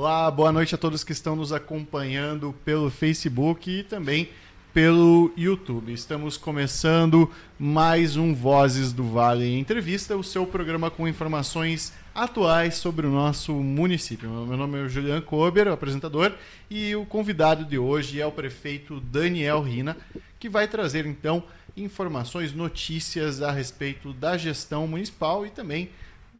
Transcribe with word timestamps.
Olá, 0.00 0.30
boa 0.30 0.52
noite 0.52 0.76
a 0.76 0.78
todos 0.78 1.02
que 1.02 1.10
estão 1.10 1.34
nos 1.34 1.52
acompanhando 1.52 2.54
pelo 2.64 2.88
Facebook 2.88 3.68
e 3.68 3.82
também 3.82 4.28
pelo 4.72 5.32
YouTube. 5.36 5.92
Estamos 5.92 6.36
começando 6.36 7.28
mais 7.58 8.16
um 8.16 8.32
Vozes 8.32 8.92
do 8.92 9.02
Vale 9.02 9.58
Entrevista, 9.58 10.16
o 10.16 10.22
seu 10.22 10.46
programa 10.46 10.88
com 10.88 11.08
informações 11.08 11.92
atuais 12.14 12.76
sobre 12.76 13.08
o 13.08 13.10
nosso 13.10 13.52
município. 13.54 14.30
Meu 14.46 14.56
nome 14.56 14.84
é 14.84 14.88
Julian 14.88 15.20
Kober, 15.20 15.66
apresentador, 15.66 16.32
e 16.70 16.94
o 16.94 17.04
convidado 17.04 17.64
de 17.64 17.76
hoje 17.76 18.20
é 18.20 18.26
o 18.26 18.30
prefeito 18.30 19.00
Daniel 19.00 19.60
Rina, 19.62 19.96
que 20.38 20.48
vai 20.48 20.68
trazer 20.68 21.06
então 21.06 21.42
informações, 21.76 22.54
notícias 22.54 23.42
a 23.42 23.50
respeito 23.50 24.12
da 24.12 24.38
gestão 24.38 24.86
municipal 24.86 25.44
e 25.44 25.50
também 25.50 25.90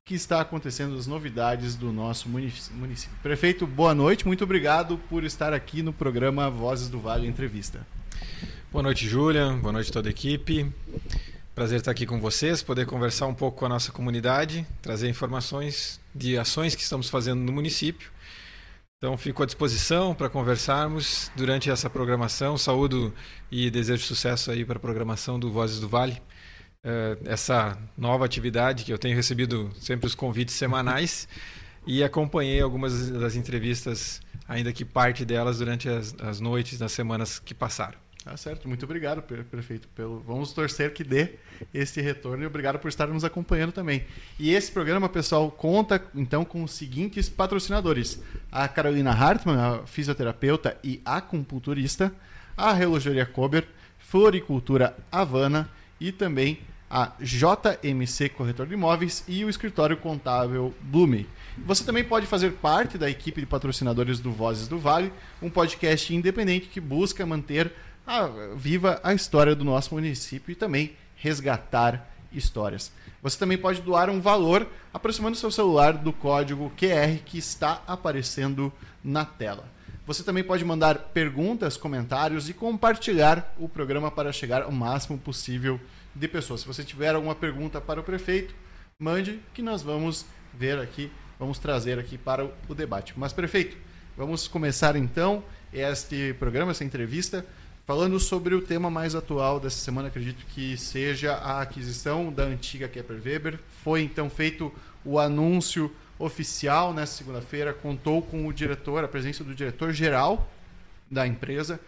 que 0.08 0.14
está 0.14 0.40
acontecendo, 0.40 0.96
as 0.96 1.06
novidades 1.06 1.76
do 1.76 1.92
nosso 1.92 2.30
município. 2.30 3.14
Prefeito, 3.22 3.66
boa 3.66 3.94
noite, 3.94 4.26
muito 4.26 4.42
obrigado 4.42 4.96
por 4.96 5.22
estar 5.22 5.52
aqui 5.52 5.82
no 5.82 5.92
programa 5.92 6.48
Vozes 6.48 6.88
do 6.88 6.98
Vale 6.98 7.26
Entrevista. 7.26 7.86
Boa 8.72 8.82
noite, 8.82 9.06
Julian, 9.06 9.58
boa 9.58 9.70
noite 9.70 9.92
toda 9.92 10.08
a 10.08 10.10
equipe. 10.10 10.72
Prazer 11.54 11.80
estar 11.80 11.90
aqui 11.90 12.06
com 12.06 12.18
vocês, 12.18 12.62
poder 12.62 12.86
conversar 12.86 13.26
um 13.26 13.34
pouco 13.34 13.58
com 13.58 13.66
a 13.66 13.68
nossa 13.68 13.92
comunidade, 13.92 14.66
trazer 14.80 15.10
informações 15.10 16.00
de 16.14 16.38
ações 16.38 16.74
que 16.74 16.82
estamos 16.82 17.10
fazendo 17.10 17.40
no 17.42 17.52
município. 17.52 18.10
Então, 18.96 19.14
fico 19.18 19.42
à 19.42 19.46
disposição 19.46 20.14
para 20.14 20.30
conversarmos 20.30 21.30
durante 21.36 21.70
essa 21.70 21.90
programação. 21.90 22.56
Saúdo 22.56 23.12
e 23.50 23.70
desejo 23.70 24.04
sucesso 24.04 24.50
aí 24.50 24.64
para 24.64 24.78
a 24.78 24.80
programação 24.80 25.38
do 25.38 25.52
Vozes 25.52 25.80
do 25.80 25.86
Vale. 25.86 26.22
Eh, 26.84 27.18
essa 27.24 27.76
nova 27.96 28.24
atividade 28.24 28.84
que 28.84 28.92
eu 28.92 28.98
tenho 28.98 29.16
recebido 29.16 29.68
sempre 29.80 30.06
os 30.06 30.14
convites 30.14 30.54
semanais 30.54 31.26
e 31.84 32.04
acompanhei 32.04 32.60
algumas 32.60 33.10
das 33.10 33.34
entrevistas, 33.34 34.20
ainda 34.46 34.72
que 34.72 34.84
parte 34.84 35.24
delas 35.24 35.58
durante 35.58 35.88
as, 35.88 36.14
as 36.20 36.38
noites 36.38 36.78
das 36.78 36.92
semanas 36.92 37.40
que 37.40 37.52
passaram. 37.52 37.98
Tá 38.22 38.36
certo, 38.36 38.68
muito 38.68 38.84
obrigado, 38.84 39.22
prefeito. 39.22 39.88
Pelo... 39.88 40.20
Vamos 40.20 40.52
torcer 40.52 40.92
que 40.92 41.02
dê 41.02 41.36
esse 41.74 42.00
retorno 42.00 42.44
e 42.44 42.46
obrigado 42.46 42.78
por 42.78 42.88
estar 42.88 43.06
nos 43.06 43.24
acompanhando 43.24 43.72
também. 43.72 44.04
E 44.38 44.54
esse 44.54 44.70
programa, 44.70 45.08
pessoal, 45.08 45.50
conta 45.50 46.00
então 46.14 46.44
com 46.44 46.62
os 46.62 46.72
seguintes 46.72 47.28
patrocinadores: 47.28 48.22
a 48.52 48.68
Carolina 48.68 49.10
Hartmann, 49.10 49.58
a 49.58 49.86
fisioterapeuta 49.86 50.76
e 50.84 51.00
acupunturista, 51.04 52.12
a 52.56 52.72
Relojoria 52.72 53.26
Kober, 53.26 53.66
Floricultura 53.98 54.96
Havana 55.10 55.68
e 56.00 56.12
também 56.12 56.60
a 56.90 57.12
JMC 57.20 58.30
Corretor 58.30 58.66
de 58.66 58.74
Imóveis 58.74 59.22
e 59.28 59.44
o 59.44 59.50
escritório 59.50 59.96
contábil 59.96 60.74
Blume. 60.80 61.28
Você 61.58 61.84
também 61.84 62.04
pode 62.04 62.26
fazer 62.26 62.52
parte 62.52 62.96
da 62.96 63.10
equipe 63.10 63.40
de 63.40 63.46
patrocinadores 63.46 64.20
do 64.20 64.32
Vozes 64.32 64.68
do 64.68 64.78
Vale, 64.78 65.12
um 65.42 65.50
podcast 65.50 66.14
independente 66.14 66.68
que 66.68 66.80
busca 66.80 67.26
manter 67.26 67.72
a, 68.06 68.26
viva 68.56 69.00
a 69.02 69.12
história 69.12 69.54
do 69.54 69.64
nosso 69.64 69.94
município 69.94 70.52
e 70.52 70.54
também 70.54 70.92
resgatar 71.16 72.08
histórias. 72.32 72.92
Você 73.22 73.38
também 73.38 73.58
pode 73.58 73.82
doar 73.82 74.08
um 74.08 74.20
valor 74.20 74.66
aproximando 74.94 75.36
seu 75.36 75.50
celular 75.50 75.92
do 75.92 76.12
código 76.12 76.72
QR 76.78 77.18
que 77.24 77.36
está 77.36 77.82
aparecendo 77.86 78.72
na 79.02 79.24
tela. 79.24 79.68
Você 80.08 80.22
também 80.22 80.42
pode 80.42 80.64
mandar 80.64 81.10
perguntas, 81.12 81.76
comentários 81.76 82.48
e 82.48 82.54
compartilhar 82.54 83.54
o 83.58 83.68
programa 83.68 84.10
para 84.10 84.32
chegar 84.32 84.62
ao 84.62 84.72
máximo 84.72 85.18
possível 85.18 85.78
de 86.14 86.26
pessoas. 86.26 86.62
Se 86.62 86.66
você 86.66 86.82
tiver 86.82 87.14
alguma 87.14 87.34
pergunta 87.34 87.78
para 87.78 88.00
o 88.00 88.02
prefeito, 88.02 88.54
mande 88.98 89.38
que 89.52 89.60
nós 89.60 89.82
vamos 89.82 90.24
ver 90.54 90.78
aqui, 90.78 91.12
vamos 91.38 91.58
trazer 91.58 91.98
aqui 91.98 92.16
para 92.16 92.50
o 92.70 92.74
debate. 92.74 93.12
Mas 93.18 93.34
prefeito, 93.34 93.76
vamos 94.16 94.48
começar 94.48 94.96
então 94.96 95.44
este 95.74 96.34
programa, 96.38 96.70
essa 96.70 96.84
entrevista 96.84 97.44
Falando 97.88 98.20
sobre 98.20 98.54
o 98.54 98.60
tema 98.60 98.90
mais 98.90 99.14
atual 99.14 99.58
dessa 99.58 99.78
semana, 99.78 100.08
acredito 100.08 100.44
que 100.48 100.76
seja 100.76 101.32
a 101.32 101.62
aquisição 101.62 102.30
da 102.30 102.42
antiga 102.42 102.86
Kepler 102.86 103.18
Weber. 103.24 103.58
Foi 103.82 104.02
então 104.02 104.28
feito 104.28 104.70
o 105.02 105.18
anúncio 105.18 105.90
oficial 106.18 106.92
nessa 106.92 107.16
segunda-feira, 107.16 107.72
contou 107.72 108.22
com 108.22 108.46
o 108.46 108.52
diretor, 108.52 109.04
a 109.04 109.08
presença 109.08 109.44
do 109.44 109.54
diretor 109.54 109.92
geral 109.92 110.50
da 111.10 111.26
empresa 111.26 111.80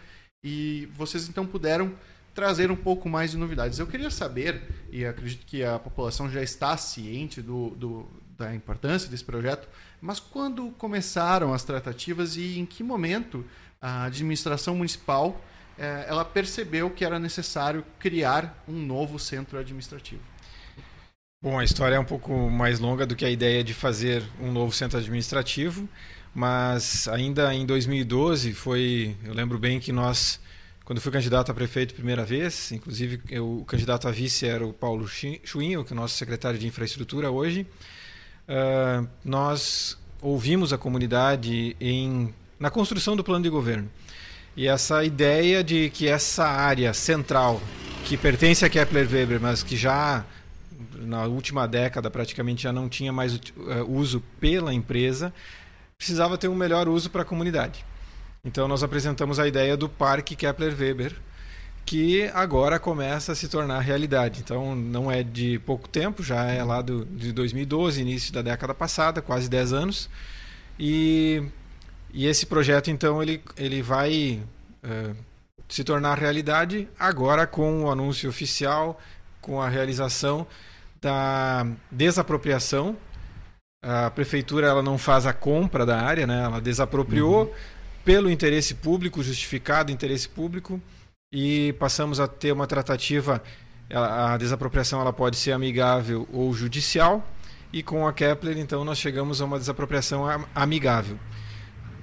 e 0.43 0.89
vocês 0.95 1.27
então 1.27 1.45
puderam 1.45 1.93
trazer 2.33 2.71
um 2.71 2.75
pouco 2.75 3.09
mais 3.09 3.31
de 3.31 3.37
novidades. 3.37 3.77
Eu 3.77 3.87
queria 3.87 4.09
saber, 4.09 4.61
e 4.91 5.05
acredito 5.05 5.45
que 5.45 5.63
a 5.63 5.77
população 5.77 6.29
já 6.29 6.41
está 6.41 6.75
ciente 6.77 7.41
do, 7.41 7.71
do, 7.71 8.09
da 8.37 8.55
importância 8.55 9.09
desse 9.09 9.23
projeto, 9.23 9.67
mas 9.99 10.19
quando 10.19 10.71
começaram 10.71 11.53
as 11.53 11.63
tratativas 11.63 12.37
e 12.37 12.57
em 12.57 12.65
que 12.65 12.83
momento 12.83 13.45
a 13.81 14.05
administração 14.05 14.75
municipal 14.75 15.43
é, 15.77 16.05
ela 16.07 16.23
percebeu 16.23 16.89
que 16.89 17.03
era 17.03 17.19
necessário 17.19 17.83
criar 17.99 18.63
um 18.67 18.73
novo 18.73 19.17
centro 19.17 19.57
administrativo. 19.57 20.21
Bom, 21.43 21.57
a 21.57 21.63
história 21.63 21.95
é 21.95 21.99
um 21.99 22.05
pouco 22.05 22.51
mais 22.51 22.79
longa 22.79 23.03
do 23.03 23.15
que 23.15 23.25
a 23.25 23.29
ideia 23.31 23.63
de 23.63 23.73
fazer 23.73 24.21
um 24.39 24.51
novo 24.51 24.71
centro 24.71 24.99
administrativo, 24.99 25.89
mas 26.35 27.07
ainda 27.07 27.51
em 27.51 27.65
2012 27.65 28.53
foi, 28.53 29.17
eu 29.25 29.33
lembro 29.33 29.57
bem 29.57 29.79
que 29.79 29.91
nós, 29.91 30.39
quando 30.85 31.01
fui 31.01 31.11
candidato 31.11 31.51
a 31.51 31.55
prefeito 31.55 31.95
primeira 31.95 32.23
vez, 32.23 32.71
inclusive 32.71 33.19
eu, 33.27 33.61
o 33.61 33.65
candidato 33.65 34.07
a 34.07 34.11
vice 34.11 34.45
era 34.45 34.63
o 34.63 34.71
Paulo 34.71 35.07
Chuinho, 35.07 35.83
que 35.83 35.91
é 35.91 35.95
o 35.95 35.99
nosso 35.99 36.15
secretário 36.15 36.59
de 36.59 36.67
infraestrutura 36.67 37.31
hoje, 37.31 37.65
uh, 38.47 39.07
nós 39.25 39.97
ouvimos 40.21 40.71
a 40.71 40.77
comunidade 40.77 41.75
em, 41.81 42.31
na 42.59 42.69
construção 42.69 43.15
do 43.15 43.23
plano 43.23 43.41
de 43.41 43.49
governo. 43.49 43.89
E 44.55 44.67
essa 44.67 45.03
ideia 45.03 45.63
de 45.63 45.89
que 45.89 46.07
essa 46.07 46.45
área 46.45 46.93
central, 46.93 47.59
que 48.05 48.15
pertence 48.15 48.63
a 48.63 48.69
Kepler 48.69 49.09
Weber, 49.11 49.41
mas 49.41 49.63
que 49.63 49.75
já 49.75 50.23
na 50.95 51.25
última 51.25 51.67
década 51.67 52.09
praticamente 52.09 52.63
já 52.63 52.73
não 52.73 52.89
tinha 52.89 53.11
mais 53.11 53.35
eh, 53.35 53.81
uso 53.87 54.21
pela 54.39 54.73
empresa, 54.73 55.33
precisava 55.97 56.37
ter 56.37 56.47
um 56.47 56.55
melhor 56.55 56.87
uso 56.87 57.09
para 57.09 57.21
a 57.21 57.25
comunidade. 57.25 57.85
Então 58.43 58.67
nós 58.67 58.83
apresentamos 58.83 59.39
a 59.39 59.47
ideia 59.47 59.77
do 59.77 59.87
Parque 59.87 60.35
Kepler 60.35 60.75
Weber, 60.77 61.15
que 61.85 62.29
agora 62.33 62.79
começa 62.79 63.31
a 63.31 63.35
se 63.35 63.47
tornar 63.47 63.79
realidade. 63.79 64.39
Então 64.39 64.75
não 64.75 65.11
é 65.11 65.23
de 65.23 65.59
pouco 65.59 65.87
tempo, 65.87 66.23
já 66.23 66.45
é 66.45 66.63
lá 66.63 66.81
do, 66.81 67.05
de 67.05 67.31
2012, 67.31 68.01
início 68.01 68.33
da 68.33 68.41
década 68.41 68.73
passada, 68.73 69.21
quase 69.21 69.49
10 69.49 69.73
anos. 69.73 70.09
E 70.79 71.43
e 72.13 72.25
esse 72.25 72.45
projeto, 72.45 72.91
então, 72.91 73.21
ele, 73.21 73.41
ele 73.55 73.81
vai 73.81 74.41
é, 74.83 75.11
se 75.69 75.83
tornar 75.83 76.17
realidade 76.17 76.87
agora 76.99 77.47
com 77.47 77.83
o 77.83 77.91
anúncio 77.91 78.29
oficial, 78.29 78.99
com 79.39 79.61
a 79.61 79.69
realização 79.69 80.45
da 81.01 81.65
desapropriação. 81.91 82.95
A 83.83 84.11
prefeitura 84.11 84.67
ela 84.67 84.83
não 84.83 84.97
faz 84.97 85.25
a 85.25 85.33
compra 85.33 85.85
da 85.85 85.99
área, 85.99 86.27
né? 86.27 86.43
ela 86.43 86.61
desapropriou 86.61 87.45
uhum. 87.45 87.51
pelo 88.05 88.29
interesse 88.29 88.75
público, 88.75 89.23
justificado 89.23 89.91
interesse 89.91 90.29
público, 90.29 90.79
e 91.33 91.73
passamos 91.79 92.19
a 92.19 92.27
ter 92.27 92.51
uma 92.51 92.67
tratativa. 92.67 93.41
A 93.93 94.37
desapropriação 94.37 95.01
ela 95.01 95.11
pode 95.11 95.35
ser 95.35 95.51
amigável 95.51 96.27
ou 96.31 96.53
judicial, 96.53 97.27
e 97.73 97.81
com 97.81 98.07
a 98.07 98.13
Kepler, 98.13 98.57
então, 98.57 98.83
nós 98.83 98.97
chegamos 98.97 99.41
a 99.41 99.45
uma 99.45 99.57
desapropriação 99.57 100.25
amigável. 100.53 101.17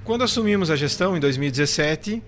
Quando 0.02 0.24
assumimos 0.24 0.70
a 0.70 0.76
gestão, 0.76 1.16
em 1.16 1.20
2017, 1.20 2.22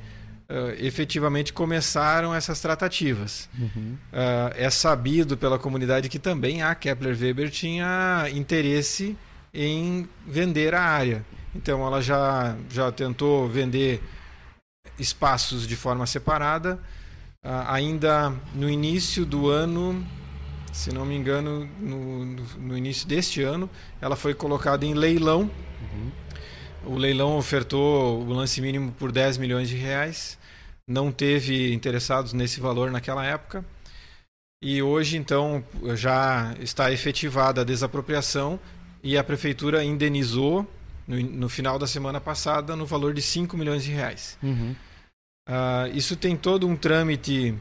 uh, 0.51 0.85
efetivamente 0.85 1.53
começaram 1.53 2.35
essas 2.35 2.61
tratativas. 2.61 3.49
Uhum. 3.57 3.97
Uh, 4.13 4.53
é 4.57 4.69
sabido 4.69 5.37
pela 5.37 5.59
comunidade 5.59 6.09
que 6.09 6.19
também 6.19 6.63
a 6.63 6.75
Kepler 6.75 7.17
Weber 7.17 7.51
tinha 7.51 8.27
interesse 8.33 9.17
em 9.55 10.09
vender 10.27 10.75
a 10.75 10.83
área. 10.83 11.25
Então 11.55 11.87
ela 11.87 12.03
já, 12.03 12.57
já 12.69 12.91
tentou 12.91 13.49
vender 13.49 14.03
espaços 14.99 15.67
de 15.67 15.77
forma 15.77 16.07
separada. 16.07 16.81
Uh, 17.43 17.65
ainda 17.69 18.35
no 18.55 18.69
início 18.69 19.25
do 19.25 19.49
ano, 19.49 20.07
se 20.73 20.93
não 20.93 21.07
me 21.07 21.15
engano, 21.15 21.69
no, 21.81 22.25
no, 22.25 22.43
no 22.59 22.77
início 22.77 23.09
deste 23.09 23.43
ano, 23.43 23.71
ela 24.01 24.17
foi 24.17 24.35
colocada 24.35 24.85
em 24.85 24.95
leilão. 24.95 25.43
Uhum. 25.43 26.11
O 26.85 26.97
leilão 26.97 27.37
ofertou 27.37 28.23
o 28.23 28.33
lance 28.33 28.61
mínimo 28.61 28.93
por 28.93 29.13
10 29.13 29.39
milhões 29.39 29.69
de 29.69 29.77
reais. 29.77 30.40
Não 30.91 31.13
teve 31.13 31.73
interessados 31.73 32.33
nesse 32.33 32.59
valor 32.59 32.91
naquela 32.91 33.25
época. 33.25 33.65
E 34.61 34.83
hoje, 34.83 35.17
então, 35.17 35.65
já 35.95 36.53
está 36.59 36.91
efetivada 36.91 37.61
a 37.61 37.65
desapropriação 37.65 38.59
e 39.01 39.17
a 39.17 39.23
prefeitura 39.23 39.85
indenizou 39.85 40.69
no, 41.07 41.17
no 41.21 41.49
final 41.49 41.79
da 41.79 41.87
semana 41.87 42.21
passada 42.21 42.75
no 42.75 42.85
valor 42.85 43.15
de 43.15 43.23
5 43.23 43.57
milhões 43.57 43.85
de 43.85 43.93
reais. 43.93 44.37
Uhum. 44.43 44.75
Uh, 45.49 45.95
isso 45.95 46.17
tem 46.17 46.37
todo 46.37 46.67
um 46.67 46.75
trâmite 46.75 47.55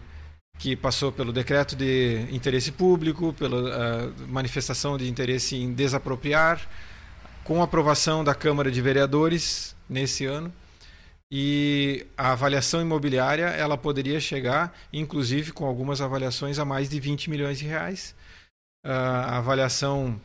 que 0.57 0.75
passou 0.75 1.11
pelo 1.11 1.31
decreto 1.31 1.75
de 1.75 2.25
interesse 2.31 2.71
público, 2.71 3.31
pela 3.33 4.07
uh, 4.07 4.13
manifestação 4.27 4.97
de 4.97 5.07
interesse 5.07 5.55
em 5.55 5.71
desapropriar, 5.71 6.67
com 7.43 7.61
aprovação 7.61 8.23
da 8.23 8.33
Câmara 8.33 8.71
de 8.71 8.81
Vereadores 8.81 9.75
nesse 9.87 10.25
ano. 10.25 10.51
E 11.31 12.07
a 12.17 12.31
avaliação 12.31 12.81
imobiliária 12.81 13.45
ela 13.45 13.77
poderia 13.77 14.19
chegar, 14.19 14.75
inclusive 14.91 15.51
com 15.51 15.65
algumas 15.65 16.01
avaliações, 16.01 16.57
a 16.57 16.65
mais 16.65 16.89
de 16.89 16.99
20 16.99 17.29
milhões 17.29 17.59
de 17.59 17.65
reais. 17.65 18.15
Uh, 18.83 18.89
a 18.89 19.37
avaliação 19.37 20.19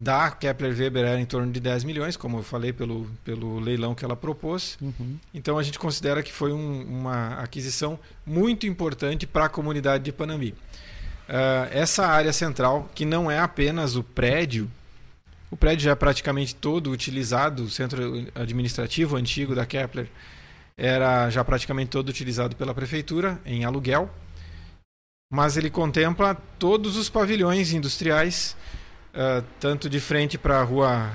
da 0.00 0.30
Kepler 0.30 0.74
Weber 0.74 1.04
era 1.04 1.20
em 1.20 1.26
torno 1.26 1.52
de 1.52 1.60
10 1.60 1.84
milhões, 1.84 2.16
como 2.16 2.38
eu 2.38 2.42
falei, 2.42 2.72
pelo, 2.72 3.06
pelo 3.24 3.58
leilão 3.58 3.94
que 3.94 4.04
ela 4.04 4.16
propôs. 4.16 4.78
Uhum. 4.80 5.18
Então 5.34 5.58
a 5.58 5.62
gente 5.62 5.78
considera 5.78 6.22
que 6.22 6.32
foi 6.32 6.52
um, 6.52 6.82
uma 6.82 7.34
aquisição 7.34 7.98
muito 8.24 8.66
importante 8.66 9.26
para 9.26 9.46
a 9.46 9.48
comunidade 9.48 10.04
de 10.04 10.12
Panambi. 10.12 10.54
Uh, 11.28 11.68
essa 11.70 12.06
área 12.06 12.32
central, 12.32 12.88
que 12.94 13.04
não 13.04 13.30
é 13.30 13.38
apenas 13.38 13.96
o 13.96 14.02
prédio, 14.02 14.70
o 15.50 15.56
prédio 15.56 15.84
já 15.84 15.92
é 15.92 15.94
praticamente 15.94 16.54
todo 16.54 16.90
utilizado, 16.90 17.64
o 17.64 17.70
centro 17.70 18.26
administrativo 18.34 19.16
antigo 19.16 19.54
da 19.54 19.66
Kepler 19.66 20.08
era 20.76 21.28
já 21.28 21.44
praticamente 21.44 21.90
todo 21.90 22.08
utilizado 22.08 22.56
pela 22.56 22.74
prefeitura 22.74 23.40
em 23.44 23.64
aluguel, 23.64 24.10
mas 25.30 25.56
ele 25.56 25.68
contempla 25.68 26.34
todos 26.58 26.96
os 26.96 27.08
pavilhões 27.08 27.72
industriais 27.72 28.56
uh, 29.10 29.44
tanto 29.58 29.88
de 29.90 30.00
frente 30.00 30.38
para 30.38 30.60
a 30.60 30.62
rua 30.62 31.10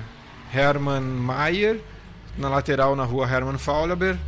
Hermann 0.54 1.02
Mayer, 1.02 1.80
na 2.38 2.48
lateral 2.48 2.94
na 2.94 3.04
rua 3.04 3.26
Hermann 3.26 3.58
Faulhaber, 3.58 4.18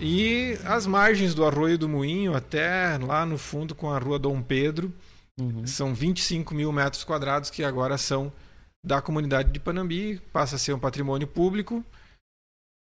e 0.00 0.58
as 0.64 0.86
margens 0.86 1.34
do 1.34 1.44
Arroio 1.44 1.78
do 1.78 1.88
Moinho 1.88 2.34
até 2.34 2.98
lá 2.98 3.24
no 3.24 3.38
fundo 3.38 3.74
com 3.74 3.90
a 3.90 3.98
rua 3.98 4.18
Dom 4.18 4.42
Pedro. 4.42 4.92
Uhum. 5.40 5.66
São 5.66 5.94
25 5.94 6.54
mil 6.54 6.72
metros 6.72 7.04
quadrados 7.04 7.50
que 7.50 7.62
agora 7.62 7.96
são 7.96 8.32
da 8.84 9.00
comunidade 9.00 9.52
de 9.52 9.60
Panambi, 9.60 10.20
passa 10.32 10.56
a 10.56 10.58
ser 10.58 10.72
um 10.72 10.78
patrimônio 10.78 11.26
público. 11.26 11.84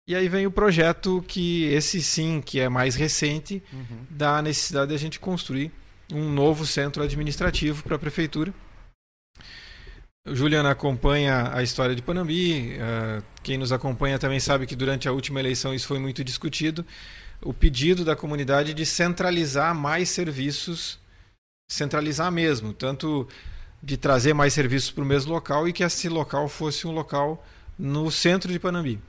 E 0.08 0.14
aí 0.14 0.28
vem 0.28 0.46
o 0.46 0.50
projeto 0.50 1.24
que 1.26 1.64
esse 1.64 2.02
sim, 2.02 2.40
que 2.40 2.60
é 2.60 2.68
mais 2.68 2.94
recente, 2.94 3.62
uhum. 3.72 4.06
da 4.10 4.40
necessidade 4.40 4.88
de 4.88 4.94
a 4.94 4.98
gente 4.98 5.18
construir 5.18 5.72
um 6.12 6.30
novo 6.30 6.64
centro 6.64 7.02
administrativo 7.02 7.82
para 7.82 7.96
a 7.96 7.98
prefeitura. 7.98 8.52
Juliana 10.28 10.70
acompanha 10.70 11.52
a 11.52 11.62
história 11.62 11.94
de 11.94 12.02
Panambi. 12.02 12.74
Uh, 12.74 13.22
quem 13.42 13.56
nos 13.56 13.70
acompanha 13.70 14.18
também 14.18 14.40
sabe 14.40 14.66
que 14.66 14.74
durante 14.74 15.08
a 15.08 15.12
última 15.12 15.38
eleição 15.38 15.72
isso 15.72 15.86
foi 15.86 15.98
muito 15.98 16.24
discutido. 16.24 16.84
O 17.40 17.52
pedido 17.52 18.04
da 18.04 18.16
comunidade 18.16 18.74
de 18.74 18.84
centralizar 18.84 19.74
mais 19.74 20.08
serviços, 20.08 20.98
centralizar 21.70 22.30
mesmo, 22.32 22.72
tanto 22.72 23.28
de 23.86 23.96
trazer 23.96 24.34
mais 24.34 24.52
serviços 24.52 24.90
para 24.90 25.04
o 25.04 25.06
mesmo 25.06 25.32
local 25.32 25.68
e 25.68 25.72
que 25.72 25.84
esse 25.84 26.08
local 26.08 26.48
fosse 26.48 26.88
um 26.88 26.90
local 26.90 27.46
no 27.78 28.10
centro 28.10 28.52
de 28.52 28.58
Panambi. 28.58 29.00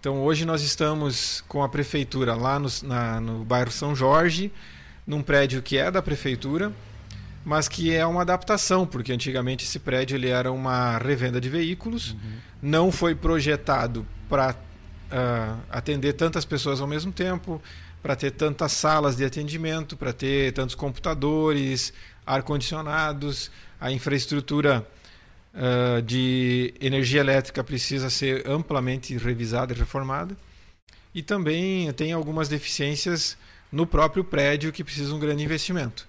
Então 0.00 0.22
hoje 0.22 0.46
nós 0.46 0.62
estamos 0.62 1.44
com 1.46 1.62
a 1.62 1.68
prefeitura 1.68 2.34
lá 2.34 2.58
no, 2.58 2.68
na, 2.82 3.20
no 3.20 3.44
bairro 3.44 3.70
São 3.70 3.94
Jorge, 3.94 4.50
num 5.06 5.22
prédio 5.22 5.60
que 5.60 5.76
é 5.76 5.90
da 5.90 6.00
prefeitura 6.00 6.72
mas 7.44 7.68
que 7.68 7.94
é 7.94 8.06
uma 8.06 8.22
adaptação, 8.22 8.86
porque 8.86 9.12
antigamente 9.12 9.64
esse 9.64 9.78
prédio 9.78 10.16
ele 10.16 10.28
era 10.28 10.50
uma 10.50 10.96
revenda 10.96 11.40
de 11.40 11.50
veículos, 11.50 12.12
uhum. 12.12 12.18
não 12.62 12.90
foi 12.90 13.14
projetado 13.14 14.06
para 14.28 14.52
uh, 14.52 14.56
ah, 15.12 15.56
atender 15.70 16.14
tantas 16.14 16.46
pessoas 16.46 16.80
ao 16.80 16.86
mesmo 16.86 17.12
tempo, 17.12 17.60
para 18.02 18.16
ter 18.16 18.30
tantas 18.30 18.72
salas 18.72 19.16
de 19.16 19.24
atendimento, 19.24 19.96
para 19.96 20.12
ter 20.12 20.52
tantos 20.52 20.74
computadores, 20.74 21.92
ar-condicionados, 22.26 23.50
a 23.84 23.92
infraestrutura 23.92 24.86
uh, 25.54 26.02
de 26.02 26.74
energia 26.80 27.20
elétrica 27.20 27.62
precisa 27.62 28.08
ser 28.08 28.48
amplamente 28.48 29.16
revisada 29.16 29.72
e 29.72 29.76
reformada. 29.76 30.36
E 31.14 31.22
também 31.22 31.92
tem 31.92 32.12
algumas 32.12 32.48
deficiências 32.48 33.36
no 33.70 33.86
próprio 33.86 34.24
prédio 34.24 34.72
que 34.72 34.82
precisam 34.82 35.10
de 35.10 35.16
um 35.16 35.26
grande 35.26 35.44
investimento 35.44 36.06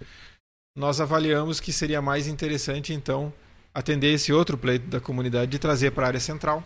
nós 0.77 0.99
avaliamos 0.99 1.61
que 1.61 1.71
seria 1.71 2.01
mais 2.01 2.27
interessante, 2.27 2.91
então, 2.91 3.31
atender 3.73 4.13
esse 4.13 4.33
outro 4.33 4.57
pleito 4.57 4.87
da 4.87 4.99
comunidade 4.99 5.49
de 5.49 5.57
trazer 5.57 5.91
para 5.91 6.03
a 6.03 6.07
área 6.07 6.19
central. 6.19 6.61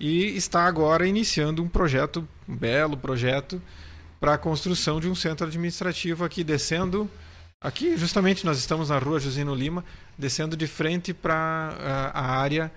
E 0.00 0.36
está 0.36 0.64
agora 0.64 1.06
iniciando 1.06 1.62
um 1.62 1.68
projeto, 1.68 2.26
um 2.48 2.56
belo 2.56 2.96
projeto, 2.96 3.62
para 4.18 4.34
a 4.34 4.38
construção 4.38 4.98
de 4.98 5.08
um 5.08 5.14
centro 5.14 5.46
administrativo 5.46 6.24
aqui 6.24 6.42
descendo. 6.42 7.08
Aqui, 7.60 7.96
justamente, 7.96 8.46
nós 8.46 8.56
estamos 8.58 8.88
na 8.88 8.98
rua 8.98 9.18
Josino 9.18 9.52
Lima, 9.52 9.84
descendo 10.16 10.56
de 10.56 10.68
frente 10.68 11.12
para 11.12 11.34
a, 11.34 12.20
a 12.20 12.38
área 12.38 12.70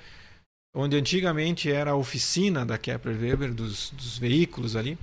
onde 0.73 0.97
antigamente 0.97 1.71
era 1.71 1.91
a 1.91 1.95
oficina 1.95 2.65
da 2.65 2.79
Kepler 2.79 3.15
Weber, 3.15 3.53
dos, 3.53 3.91
dos 3.91 4.17
veículos 4.17 4.75
ali. 4.75 4.97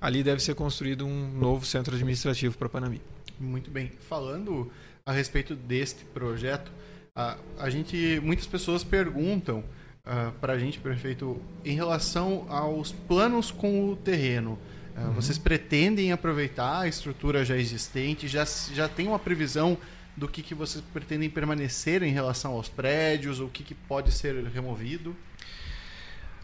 Ali 0.00 0.22
deve 0.22 0.40
ser 0.40 0.54
construído 0.54 1.04
um 1.04 1.28
novo 1.32 1.66
centro 1.66 1.94
administrativo 1.94 2.56
para 2.56 2.68
Panambi. 2.68 3.00
Muito 3.40 3.68
bem. 3.68 3.90
Falando 4.08 4.70
a 5.04 5.10
respeito 5.10 5.56
deste 5.56 6.04
projeto. 6.04 6.70
A, 7.14 7.36
a 7.58 7.68
gente, 7.68 8.20
muitas 8.22 8.46
pessoas 8.46 8.84
perguntam 8.84 9.60
uh, 9.60 10.30
para 10.40 10.52
a 10.52 10.58
gente, 10.58 10.78
prefeito, 10.78 11.40
em 11.64 11.74
relação 11.74 12.46
aos 12.48 12.92
planos 12.92 13.50
com 13.50 13.90
o 13.90 13.96
terreno. 13.96 14.56
Uh, 14.96 15.00
uhum. 15.00 15.12
Vocês 15.12 15.36
pretendem 15.36 16.12
aproveitar 16.12 16.80
a 16.80 16.88
estrutura 16.88 17.44
já 17.44 17.56
existente? 17.56 18.26
Já, 18.26 18.46
já 18.72 18.88
tem 18.88 19.06
uma 19.06 19.18
previsão 19.18 19.76
do 20.16 20.26
que, 20.26 20.42
que 20.42 20.54
vocês 20.54 20.82
pretendem 20.92 21.28
permanecer 21.28 22.02
em 22.02 22.10
relação 22.10 22.52
aos 22.52 22.68
prédios? 22.68 23.38
O 23.38 23.48
que, 23.48 23.62
que 23.62 23.74
pode 23.74 24.10
ser 24.10 24.42
removido? 24.46 25.14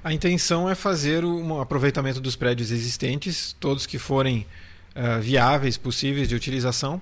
A 0.05 0.13
intenção 0.13 0.69
é 0.69 0.75
fazer 0.75 1.25
um 1.25 1.61
aproveitamento 1.61 2.21
dos 2.21 2.35
prédios 2.35 2.71
existentes, 2.71 3.57
todos 3.59 3.87
que 3.87 3.99
forem 3.99 4.47
uh, 4.97 5.21
viáveis, 5.21 5.77
possíveis 5.77 6.29
de 6.29 6.35
utilização, 6.35 7.01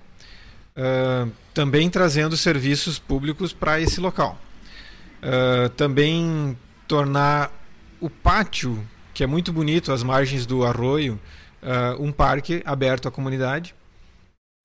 uh, 0.76 1.30
também 1.54 1.88
trazendo 1.88 2.36
serviços 2.36 2.98
públicos 2.98 3.52
para 3.54 3.80
esse 3.80 4.00
local. 4.00 4.38
Uh, 5.22 5.70
também 5.70 6.56
tornar 6.86 7.50
o 7.98 8.10
pátio, 8.10 8.86
que 9.14 9.24
é 9.24 9.26
muito 9.26 9.50
bonito, 9.50 9.92
às 9.92 10.02
margens 10.02 10.44
do 10.44 10.64
arroio, 10.64 11.18
uh, 11.62 12.02
um 12.02 12.12
parque 12.12 12.62
aberto 12.64 13.08
à 13.08 13.10
comunidade. 13.10 13.74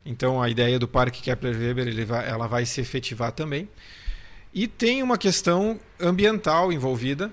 Então 0.05 0.41
a 0.41 0.49
ideia 0.49 0.77
do 0.77 0.87
Parque 0.87 1.21
Kepler 1.21 1.57
Weber 1.57 2.05
vai, 2.05 2.27
ela 2.27 2.47
vai 2.47 2.65
se 2.65 2.79
efetivar 2.81 3.31
também. 3.31 3.67
E 4.53 4.67
tem 4.67 5.03
uma 5.03 5.17
questão 5.17 5.79
ambiental 5.99 6.71
envolvida, 6.71 7.31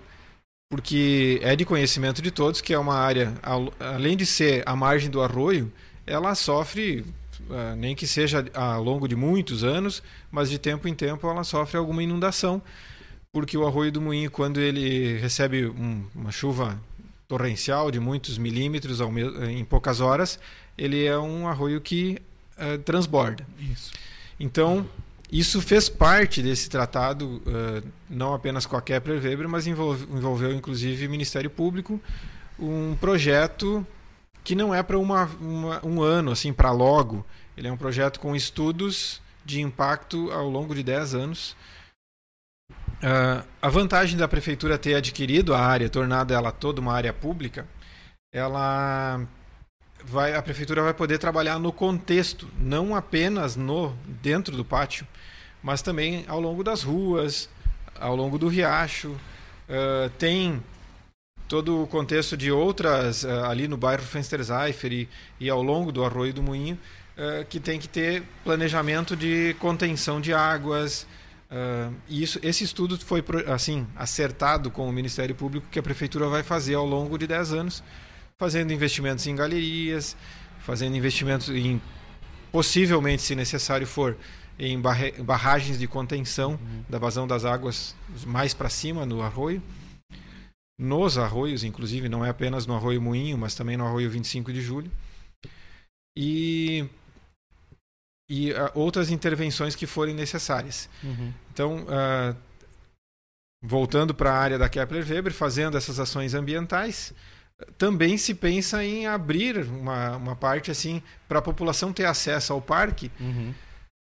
porque 0.71 1.39
é 1.43 1.55
de 1.55 1.65
conhecimento 1.65 2.23
de 2.23 2.31
todos 2.31 2.61
que 2.61 2.73
é 2.73 2.79
uma 2.79 2.97
área, 2.97 3.33
além 3.79 4.17
de 4.17 4.27
ser 4.27 4.63
a 4.67 4.75
margem 4.75 5.11
do 5.11 5.23
arroio, 5.23 5.71
ela 6.07 6.35
sofre 6.35 7.05
uh, 7.49 7.77
nem 7.77 7.95
que 7.95 8.07
seja 8.07 8.45
ao 8.55 8.83
longo 8.83 9.07
de 9.07 9.15
muitos 9.15 9.63
anos, 9.63 10.03
mas 10.31 10.51
de 10.51 10.59
tempo 10.59 10.89
em 10.89 10.95
tempo 10.95 11.29
ela 11.29 11.45
sofre 11.45 11.77
alguma 11.77 12.03
inundação, 12.03 12.61
porque 13.33 13.57
o 13.57 13.67
arroio 13.67 13.93
do 13.93 14.01
Moinho, 14.01 14.31
quando 14.31 14.61
ele 14.61 15.19
recebe 15.19 15.67
um, 15.67 16.05
uma 16.15 16.33
chuva 16.33 16.81
torrencial 17.33 17.91
de 17.91 17.99
muitos 17.99 18.37
milímetros 18.37 18.99
em 19.49 19.65
poucas 19.65 20.03
horas, 20.03 20.39
ele 20.77 21.03
é 21.07 21.19
um 21.19 21.49
arroio 21.49 21.81
que 21.81 22.21
uh, 22.59 22.77
transborda. 22.81 23.47
Isso. 23.59 23.91
Então, 24.39 24.87
isso 25.31 25.63
fez 25.63 25.89
parte 25.89 26.43
desse 26.43 26.69
tratado, 26.69 27.43
uh, 27.47 27.89
não 28.11 28.35
apenas 28.35 28.67
com 28.67 28.77
a 28.77 28.83
Kepler 28.83 29.19
Weber, 29.19 29.49
mas 29.49 29.67
envolveu, 29.67 30.15
envolveu 30.15 30.53
inclusive 30.53 31.07
o 31.07 31.11
Ministério 31.11 31.49
Público, 31.49 31.99
um 32.59 32.95
projeto 33.01 33.87
que 34.45 34.55
não 34.55 34.75
é 34.75 34.83
para 34.83 34.99
um 34.99 36.03
ano, 36.03 36.33
assim, 36.33 36.53
para 36.53 36.71
logo. 36.71 37.25
Ele 37.57 37.67
é 37.67 37.73
um 37.73 37.79
projeto 37.79 38.21
com 38.21 38.37
estudos 38.37 39.23
de 39.43 39.63
impacto 39.63 40.31
ao 40.31 40.51
longo 40.51 40.75
de 40.75 40.83
10 40.83 41.15
anos. 41.15 41.57
Uh, 43.03 43.45
a 43.61 43.69
vantagem 43.69 44.17
da 44.17 44.29
prefeitura 44.29 44.79
ter 44.79 44.95
adquirido 44.95 45.53
a 45.53 45.59
área, 45.59 45.89
tornado 45.89 46.33
ela 46.33 46.53
toda 46.53 46.81
uma 46.81 46.93
área 46.93 47.13
pública, 47.13 47.67
ela 48.33 49.21
vai, 50.05 50.37
a 50.37 50.41
prefeitura 50.41 50.83
vai 50.83 50.95
poder 50.95 51.19
trabalhar 51.19 51.59
no 51.59 51.73
contexto, 51.73 52.49
não 52.61 52.95
apenas 52.95 53.57
no 53.57 53.93
dentro 54.07 54.57
do 54.57 54.65
pátio, 54.65 55.05
mas 55.61 55.83
também 55.83 56.25
ao 56.29 56.41
longo 56.41 56.63
das 56.63 56.85
ruas, 56.85 57.49
ao 57.99 58.15
longo 58.15 58.39
do 58.39 58.47
riacho. 58.47 59.09
Uh, 59.69 60.09
tem 60.17 60.63
todo 61.49 61.83
o 61.83 61.87
contexto 61.89 62.37
de 62.37 62.53
outras 62.53 63.25
uh, 63.25 63.47
ali 63.47 63.67
no 63.67 63.77
bairro 63.77 64.05
Fensterzeifer 64.05 64.93
e, 64.93 65.09
e 65.41 65.51
ao 65.51 65.61
longo 65.61 65.91
do 65.91 66.05
Arroio 66.05 66.33
do 66.33 66.43
Moinho 66.43 66.79
que 67.51 67.61
tem 67.61 67.79
que 67.79 67.87
ter 67.87 68.23
planejamento 68.43 69.15
de 69.15 69.55
contenção 69.59 70.19
de 70.19 70.33
águas. 70.33 71.07
Uh, 71.53 71.95
e 72.09 72.23
isso, 72.23 72.39
esse 72.43 72.65
estudo 72.65 72.99
foi 72.99 73.23
assim 73.53 73.87
acertado 73.95 74.71
com 74.71 74.89
o 74.89 74.93
Ministério 74.93 75.35
Público 75.35 75.67
que 75.71 75.79
a 75.79 75.83
Prefeitura 75.83 76.27
vai 76.27 76.43
fazer 76.43 76.75
ao 76.75 76.87
longo 76.87 77.19
de 77.19 77.27
10 77.27 77.53
anos, 77.53 77.85
fazendo 78.39 78.73
investimentos 78.73 79.27
em 79.27 79.37
galerias, 79.37 80.17
fazendo 80.61 80.97
investimentos 80.97 81.51
em, 81.51 81.79
possivelmente, 82.51 83.21
se 83.21 83.35
necessário 83.35 83.87
for, 83.87 84.17
em 84.59 84.81
barragens 85.23 85.79
de 85.79 85.87
contenção 85.87 86.53
uhum. 86.53 86.85
da 86.89 86.99
vazão 86.99 87.27
das 87.27 87.45
águas 87.45 87.95
mais 88.25 88.55
para 88.55 88.71
cima 88.71 89.05
no 89.05 89.21
arroio. 89.21 89.63
nos 90.79 91.19
arroios, 91.19 91.65
inclusive, 91.65 92.09
não 92.09 92.25
é 92.25 92.31
apenas 92.31 92.67
no 92.67 92.75
Arroio 92.75 93.01
Moinho, 93.01 93.37
mas 93.37 93.55
também 93.55 93.77
no 93.77 93.87
Arroio 93.87 94.09
25 94.09 94.51
de 94.53 94.63
Julho. 94.63 94.91
E, 96.17 96.87
e 98.33 98.51
uh, 98.51 98.71
outras 98.73 99.11
intervenções 99.11 99.77
que 99.77 99.87
forem 99.87 100.15
necessárias. 100.15 100.89
Uhum. 101.05 101.35
Então, 101.53 101.83
uh, 101.83 102.35
voltando 103.63 104.15
para 104.15 104.33
a 104.33 104.39
área 104.39 104.59
da 104.59 104.71
Kepler 104.71 105.07
Weber, 105.07 105.35
fazendo 105.35 105.77
essas 105.77 106.01
ações 106.01 106.33
ambientais, 106.33 107.13
também 107.77 108.17
se 108.17 108.33
pensa 108.35 108.83
em 108.83 109.07
abrir 109.07 109.59
uma, 109.59 110.17
uma 110.17 110.35
parte 110.35 110.71
assim 110.71 111.03
para 111.29 111.41
a 111.41 111.43
população 111.43 111.93
ter 111.93 112.07
acesso 112.07 112.55
ao 112.55 112.63
parque. 112.63 113.13
Uhum. 113.21 113.53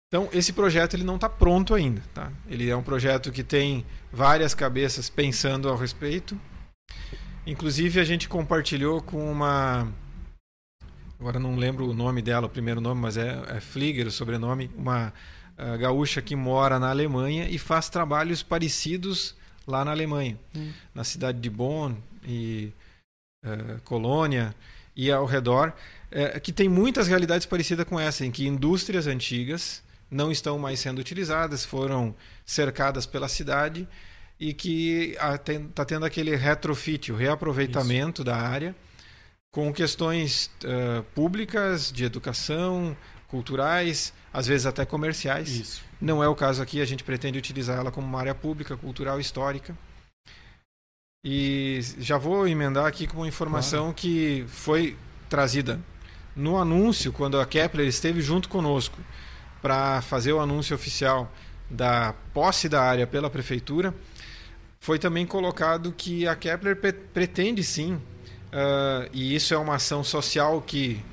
Então, 0.07 0.29
esse 0.31 0.53
projeto 0.53 0.93
ele 0.93 1.03
não 1.03 1.15
está 1.15 1.27
pronto 1.27 1.73
ainda. 1.73 2.03
Tá? 2.13 2.31
Ele 2.47 2.69
é 2.69 2.75
um 2.75 2.83
projeto 2.83 3.31
que 3.31 3.43
tem 3.43 3.83
várias 4.11 4.53
cabeças 4.53 5.09
pensando 5.09 5.67
ao 5.67 5.75
respeito. 5.75 6.39
Inclusive, 7.47 7.99
a 7.99 8.03
gente 8.03 8.29
compartilhou 8.29 9.01
com 9.01 9.31
uma. 9.31 9.91
Agora 11.21 11.39
não 11.39 11.55
lembro 11.55 11.87
o 11.87 11.93
nome 11.93 12.19
dela, 12.19 12.47
o 12.47 12.49
primeiro 12.49 12.81
nome, 12.81 12.99
mas 12.99 13.15
é, 13.15 13.43
é 13.49 13.59
Flieger, 13.59 14.07
o 14.07 14.11
sobrenome. 14.11 14.71
Uma 14.75 15.13
uh, 15.55 15.77
gaúcha 15.77 16.19
que 16.19 16.35
mora 16.35 16.79
na 16.79 16.89
Alemanha 16.89 17.47
e 17.47 17.59
faz 17.59 17.89
trabalhos 17.89 18.41
parecidos 18.41 19.35
lá 19.67 19.85
na 19.85 19.91
Alemanha, 19.91 20.35
hum. 20.55 20.71
na 20.95 21.03
cidade 21.03 21.39
de 21.39 21.47
Bonn 21.47 21.93
e 22.27 22.73
uh, 23.45 23.79
Colônia 23.83 24.55
e 24.95 25.11
ao 25.11 25.27
redor, 25.27 25.71
uh, 26.11 26.41
que 26.41 26.51
tem 26.51 26.67
muitas 26.67 27.07
realidades 27.07 27.45
parecidas 27.45 27.85
com 27.85 27.99
essa, 27.99 28.25
em 28.25 28.31
que 28.31 28.47
indústrias 28.47 29.05
antigas 29.05 29.83
não 30.09 30.31
estão 30.31 30.57
mais 30.57 30.79
sendo 30.79 30.97
utilizadas, 30.97 31.63
foram 31.63 32.15
cercadas 32.43 33.05
pela 33.05 33.27
cidade 33.27 33.87
e 34.39 34.55
que 34.55 35.15
está 35.69 35.85
tendo 35.85 36.03
aquele 36.03 36.35
retrofit, 36.35 37.11
o 37.11 37.15
reaproveitamento 37.15 38.23
Isso. 38.23 38.25
da 38.25 38.37
área, 38.37 38.75
com 39.51 39.71
questões 39.73 40.49
uh, 40.63 41.03
públicas, 41.15 41.91
de 41.91 42.05
educação, 42.05 42.95
culturais, 43.27 44.13
às 44.33 44.47
vezes 44.47 44.65
até 44.65 44.85
comerciais. 44.85 45.49
Isso. 45.49 45.83
Não 45.99 46.23
é 46.23 46.27
o 46.27 46.35
caso 46.35 46.61
aqui, 46.61 46.81
a 46.81 46.85
gente 46.85 47.03
pretende 47.03 47.37
utilizar 47.37 47.77
ela 47.77 47.91
como 47.91 48.07
uma 48.07 48.19
área 48.19 48.33
pública, 48.33 48.77
cultural 48.77 49.19
histórica. 49.19 49.77
E 51.23 51.79
já 51.99 52.17
vou 52.17 52.47
emendar 52.47 52.85
aqui 52.85 53.05
com 53.05 53.17
uma 53.17 53.27
informação 53.27 53.85
claro. 53.85 53.95
que 53.95 54.45
foi 54.47 54.97
trazida 55.29 55.79
no 56.35 56.57
anúncio, 56.57 57.13
quando 57.13 57.39
a 57.39 57.45
Kepler 57.45 57.87
esteve 57.87 58.21
junto 58.21 58.49
conosco 58.49 58.97
para 59.61 60.01
fazer 60.01 60.33
o 60.33 60.39
anúncio 60.39 60.75
oficial 60.75 61.31
da 61.69 62.13
posse 62.33 62.67
da 62.67 62.81
área 62.81 63.05
pela 63.05 63.29
prefeitura 63.29 63.93
foi 64.81 64.97
também 64.97 65.27
colocado 65.27 65.93
que 65.95 66.27
a 66.27 66.35
Kepler 66.35 66.75
pretende 67.13 67.63
sim, 67.63 68.01
uh, 68.53 69.09
e 69.13 69.35
isso 69.35 69.53
é 69.53 69.57
uma 69.57 69.75
ação 69.75 70.03
social 70.03 70.61
que, 70.61 71.03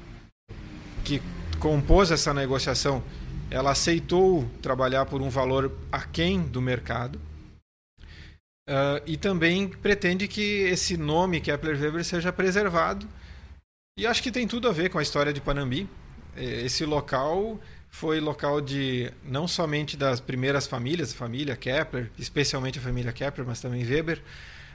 que 1.04 1.22
compôs 1.58 2.10
essa 2.10 2.32
negociação, 2.32 3.02
ela 3.50 3.70
aceitou 3.70 4.48
trabalhar 4.62 5.06
por 5.06 5.22
um 5.22 5.30
valor 5.30 5.72
aquém 5.90 6.40
do 6.42 6.60
mercado. 6.60 7.20
Uh, 8.68 9.00
e 9.06 9.16
também 9.16 9.68
pretende 9.68 10.28
que 10.28 10.62
esse 10.64 10.96
nome 10.96 11.40
Kepler 11.40 11.80
Weber 11.80 12.04
seja 12.04 12.32
preservado. 12.32 13.08
E 13.98 14.06
acho 14.06 14.22
que 14.22 14.30
tem 14.30 14.46
tudo 14.46 14.68
a 14.68 14.72
ver 14.72 14.90
com 14.90 14.98
a 14.98 15.02
história 15.02 15.32
de 15.32 15.40
Panambi. 15.40 15.88
Esse 16.36 16.84
local 16.84 17.58
foi 17.90 18.20
local 18.20 18.60
de 18.60 19.10
não 19.24 19.48
somente 19.48 19.96
das 19.96 20.20
primeiras 20.20 20.66
famílias, 20.66 21.12
a 21.12 21.16
família 21.16 21.56
Kepler, 21.56 22.10
especialmente 22.18 22.78
a 22.78 22.82
família 22.82 23.12
Kepler, 23.12 23.46
mas 23.46 23.60
também 23.60 23.84
Weber, 23.84 24.22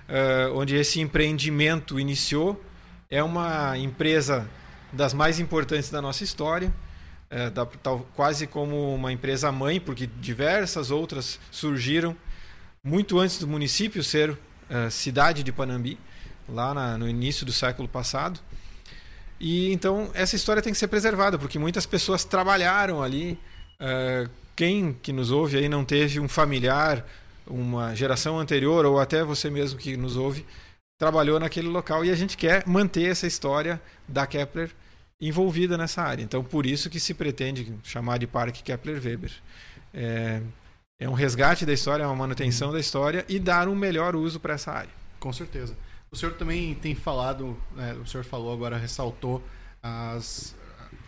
uh, 0.10 0.58
onde 0.58 0.76
esse 0.76 1.00
empreendimento 1.00 2.00
iniciou. 2.00 2.64
É 3.10 3.24
uma 3.24 3.78
empresa 3.78 4.50
das 4.92 5.14
mais 5.14 5.40
importantes 5.40 5.90
da 5.90 6.02
nossa 6.02 6.24
história, 6.24 6.74
é, 7.30 7.50
da, 7.50 7.66
tal, 7.66 8.08
quase 8.16 8.46
como 8.46 8.94
uma 8.94 9.12
empresa 9.12 9.52
mãe, 9.52 9.80
porque 9.80 10.08
diversas 10.08 10.92
outras 10.92 11.40
surgiram 11.52 12.16
muito 12.84 13.20
antes 13.20 13.40
do 13.40 13.48
município 13.48 14.04
ser 14.04 14.32
uh, 14.32 14.92
cidade 14.92 15.42
de 15.42 15.52
Panambi, 15.52 15.98
lá 16.48 16.74
na, 16.74 16.98
no 16.98 17.08
início 17.08 17.46
do 17.46 17.52
século 17.52 17.88
passado. 17.88 18.40
E 19.40 19.72
então 19.74 20.12
essa 20.14 20.36
história 20.36 20.62
tem 20.62 20.72
que 20.72 20.78
ser 20.78 20.88
preservada, 20.88 21.38
porque 21.40 21.58
muitas 21.58 21.86
pessoas 21.86 22.24
trabalharam 22.24 23.02
ali. 23.02 23.40
Uh, 23.80 24.30
quem 24.56 24.94
que 24.94 25.12
nos 25.12 25.32
ouve 25.32 25.58
aí 25.58 25.68
não 25.68 25.84
teve 25.84 26.20
um 26.20 26.28
familiar, 26.28 27.04
uma 27.48 27.96
geração 27.96 28.40
anterior, 28.40 28.86
ou 28.86 29.00
até 29.00 29.24
você 29.24 29.50
mesmo 29.50 29.78
que 29.80 29.98
nos 29.98 30.16
ouve, 30.16 30.46
trabalhou 30.98 31.40
naquele 31.40 31.68
local 31.68 32.06
e 32.06 32.12
a 32.12 32.16
gente 32.16 32.38
quer 32.38 32.66
manter 32.66 33.10
essa 33.10 33.28
história 33.28 33.82
da 34.08 34.26
Kepler 34.26 34.72
envolvida 35.20 35.78
nessa 35.78 36.02
área. 36.02 36.24
Então, 36.24 36.44
por 36.44 36.66
isso 36.66 36.90
que 36.90 37.00
se 37.00 37.14
pretende 37.14 37.74
chamar 37.84 38.20
de 38.20 38.28
Parque 38.28 38.62
Kepler-Weber. 38.64 39.32
É, 39.94 40.42
é 41.00 41.10
um 41.10 41.14
resgate 41.14 41.66
da 41.66 41.74
história, 41.74 42.04
é 42.04 42.06
uma 42.06 42.16
manutenção 42.16 42.72
da 42.72 42.80
história 42.80 43.26
e 43.28 43.40
dar 43.40 43.68
um 43.68 43.76
melhor 43.76 44.16
uso 44.16 44.40
para 44.40 44.54
essa 44.54 44.72
área. 44.72 44.92
Com 45.20 45.32
certeza. 45.32 45.76
O 46.12 46.16
senhor 46.16 46.36
também 46.36 46.76
tem 46.76 46.94
falado, 46.94 47.58
né, 47.76 47.94
o 47.94 48.06
senhor 48.06 48.24
falou 48.24 48.54
agora, 48.54 48.78
ressaltou 48.78 49.42
as, 49.82 50.56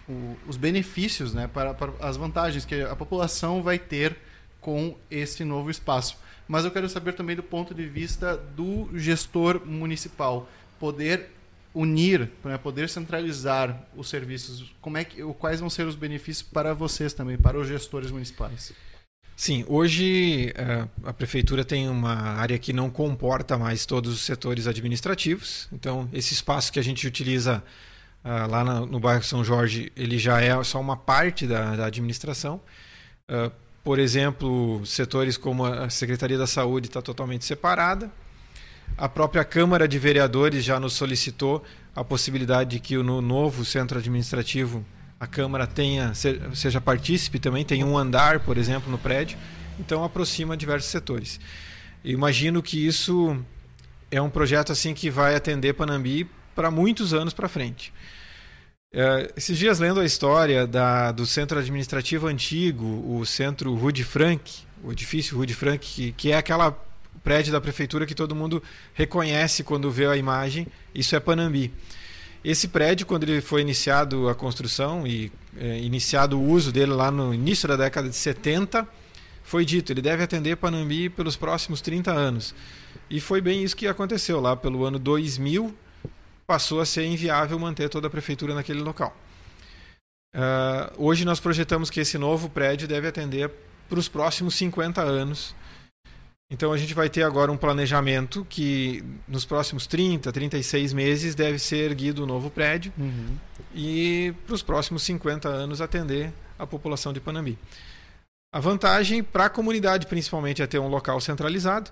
o, 0.10 0.36
os 0.48 0.58
benefícios, 0.58 1.34
né, 1.34 1.48
para, 1.48 1.74
para, 1.74 1.92
as 2.00 2.18
vantagens 2.18 2.66
que 2.66 2.82
a 2.82 2.96
população 2.96 3.62
vai 3.62 3.78
ter 3.78 4.18
com 4.60 4.98
esse 5.12 5.44
novo 5.44 5.70
espaço. 5.70 6.18
Mas 6.48 6.66
eu 6.66 6.72
quero 6.72 6.88
saber 6.88 7.14
também 7.14 7.36
do 7.36 7.44
ponto 7.44 7.74
de 7.74 7.86
vista 7.86 8.38
do 8.56 8.90
gestor 8.94 9.62
municipal, 9.66 10.48
poder 10.80 11.30
unir, 11.74 12.30
né, 12.44 12.58
poder 12.58 12.88
centralizar 12.88 13.84
os 13.96 14.08
serviços. 14.08 14.74
Como 14.80 14.98
é 14.98 15.04
que, 15.04 15.22
quais 15.34 15.60
vão 15.60 15.70
ser 15.70 15.86
os 15.86 15.96
benefícios 15.96 16.48
para 16.48 16.74
vocês 16.74 17.14
também, 17.14 17.38
para 17.38 17.60
os 17.60 17.68
gestores 17.68 18.12
municipais? 18.12 18.74
Sim, 19.36 19.66
hoje 19.68 20.54
uh, 20.58 20.90
a 21.04 21.12
prefeitura 21.12 21.66
tem 21.66 21.90
uma 21.90 22.14
área 22.14 22.58
que 22.58 22.72
não 22.72 22.90
comporta 22.90 23.58
mais 23.58 23.86
todos 23.86 24.14
os 24.14 24.22
setores 24.22 24.66
administrativos. 24.66 25.68
Então, 25.74 26.08
esse 26.14 26.34
espaço 26.34 26.72
que 26.72 26.80
a 26.80 26.84
gente 26.84 27.06
utiliza 27.06 27.62
uh, 28.24 28.50
lá 28.50 28.64
no, 28.64 28.98
bairro 28.98 29.24
São 29.24 29.44
Jorge, 29.44 29.92
ele 29.98 30.18
já 30.18 30.40
é 30.40 30.64
só 30.64 30.80
uma 30.80 30.96
parte 30.96 31.46
da, 31.46 31.76
da 31.76 31.86
administração. 31.88 32.62
Por 33.86 34.00
exemplo, 34.00 34.84
setores 34.84 35.38
como 35.38 35.64
a 35.64 35.92
Secretaria 35.92 36.40
da 36.40 36.48
Saúde 36.48 36.88
está 36.88 37.04
totalmente 37.04 37.46
separada. 37.46 38.12
A 38.98 39.08
própria 39.08 39.44
Câmara 39.46 39.88
de 39.88 40.00
Vereadores 40.00 40.66
já 40.66 40.80
nos 40.80 40.94
solicitou 40.94 41.64
a 41.96 42.04
possibilidade 42.04 42.72
de 42.72 42.80
que 42.80 42.98
no 42.98 43.22
novo 43.22 43.64
centro 43.64 44.00
administrativo 44.00 44.84
a 45.20 45.28
Câmara 45.28 45.68
tenha 45.68 46.14
seja 46.16 46.82
partícipe 46.82 47.38
também, 47.38 47.64
tem 47.64 47.84
um 47.84 47.96
andar, 47.96 48.40
por 48.40 48.58
exemplo, 48.58 48.90
no 48.92 48.98
prédio, 48.98 49.38
então 49.80 50.04
aproxima 50.04 50.58
diversos 50.58 50.90
setores. 50.90 51.40
Eu 52.04 52.12
imagino 52.12 52.64
que 52.64 52.88
isso 52.88 53.38
é 54.10 54.20
um 54.20 54.32
projeto 54.32 54.72
assim 54.72 54.96
que 54.96 55.12
vai 55.12 55.36
atender 55.36 55.74
Panambi 55.74 56.28
para 56.56 56.72
muitos 56.72 57.14
anos 57.14 57.36
para 57.36 57.48
frente. 57.48 57.94
É, 58.98 59.30
esses 59.36 59.58
dias 59.58 59.78
lendo 59.78 60.00
a 60.00 60.06
história 60.06 60.66
da, 60.66 61.12
do 61.12 61.26
centro 61.26 61.60
administrativo 61.60 62.28
antigo, 62.28 63.04
o 63.06 63.26
centro 63.26 63.76
Rude 63.76 64.06
Frank, 64.06 64.60
o 64.82 64.94
edifício 64.94 65.36
Rude 65.36 65.54
Frank, 65.54 65.86
que, 65.86 66.12
que 66.14 66.32
é 66.32 66.38
aquela 66.38 66.72
prédio 67.22 67.52
da 67.52 67.60
prefeitura 67.60 68.06
que 68.06 68.16
todo 68.16 68.34
mundo 68.34 68.64
reconhece 68.94 69.66
quando 69.66 69.92
vê 69.92 70.06
a 70.06 70.16
imagem, 70.16 70.66
isso 70.94 71.14
é 71.14 71.20
Panambi. 71.20 71.74
Esse 72.42 72.70
prédio, 72.70 73.06
quando 73.06 73.24
ele 73.24 73.42
foi 73.42 73.60
iniciado 73.60 74.30
a 74.30 74.36
construção 74.36 75.06
e 75.06 75.30
é, 75.58 75.78
iniciado 75.80 76.40
o 76.40 76.50
uso 76.50 76.72
dele 76.72 76.94
lá 76.94 77.12
no 77.12 77.34
início 77.34 77.68
da 77.68 77.76
década 77.76 78.08
de 78.08 78.16
70, 78.16 78.88
foi 79.44 79.66
dito, 79.66 79.92
ele 79.92 80.02
deve 80.02 80.24
atender 80.24 80.56
Panambi 80.56 81.10
pelos 81.10 81.36
próximos 81.36 81.82
30 81.82 82.12
anos. 82.12 82.56
E 83.10 83.20
foi 83.20 83.42
bem 83.42 83.62
isso 83.62 83.76
que 83.76 83.88
aconteceu. 83.88 84.40
Lá 84.40 84.56
pelo 84.56 84.86
ano 84.86 84.98
2000, 84.98 85.76
passou 86.46 86.80
a 86.80 86.86
ser 86.86 87.06
inviável 87.06 87.58
manter 87.58 87.90
toda 87.90 88.08
a 88.08 88.10
prefeitura 88.10 88.54
naquele 88.54 88.82
local. 88.82 89.16
Uh, 90.36 90.92
hoje 90.98 91.24
nós 91.24 91.40
projetamos 91.40 91.90
que 91.90 92.00
esse 92.00 92.18
novo 92.18 92.50
prédio 92.50 92.88
deve 92.88 93.08
atender 93.08 93.50
para 93.88 94.00
os 94.00 94.10
próximos 94.10 94.56
50 94.56 95.02
anos 95.02 95.56
então 96.50 96.72
a 96.72 96.78
gente 96.78 96.94
vai 96.94 97.10
ter 97.10 97.24
agora 97.24 97.52
um 97.52 97.58
planejamento 97.58 98.46
que 98.48 99.04
nos 99.28 99.46
próximos 99.46 99.88
30, 99.88 100.32
36 100.32 100.94
meses 100.94 101.34
deve 101.34 101.58
ser 101.58 101.90
erguido 101.90 102.24
um 102.24 102.28
novo 102.28 102.52
prédio 102.52 102.94
uhum. 102.98 103.36
e 103.74 104.34
para 104.46 104.54
os 104.54 104.62
próximos 104.62 105.02
50 105.04 105.50
anos 105.50 105.82
atender 105.82 106.32
a 106.58 106.68
população 106.68 107.12
de 107.12 107.20
Panambi. 107.20 107.58
A 108.54 108.60
vantagem 108.60 109.24
para 109.24 109.46
a 109.46 109.50
comunidade 109.50 110.06
principalmente 110.06 110.62
é 110.62 110.68
ter 110.68 110.78
um 110.78 110.88
local 110.88 111.20
centralizado 111.20 111.90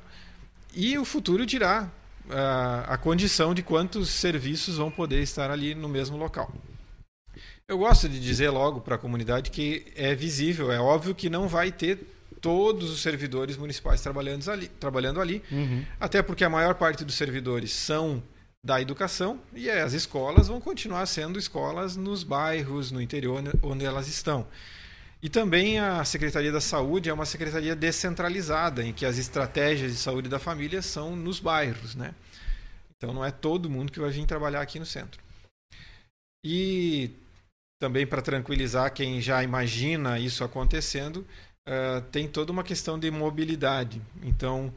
e 0.76 1.00
o 1.00 1.04
futuro 1.04 1.48
dirá 1.48 1.90
a, 2.30 2.94
a 2.94 2.98
condição 2.98 3.54
de 3.54 3.62
quantos 3.64 4.10
serviços 4.10 4.78
vão 4.78 4.90
poder 4.92 5.22
estar 5.22 5.52
ali 5.52 5.76
no 5.76 5.90
mesmo 5.90 6.18
local. 6.18 6.52
Eu 7.68 7.78
gosto 7.78 8.10
de 8.10 8.20
dizer 8.20 8.50
logo 8.50 8.82
para 8.82 8.96
a 8.96 8.98
comunidade 8.98 9.50
que 9.50 9.86
é 9.96 10.14
visível, 10.14 10.72
é 10.72 10.80
óbvio 10.80 11.16
que 11.16 11.30
não 11.30 11.48
vai 11.48 11.72
ter 11.72 12.00
todos 12.42 12.90
os 12.92 13.02
servidores 13.02 13.56
municipais 13.56 14.02
trabalhando 14.02 14.50
ali, 14.52 14.68
trabalhando 14.68 15.22
ali 15.22 15.42
Uhum. 15.50 15.86
até 16.00 16.22
porque 16.22 16.44
a 16.44 16.50
maior 16.50 16.76
parte 16.76 17.06
dos 17.06 17.16
servidores 17.16 17.72
são 17.72 18.22
da 18.62 18.82
educação 18.82 19.40
e 19.54 19.70
as 19.70 19.94
escolas 19.94 20.48
vão 20.48 20.60
continuar 20.60 21.06
sendo 21.06 21.40
escolas 21.40 21.96
nos 21.96 22.24
bairros, 22.24 22.92
no 22.92 23.02
interior 23.02 23.42
onde 23.62 23.86
elas 23.86 24.08
estão. 24.08 24.46
E 25.24 25.30
também 25.30 25.80
a 25.80 26.04
Secretaria 26.04 26.52
da 26.52 26.60
Saúde 26.60 27.10
é 27.10 27.14
uma 27.14 27.26
secretaria 27.26 27.74
descentralizada, 27.74 28.84
em 28.84 28.92
que 28.92 29.06
as 29.06 29.18
estratégias 29.18 29.94
de 29.94 29.98
saúde 29.98 30.28
da 30.28 30.38
família 30.38 30.82
são 30.82 31.16
nos 31.16 31.40
bairros, 31.40 31.96
né? 31.96 32.14
Então 32.98 33.14
não 33.14 33.24
é 33.24 33.32
todo 33.32 33.70
mundo 33.70 33.90
que 33.90 34.02
vai 34.02 34.10
vir 34.10 34.26
trabalhar 34.26 34.60
aqui 34.60 34.80
no 34.80 34.86
centro. 34.86 35.22
E 36.46 37.10
também 37.80 38.06
para 38.06 38.22
tranquilizar 38.22 38.94
quem 38.94 39.22
já 39.22 39.42
imagina 39.42 40.20
isso 40.20 40.44
acontecendo, 40.44 41.26
uh, 41.70 42.02
tem 42.12 42.28
toda 42.28 42.52
uma 42.52 42.64
questão 42.64 43.00
de 43.00 43.10
mobilidade. 43.10 44.02
Então 44.24 44.74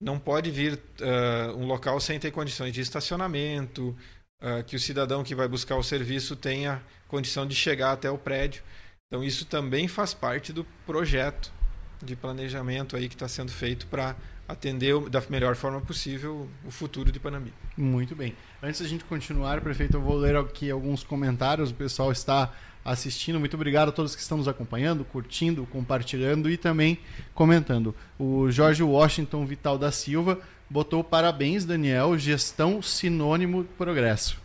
não 0.00 0.20
pode 0.20 0.52
vir 0.52 0.74
uh, 0.74 1.56
um 1.56 1.66
local 1.66 1.98
sem 1.98 2.16
ter 2.20 2.30
condições 2.30 2.72
de 2.72 2.80
estacionamento, 2.80 3.96
uh, 4.40 4.62
que 4.64 4.76
o 4.76 4.80
cidadão 4.80 5.24
que 5.24 5.34
vai 5.34 5.48
buscar 5.48 5.74
o 5.74 5.82
serviço 5.82 6.36
tenha 6.36 6.80
condição 7.08 7.44
de 7.44 7.56
chegar 7.56 7.90
até 7.90 8.08
o 8.08 8.16
prédio. 8.16 8.62
Então 9.12 9.24
isso 9.24 9.44
também 9.44 9.88
faz 9.88 10.14
parte 10.14 10.52
do 10.52 10.64
projeto 10.86 11.52
de 12.00 12.14
planejamento 12.14 12.94
aí 12.94 13.08
que 13.08 13.16
está 13.16 13.26
sendo 13.26 13.50
feito 13.50 13.88
para 13.88 14.14
atender 14.46 14.96
da 15.10 15.20
melhor 15.28 15.56
forma 15.56 15.80
possível 15.80 16.48
o 16.64 16.70
futuro 16.70 17.10
de 17.10 17.18
Panambi. 17.18 17.52
Muito 17.76 18.14
bem. 18.14 18.36
Antes 18.62 18.80
da 18.80 18.86
gente 18.86 19.02
continuar, 19.02 19.60
prefeito, 19.62 19.96
eu 19.96 20.00
vou 20.00 20.16
ler 20.16 20.36
aqui 20.36 20.70
alguns 20.70 21.02
comentários. 21.02 21.72
O 21.72 21.74
pessoal 21.74 22.12
está 22.12 22.52
assistindo. 22.84 23.40
Muito 23.40 23.54
obrigado 23.54 23.88
a 23.88 23.92
todos 23.92 24.14
que 24.14 24.22
estão 24.22 24.38
nos 24.38 24.46
acompanhando, 24.46 25.04
curtindo, 25.04 25.66
compartilhando 25.66 26.48
e 26.48 26.56
também 26.56 26.96
comentando. 27.34 27.92
O 28.16 28.48
Jorge 28.48 28.84
Washington 28.84 29.44
Vital 29.44 29.76
da 29.76 29.90
Silva 29.90 30.38
botou 30.70 31.02
parabéns, 31.02 31.64
Daniel, 31.64 32.16
gestão 32.16 32.80
sinônimo 32.80 33.64
progresso. 33.76 34.40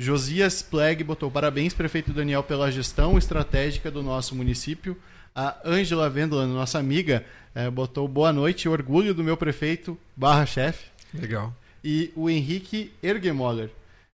Josias 0.00 0.62
Pleg 0.62 1.02
botou 1.02 1.28
parabéns, 1.28 1.74
prefeito 1.74 2.12
Daniel, 2.12 2.44
pela 2.44 2.70
gestão 2.70 3.18
estratégica 3.18 3.90
do 3.90 4.00
nosso 4.00 4.32
município. 4.32 4.96
A 5.34 5.56
Ângela 5.64 6.08
Vendola, 6.08 6.46
nossa 6.46 6.78
amiga, 6.78 7.26
eh, 7.52 7.68
botou 7.68 8.06
boa 8.06 8.32
noite, 8.32 8.68
orgulho 8.68 9.12
do 9.12 9.24
meu 9.24 9.36
prefeito 9.36 9.98
barra 10.16 10.46
chefe. 10.46 10.86
Legal. 11.12 11.52
E 11.82 12.12
o 12.14 12.30
Henrique 12.30 12.92
Ergemoller 13.02 13.70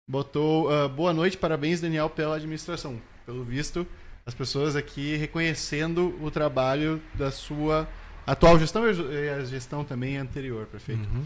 botou 0.09 0.71
uh, 0.71 0.89
boa 0.89 1.13
noite, 1.13 1.37
parabéns, 1.37 1.83
Daniel, 1.83 2.09
pela 2.09 2.37
administração. 2.37 2.99
Pelo 3.27 3.45
visto, 3.45 3.87
as 4.25 4.33
pessoas 4.33 4.77
aqui 4.77 5.17
reconhecendo 5.17 6.17
o 6.23 6.31
trabalho 6.31 7.01
da 7.15 7.31
sua 7.31 7.87
atual 8.27 8.59
gestão 8.59 8.85
e 8.87 9.29
a 9.29 9.45
gestão 9.45 9.85
também 9.85 10.17
anterior, 10.17 10.67
prefeito. 10.67 11.07
Uhum. 11.11 11.25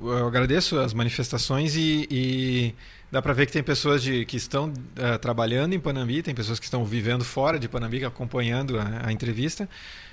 Eu 0.00 0.26
agradeço 0.26 0.78
as 0.78 0.92
manifestações 0.92 1.76
e, 1.76 2.06
e 2.10 2.74
dá 3.14 3.22
para 3.22 3.32
ver 3.32 3.46
que 3.46 3.52
tem 3.52 3.62
pessoas 3.62 4.02
de, 4.02 4.24
que 4.24 4.36
estão 4.36 4.70
uh, 4.70 5.16
trabalhando 5.20 5.72
em 5.72 5.78
Panambi, 5.78 6.20
tem 6.20 6.34
pessoas 6.34 6.58
que 6.58 6.64
estão 6.64 6.84
vivendo 6.84 7.24
fora 7.24 7.60
de 7.60 7.68
Panambi, 7.68 8.04
acompanhando 8.04 8.76
a, 8.76 9.06
a 9.06 9.12
entrevista 9.12 9.68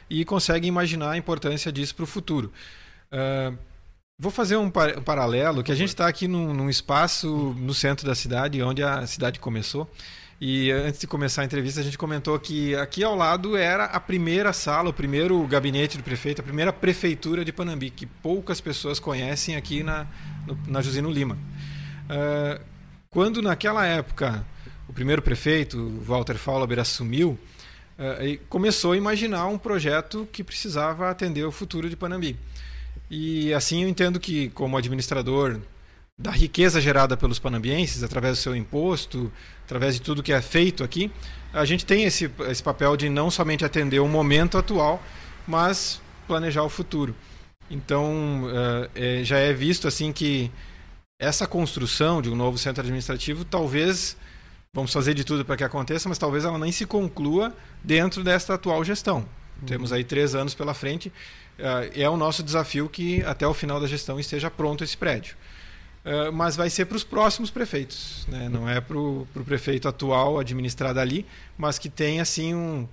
e 0.07 0.23
conseguem 0.23 0.67
imaginar 0.67 1.09
a 1.09 1.17
importância 1.17 1.71
disso 1.71 1.95
para 1.95 2.03
o 2.03 2.07
futuro. 2.07 2.53
Uh, 3.11 3.57
Vou 4.19 4.29
fazer 4.29 4.55
um, 4.55 4.69
par 4.69 4.99
um, 4.99 5.01
paralelo, 5.01 5.63
que 5.63 5.71
a 5.71 5.75
gente 5.75 5.89
está 5.89 6.07
aqui 6.07 6.27
num, 6.27 6.53
num, 6.53 6.69
espaço 6.69 7.55
no 7.57 7.73
centro 7.73 8.05
da 8.05 8.13
cidade, 8.13 8.61
onde 8.61 8.83
a 8.83 9.07
cidade 9.07 9.39
começou. 9.39 9.89
E 10.39 10.69
antes 10.69 10.99
de 10.99 11.07
começar 11.07 11.41
a 11.41 11.45
entrevista, 11.45 11.81
a 11.81 11.83
gente 11.83 11.97
comentou 11.97 12.37
que 12.37 12.75
aqui 12.75 13.03
ao 13.03 13.15
lado 13.15 13.57
era 13.57 13.85
a 13.85 13.99
primeira 13.99 14.53
sala, 14.53 14.91
o 14.91 14.93
primeiro 14.93 15.41
gabinete 15.47 15.97
do 15.97 16.03
prefeito, 16.03 16.39
a 16.39 16.43
primeira 16.43 16.71
prefeitura 16.71 17.43
de 17.43 17.51
Panambi, 17.51 17.89
que 17.89 18.05
poucas 18.05 18.61
pessoas 18.61 18.99
conhecem 18.99 19.55
aqui 19.55 19.81
na, 19.81 20.05
no, 20.45 20.55
na 20.67 20.83
Jusino 20.83 21.09
Lima. 21.09 21.35
Uh, 22.05 22.61
quando 23.13 23.41
naquela 23.41 23.85
época 23.85 24.45
o 24.87 24.93
primeiro 24.93 25.21
prefeito, 25.21 26.01
Walter 26.05 26.37
Fauler, 26.37 26.79
assumiu, 26.79 27.37
uh, 27.99 28.45
começou 28.47 28.93
a 28.93 28.97
imaginar 28.97 29.47
um 29.47 29.57
projeto 29.57 30.27
que 30.31 30.41
precisava 30.43 31.09
atender 31.09 31.43
o 31.43 31.51
futuro 31.51 31.89
de 31.89 31.95
Panambi. 31.97 32.37
E 33.09 33.53
assim 33.53 33.83
eu 33.83 33.89
entendo 33.89 34.17
que, 34.17 34.49
como 34.51 34.77
administrador 34.77 35.59
da 36.17 36.31
riqueza 36.31 36.79
gerada 36.79 37.17
pelos 37.17 37.37
panambienses, 37.37 38.01
através 38.01 38.37
do 38.37 38.41
seu 38.41 38.55
imposto, 38.55 39.29
através 39.65 39.95
de 39.95 40.01
tudo 40.01 40.23
que 40.23 40.31
é 40.31 40.41
feito 40.41 40.81
aqui, 40.81 41.11
a 41.51 41.65
gente 41.65 41.85
tem 41.85 42.05
esse, 42.05 42.31
esse 42.47 42.63
papel 42.63 42.95
de 42.95 43.09
não 43.09 43.29
somente 43.29 43.65
atender 43.65 43.99
o 43.99 44.07
momento 44.07 44.57
atual, 44.57 45.03
mas 45.45 46.01
planejar 46.27 46.63
o 46.63 46.69
futuro. 46.69 47.13
Então, 47.69 48.45
uh, 48.45 48.89
é, 48.95 49.21
já 49.23 49.37
é 49.37 49.51
visto 49.51 49.85
assim 49.85 50.13
que 50.13 50.49
essa 51.21 51.47
construção 51.47 52.21
de 52.21 52.29
um 52.29 52.35
novo 52.35 52.57
centro 52.57 52.81
administrativo, 52.81 53.45
talvez, 53.45 54.17
vamos 54.73 54.91
fazer 54.91 55.13
de 55.13 55.23
tudo 55.23 55.45
para 55.45 55.55
que 55.55 55.63
aconteça, 55.63 56.09
mas 56.09 56.17
talvez 56.17 56.43
ela 56.43 56.57
nem 56.57 56.71
se 56.71 56.85
conclua 56.85 57.55
dentro 57.81 58.23
desta 58.23 58.55
atual 58.55 58.83
gestão. 58.83 59.19
Uhum. 59.61 59.67
Temos 59.67 59.93
aí 59.93 60.03
três 60.03 60.35
anos 60.35 60.53
pela 60.53 60.73
frente 60.73 61.13
é 61.93 62.09
o 62.09 62.17
nosso 62.17 62.43
desafio 62.43 62.89
que 62.89 63.23
até 63.23 63.45
o 63.45 63.53
final 63.53 63.79
da 63.79 63.87
gestão 63.87 64.19
esteja 64.19 64.49
pronto 64.49 64.83
esse 64.83 64.97
prédio. 64.97 65.35
Uh, 66.03 66.31
mas 66.33 66.55
vai 66.55 66.69
ser 66.69 66.85
para 66.85 66.97
os 66.97 67.03
próximos 67.03 67.51
prefeitos, 67.51 68.25
né? 68.27 68.49
não 68.49 68.67
é 68.67 68.81
para 68.81 68.97
o 68.97 69.27
prefeito 69.45 69.87
atual 69.87 70.39
administrar 70.39 70.95
dali, 70.95 71.27
mas 71.55 71.77
que 71.77 71.89
tenha 71.89 72.23
assim 72.23 72.55
um, 72.55 72.87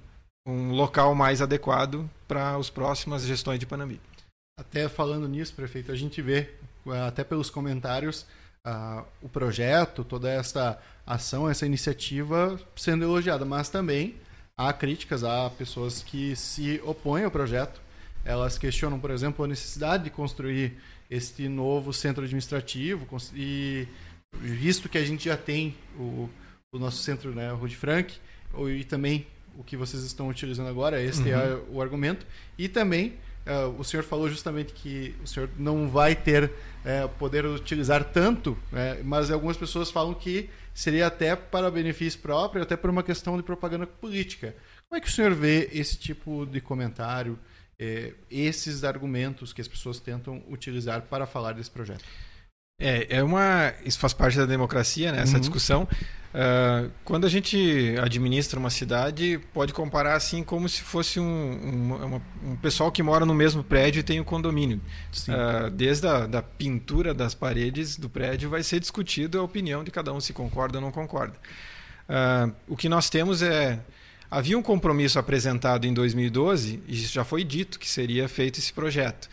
um 0.46 0.72
local 0.72 1.14
mais 1.14 1.40
adequado 1.40 2.08
para 2.26 2.54
as 2.56 2.68
próximas 2.68 3.22
gestões 3.22 3.58
de 3.58 3.64
Panambi. 3.64 3.98
Até 4.60 4.88
falando 4.90 5.26
nisso, 5.26 5.54
prefeito, 5.54 5.90
a 5.90 5.96
gente 5.96 6.20
vê 6.20 6.50
até 7.06 7.24
pelos 7.24 7.50
comentários 7.50 8.26
uh, 8.66 9.04
o 9.22 9.28
projeto, 9.28 10.04
toda 10.04 10.30
essa 10.30 10.78
ação, 11.06 11.48
essa 11.48 11.66
iniciativa 11.66 12.58
sendo 12.76 13.04
elogiada, 13.04 13.44
mas 13.44 13.68
também 13.68 14.16
há 14.56 14.72
críticas, 14.72 15.24
há 15.24 15.48
pessoas 15.50 16.02
que 16.02 16.34
se 16.36 16.80
opõem 16.84 17.24
ao 17.24 17.30
projeto 17.30 17.80
elas 18.28 18.58
questionam, 18.58 19.00
por 19.00 19.10
exemplo, 19.10 19.44
a 19.44 19.48
necessidade 19.48 20.04
de 20.04 20.10
construir 20.10 20.76
este 21.10 21.48
novo 21.48 21.94
centro 21.94 22.22
administrativo 22.22 23.06
e 23.34 23.88
visto 24.32 24.88
que 24.88 24.98
a 24.98 25.04
gente 25.04 25.24
já 25.24 25.36
tem 25.36 25.74
o, 25.98 26.28
o 26.70 26.78
nosso 26.78 26.98
centro, 26.98 27.34
né, 27.34 27.50
Rude 27.52 27.74
Frank, 27.74 28.14
e 28.76 28.84
também 28.84 29.26
o 29.56 29.64
que 29.64 29.78
vocês 29.78 30.02
estão 30.04 30.28
utilizando 30.28 30.68
agora, 30.68 31.02
este 31.02 31.30
é 31.30 31.36
uhum. 31.36 31.42
é 31.42 31.60
o 31.70 31.82
argumento. 31.82 32.26
E 32.58 32.68
também 32.68 33.14
uh, 33.48 33.80
o 33.80 33.84
senhor 33.84 34.02
falou 34.02 34.28
justamente 34.28 34.72
que 34.72 35.14
o 35.22 35.26
senhor 35.26 35.48
não 35.58 35.88
vai 35.88 36.14
ter 36.14 36.44
uh, 36.44 37.08
poder 37.18 37.44
utilizar 37.46 38.04
tanto, 38.04 38.52
uh, 38.52 39.04
mas 39.04 39.30
algumas 39.30 39.56
pessoas 39.56 39.90
falam 39.90 40.14
que 40.14 40.48
seria 40.74 41.06
até 41.06 41.34
para 41.34 41.70
benefício 41.70 42.20
próprio, 42.20 42.62
até 42.62 42.76
por 42.76 42.90
uma 42.90 43.02
questão 43.02 43.37
de 43.37 43.42
propaganda 43.42 43.87
política. 43.87 44.54
Como 44.88 44.98
é 44.98 45.00
que 45.00 45.08
o 45.08 45.12
senhor 45.12 45.34
vê 45.34 45.68
esse 45.72 45.96
tipo 45.96 46.46
de 46.46 46.61
comentário? 46.61 47.38
é, 47.78 48.12
esses 48.30 48.82
argumentos 48.82 49.52
que 49.52 49.61
as 49.61 49.68
pessoas 49.68 50.00
tentam 50.00 50.42
utilizar 50.48 51.02
para 51.02 51.26
falar 51.26 51.52
desse 51.52 51.70
projeto. 51.70 52.04
É, 52.80 53.18
é 53.18 53.22
uma. 53.24 53.72
Isso 53.84 53.98
faz 53.98 54.12
parte 54.12 54.38
da 54.38 54.46
democracia, 54.46 55.10
né? 55.10 55.22
Essa 55.22 55.34
uhum. 55.34 55.40
discussão. 55.40 55.88
Uh, 56.28 56.90
quando 57.04 57.26
a 57.26 57.28
gente 57.28 57.96
administra 58.00 58.60
uma 58.60 58.70
cidade, 58.70 59.40
pode 59.52 59.72
comparar 59.72 60.14
assim 60.14 60.44
como 60.44 60.68
se 60.68 60.82
fosse 60.82 61.18
um, 61.18 61.24
um, 61.24 62.50
um 62.50 62.56
pessoal 62.56 62.92
que 62.92 63.02
mora 63.02 63.26
no 63.26 63.34
mesmo 63.34 63.64
prédio 63.64 64.00
e 64.00 64.02
tem 64.04 64.20
um 64.20 64.24
condomínio. 64.24 64.80
Uh, 65.26 65.70
desde 65.70 66.06
a 66.06 66.26
da 66.26 66.40
pintura 66.40 67.12
das 67.12 67.34
paredes 67.34 67.96
do 67.96 68.08
prédio 68.08 68.48
vai 68.48 68.62
ser 68.62 68.78
discutido 68.78 69.40
a 69.40 69.42
opinião 69.42 69.82
de 69.82 69.90
cada 69.90 70.12
um 70.12 70.20
se 70.20 70.32
concorda 70.32 70.78
ou 70.78 70.82
não 70.82 70.92
concorda. 70.92 71.34
Uh, 72.08 72.54
o 72.68 72.76
que 72.76 72.88
nós 72.88 73.10
temos 73.10 73.42
é 73.42 73.80
Havia 74.30 74.58
um 74.58 74.62
compromisso 74.62 75.18
apresentado 75.18 75.86
em 75.86 75.94
2012 75.94 76.82
e 76.86 76.94
já 76.94 77.24
foi 77.24 77.42
dito 77.42 77.78
que 77.78 77.88
seria 77.88 78.28
feito 78.28 78.58
esse 78.58 78.72
projeto. 78.72 79.26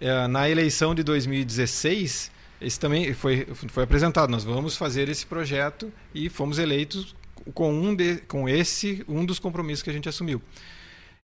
É, 0.00 0.26
na 0.26 0.50
eleição 0.50 0.92
de 0.92 1.04
2016, 1.04 2.32
esse 2.64 2.80
também 2.80 3.12
foi, 3.14 3.46
foi 3.68 3.84
apresentado. 3.84 4.30
Nós 4.30 4.44
vamos 4.44 4.76
fazer 4.76 5.08
esse 5.08 5.26
projeto 5.26 5.92
e 6.14 6.28
fomos 6.28 6.58
eleitos 6.58 7.14
com 7.52 7.72
um 7.72 7.94
de, 7.94 8.16
com 8.28 8.48
esse 8.48 9.04
um 9.06 9.24
dos 9.24 9.38
compromissos 9.38 9.82
que 9.82 9.90
a 9.90 9.92
gente 9.92 10.08
assumiu. 10.08 10.40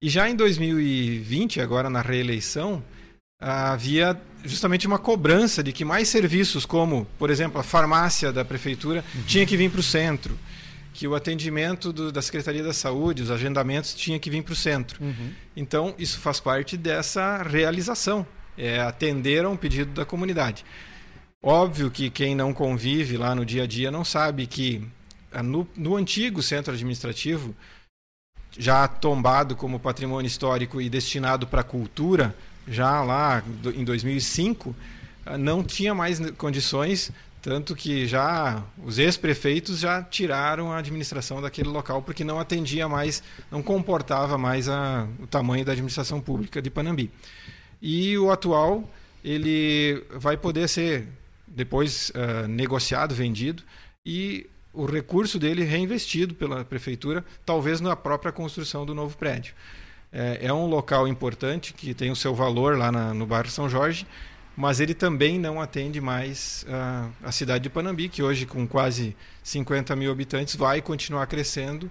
E 0.01 0.09
já 0.09 0.29
em 0.29 0.35
2020, 0.35 1.61
agora 1.61 1.90
na 1.90 2.01
reeleição, 2.01 2.83
havia 3.40 4.18
justamente 4.44 4.87
uma 4.87 4.99
cobrança 4.99 5.62
de 5.62 5.72
que 5.72 5.85
mais 5.85 6.09
serviços, 6.09 6.64
como, 6.64 7.07
por 7.18 7.31
exemplo, 7.31 7.61
a 7.61 7.62
farmácia 7.62 8.33
da 8.33 8.44
prefeitura, 8.44 9.05
uhum. 9.14 9.22
tinha 9.22 9.46
que 9.46 9.57
vir 9.57 9.70
para 9.70 9.81
o 9.81 9.83
centro 9.83 10.38
que 10.96 11.07
o 11.07 11.14
atendimento 11.14 11.92
do, 11.92 12.11
da 12.11 12.22
Secretaria 12.22 12.62
da 12.62 12.72
Saúde, 12.72 13.22
os 13.22 13.31
agendamentos, 13.31 13.92
tinha 13.92 14.18
que 14.18 14.31
vir 14.31 14.42
para 14.42 14.55
o 14.55 14.57
centro. 14.57 15.03
Uhum. 15.05 15.31
Então, 15.55 15.94
isso 15.99 16.18
faz 16.18 16.40
parte 16.40 16.75
dessa 16.75 17.42
realização, 17.42 18.27
é 18.57 18.81
atender 18.81 19.44
a 19.44 19.49
um 19.51 19.57
pedido 19.57 19.92
da 19.92 20.07
comunidade. 20.07 20.64
Óbvio 21.49 21.93
que 21.93 22.11
quem 22.11 22.35
não 22.35 22.53
convive 22.53 23.17
lá 23.17 23.33
no 23.33 23.47
dia 23.47 23.63
a 23.63 23.67
dia 23.69 23.89
não 23.89 24.05
sabe 24.05 24.49
que 24.49 24.85
ah, 25.31 25.45
no, 25.45 25.65
no 25.77 25.95
antigo 25.95 26.43
centro 26.43 26.75
administrativo 26.75 27.55
já 28.59 28.89
tombado 28.89 29.55
como 29.55 29.79
patrimônio 29.79 30.27
histórico 30.27 30.81
e 30.81 30.91
destinado 30.91 31.47
para 31.47 31.61
a 31.61 31.65
cultura, 31.65 32.35
já 32.67 33.01
lá 33.01 33.45
em 33.77 33.85
2005, 33.85 34.75
ah, 35.25 35.39
não 35.39 35.63
tinha 35.63 35.95
mais 35.95 36.19
condições, 36.31 37.13
tanto 37.41 37.77
que 37.77 38.09
já 38.09 38.65
os 38.85 38.99
ex-prefeitos 38.99 39.79
já 39.79 40.03
tiraram 40.03 40.73
a 40.73 40.79
administração 40.79 41.41
daquele 41.41 41.69
local 41.69 42.03
porque 42.03 42.25
não 42.25 42.41
atendia 42.41 42.89
mais, 42.89 43.23
não 43.53 43.63
comportava 43.63 44.37
mais 44.37 44.69
a, 44.69 45.07
o 45.21 45.29
tamanho 45.29 45.65
da 45.65 45.71
administração 45.71 46.21
pública 46.21 46.61
de 46.61 46.71
Panambi. 46.71 47.09
E 47.81 48.19
o 48.19 48.33
atual, 48.33 48.91
ele 49.23 50.05
vai 50.11 50.37
poder 50.37 50.69
ser 50.69 51.07
depois 51.47 52.11
uh, 52.11 52.49
negociado, 52.49 53.15
vendido 53.15 53.63
e 54.05 54.49
o 54.73 54.85
recurso 54.85 55.39
dele 55.39 55.65
reinvestido 55.65 56.35
pela 56.35 56.65
prefeitura, 56.65 57.25
talvez 57.45 57.81
na 57.81 57.97
própria 57.97 58.31
construção 58.31 58.85
do 58.85 58.95
novo 58.95 59.17
prédio. 59.17 59.55
É, 60.13 60.47
é 60.47 60.53
um 60.53 60.67
local 60.67 61.09
importante 61.09 61.73
que 61.73 61.95
tem 61.95 62.11
o 62.11 62.17
seu 62.17 62.35
valor 62.35 62.77
lá 62.77 62.93
na, 62.93 63.15
no 63.15 63.27
bairro 63.27 63.51
São 63.51 63.69
Jorge, 63.69 64.07
mas 64.57 64.81
ele 64.81 64.95
também 64.95 65.39
não 65.39 65.61
atende 65.61 66.01
mais 66.01 66.65
uh, 66.69 67.13
a 67.23 67.33
cidade 67.33 67.65
de 67.65 67.71
Panambi, 67.71 68.09
que 68.09 68.23
hoje, 68.23 68.47
com 68.47 68.67
quase 68.67 69.17
50 69.43 69.95
mil 69.97 70.11
habitantes, 70.11 70.57
vai 70.57 70.81
continuar 70.81 71.27
crescendo 71.27 71.91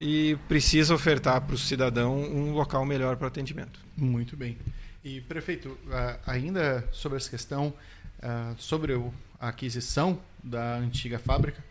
e 0.00 0.36
precisa 0.48 0.94
ofertar 0.94 1.40
para 1.42 1.54
o 1.54 1.58
cidadão 1.58 2.16
um 2.16 2.52
local 2.52 2.84
melhor 2.84 3.16
para 3.16 3.28
atendimento. 3.28 3.78
Muito 3.96 4.36
bem. 4.36 4.58
E, 5.04 5.20
prefeito, 5.20 5.78
ainda 6.26 6.88
sobre 6.90 7.18
essa 7.18 7.30
questão, 7.30 7.72
ah, 8.22 8.54
sobre 8.58 8.94
a 9.38 9.48
aquisição 9.48 10.18
da 10.42 10.76
antiga 10.76 11.18
fábrica, 11.18 11.62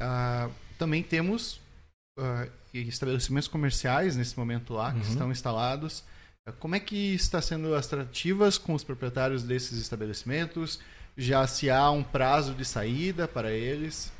Uh, 0.00 0.52
também 0.78 1.02
temos 1.02 1.58
uh, 2.18 2.50
estabelecimentos 2.74 3.48
comerciais 3.48 4.14
nesse 4.14 4.38
momento 4.38 4.74
lá, 4.74 4.90
que 4.92 4.98
uhum. 4.98 5.08
estão 5.08 5.32
instalados. 5.32 6.00
Uh, 6.46 6.52
como 6.58 6.74
é 6.74 6.80
que 6.80 7.14
está 7.14 7.40
sendo 7.40 7.74
as 7.74 7.86
tratativas 7.86 8.58
com 8.58 8.74
os 8.74 8.84
proprietários 8.84 9.42
desses 9.42 9.80
estabelecimentos? 9.80 10.80
Já 11.16 11.46
se 11.46 11.70
há 11.70 11.90
um 11.90 12.02
prazo 12.02 12.54
de 12.54 12.64
saída 12.64 13.26
para 13.26 13.50
eles? 13.50 14.12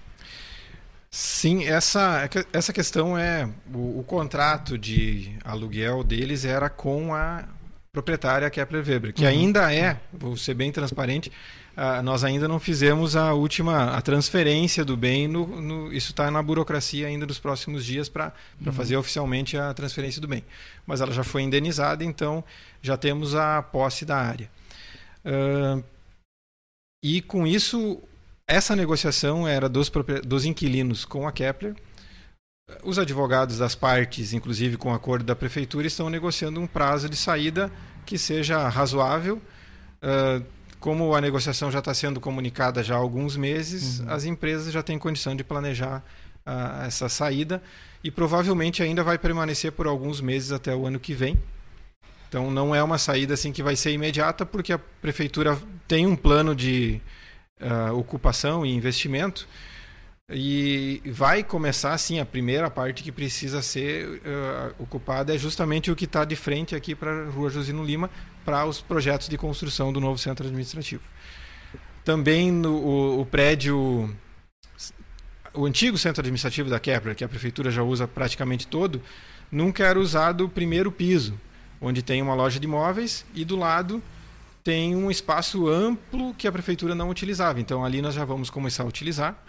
Sim, 1.11 1.64
essa, 1.64 2.29
essa 2.53 2.72
questão 2.72 3.16
é. 3.18 3.46
O, 3.72 4.01
o 4.01 4.05
contrato 4.05 4.79
de 4.79 5.37
aluguel 5.44 6.03
deles 6.03 6.46
era 6.46 6.70
com 6.70 7.14
a 7.14 7.44
proprietária 7.92 8.49
Kepler 8.51 8.87
Weber, 8.87 9.12
que 9.12 9.22
uhum. 9.22 9.29
ainda 9.29 9.75
é, 9.75 10.01
vou 10.12 10.37
ser 10.37 10.55
bem 10.55 10.72
transparente, 10.72 11.31
uh, 11.77 12.03
nós 12.03 12.25
ainda 12.25 12.49
não 12.49 12.59
fizemos 12.59 13.15
a 13.15 13.33
última 13.33 13.97
a 13.97 14.01
transferência 14.01 14.85
do 14.85 14.97
bem. 14.97 15.29
No, 15.29 15.47
no 15.61 15.93
isso 15.93 16.11
está 16.11 16.31
na 16.31 16.43
burocracia 16.43 17.07
ainda 17.07 17.27
dos 17.27 17.39
próximos 17.39 17.85
dias 17.85 18.09
para 18.09 18.33
uhum. 18.65 18.73
fazer 18.73 18.97
oficialmente 18.97 19.57
a 19.57 19.73
transferência 19.75 20.21
do 20.21 20.29
bem. 20.29 20.45
Mas 20.87 21.01
ela 21.01 21.12
já 21.12 21.23
foi 21.23 21.43
indenizada, 21.43 22.03
então 22.05 22.43
já 22.83 22.97
temos 22.97 23.35
a 23.35 23.62
posse 23.62 24.05
da 24.05 24.17
área. 24.17 24.51
Uh, 25.25 25.85
e 27.03 27.21
com 27.21 27.47
isso, 27.47 28.03
essa 28.49 28.75
negociação 28.75 29.47
era 29.47 29.69
dos, 29.69 29.91
dos 30.25 30.45
inquilinos 30.45 31.05
com 31.05 31.27
a 31.29 31.33
Kepler. 31.33 31.75
Os 32.83 32.99
advogados 32.99 33.59
das 33.59 33.77
partes, 33.77 34.33
inclusive 34.33 34.77
com 34.77 34.93
acordo 34.93 35.25
da 35.25 35.37
prefeitura, 35.37 35.87
estão 35.87 36.11
negociando 36.11 36.61
um 36.61 36.67
prazo 36.67 37.09
de 37.09 37.17
saída 37.17 37.71
que 38.05 38.19
seja 38.19 38.69
razoável. 38.69 39.41
Uh, 40.03 40.45
como 40.81 41.15
a 41.15 41.21
negociação 41.21 41.71
já 41.71 41.79
está 41.79 41.93
sendo 41.95 42.21
comunicada 42.21 42.83
já 42.83 42.95
há 42.95 42.99
alguns 42.99 43.37
meses, 43.37 44.01
uhum. 44.01 44.11
as 44.11 44.25
empresas 44.25 44.73
já 44.73 44.83
têm 44.83 44.99
condição 44.99 45.35
de 45.35 45.43
planejar 45.43 46.05
uh, 46.47 46.85
essa 46.87 47.09
saída 47.09 47.62
e 48.03 48.11
provavelmente 48.11 48.83
ainda 48.83 49.03
vai 49.03 49.19
permanecer 49.19 49.73
por 49.73 49.87
alguns 49.87 50.21
meses 50.21 50.53
até 50.53 50.75
o 50.75 50.87
ano 50.87 51.01
que 51.01 51.15
vem. 51.15 51.39
Então 52.29 52.51
não 52.51 52.75
é 52.75 52.83
uma 52.83 52.99
saída 52.99 53.35
assim 53.35 53.53
que 53.53 53.62
vai 53.62 53.77
ser 53.77 53.93
imediata, 53.93 54.45
porque 54.45 54.73
a 54.73 54.79
prefeitura 54.79 55.59
tem 55.87 56.07
um 56.07 56.17
plano 56.17 56.55
de 56.55 57.01
uh, 57.61 57.97
ocupação 57.97 58.65
e 58.67 58.75
investimento 58.75 59.49
e 60.29 61.01
vai 61.07 61.45
começar, 61.45 61.97
sim, 61.99 62.19
a 62.19 62.27
primeira 62.27 62.69
parte 62.69 63.05
que 63.05 63.12
precisa 63.12 63.62
ser 63.62 64.09
uh, 64.09 64.83
ocupada 64.83 65.33
é 65.33 65.39
justamente 65.39 65.89
o 65.89 65.95
que 65.95 66.05
está 66.05 66.25
de 66.25 66.35
frente 66.35 66.75
aqui 66.75 66.97
para 66.97 67.12
a 67.12 67.31
Rua 67.31 67.49
Josino 67.49 67.85
Lima, 67.85 68.11
para 68.46 68.64
os 68.64 68.80
projetos 68.80 69.28
de 69.28 69.37
construção 69.37 69.92
do 69.92 70.00
novo 70.00 70.16
centro 70.18 70.46
administrativo. 70.46 71.02
Também 72.04 72.52
no, 72.52 72.72
o, 72.76 73.20
o 73.20 73.26
prédio, 73.26 74.16
o 75.52 75.66
antigo 75.66 75.98
centro 75.98 76.20
administrativo 76.20 76.70
da 76.70 76.78
Kepler, 76.78 77.16
que 77.16 77.24
a 77.24 77.28
prefeitura 77.28 77.70
já 77.70 77.82
usa 77.82 78.06
praticamente 78.06 78.68
todo, 78.68 79.02
nunca 79.50 79.85
era 79.85 79.98
usado 79.98 80.44
o 80.44 80.48
primeiro 80.48 80.92
piso, 80.92 81.38
onde 81.80 82.02
tem 82.02 82.22
uma 82.22 82.35
loja 82.35 82.61
de 82.61 82.66
imóveis 82.66 83.26
e 83.35 83.44
do 83.44 83.56
lado 83.56 84.00
tem 84.62 84.96
um 84.96 85.11
espaço 85.11 85.68
amplo 85.68 86.32
que 86.35 86.48
a 86.48 86.52
prefeitura 86.52 86.94
não 86.94 87.11
utilizava. 87.11 87.61
Então 87.61 87.85
ali 87.85 88.00
nós 88.00 88.14
já 88.14 88.24
vamos 88.24 88.48
começar 88.48 88.85
a 88.85 88.87
utilizar 88.87 89.44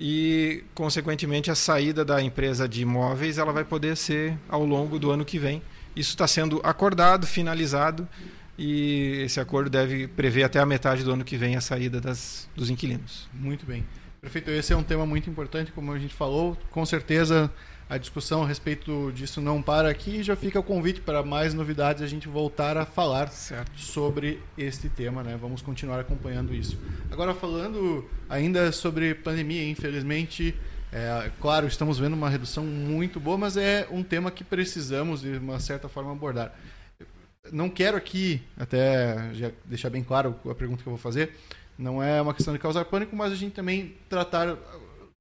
e, 0.00 0.64
consequentemente, 0.74 1.50
a 1.50 1.54
saída 1.54 2.02
da 2.02 2.22
empresa 2.22 2.66
de 2.66 2.80
imóveis 2.80 3.36
ela 3.36 3.52
vai 3.52 3.64
poder 3.64 3.94
ser 3.98 4.38
ao 4.48 4.64
longo 4.64 4.98
do 4.98 5.10
ano 5.10 5.26
que 5.26 5.38
vem. 5.38 5.62
Isso 5.94 6.10
está 6.10 6.26
sendo 6.26 6.60
acordado, 6.62 7.26
finalizado 7.26 8.08
e 8.58 9.22
esse 9.24 9.40
acordo 9.40 9.70
deve 9.70 10.06
prever 10.06 10.44
até 10.44 10.58
a 10.58 10.66
metade 10.66 11.02
do 11.02 11.12
ano 11.12 11.24
que 11.24 11.36
vem 11.36 11.56
a 11.56 11.60
saída 11.60 12.00
das, 12.00 12.48
dos 12.54 12.68
inquilinos. 12.68 13.28
Muito 13.32 13.64
bem. 13.64 13.86
Prefeito, 14.20 14.50
esse 14.50 14.70
é 14.70 14.76
um 14.76 14.82
tema 14.82 15.06
muito 15.06 15.30
importante, 15.30 15.72
como 15.72 15.90
a 15.92 15.98
gente 15.98 16.12
falou. 16.12 16.56
Com 16.70 16.84
certeza 16.84 17.50
a 17.88 17.96
discussão 17.96 18.42
a 18.42 18.46
respeito 18.46 19.10
disso 19.12 19.40
não 19.40 19.62
para 19.62 19.88
aqui. 19.88 20.22
Já 20.22 20.36
fica 20.36 20.60
o 20.60 20.62
convite 20.62 21.00
para 21.00 21.22
mais 21.22 21.54
novidades 21.54 22.02
a 22.02 22.06
gente 22.06 22.28
voltar 22.28 22.76
a 22.76 22.84
falar 22.84 23.28
certo. 23.30 23.80
sobre 23.80 24.40
este 24.58 24.90
tema, 24.90 25.22
né? 25.22 25.38
Vamos 25.40 25.62
continuar 25.62 25.98
acompanhando 25.98 26.54
isso. 26.54 26.78
Agora 27.10 27.34
falando 27.34 28.08
ainda 28.28 28.70
sobre 28.72 29.14
pandemia, 29.14 29.68
infelizmente, 29.68 30.54
é, 30.92 31.30
claro, 31.40 31.66
estamos 31.66 31.98
vendo 31.98 32.14
uma 32.14 32.28
redução 32.28 32.64
muito 32.64 33.20
boa, 33.20 33.38
mas 33.38 33.56
é 33.56 33.86
um 33.90 34.02
tema 34.02 34.30
que 34.30 34.42
precisamos 34.42 35.20
de 35.20 35.38
uma 35.38 35.60
certa 35.60 35.88
forma 35.88 36.12
abordar. 36.12 36.52
Não 37.52 37.70
quero 37.70 37.96
aqui, 37.96 38.42
até 38.58 39.32
já 39.32 39.50
deixar 39.64 39.90
bem 39.90 40.02
claro 40.02 40.36
a 40.48 40.54
pergunta 40.54 40.82
que 40.82 40.88
eu 40.88 40.92
vou 40.92 41.00
fazer, 41.00 41.34
não 41.78 42.02
é 42.02 42.20
uma 42.20 42.34
questão 42.34 42.52
de 42.52 42.60
causar 42.60 42.84
pânico, 42.84 43.16
mas 43.16 43.32
a 43.32 43.36
gente 43.36 43.54
também 43.54 43.96
tratar, 44.08 44.56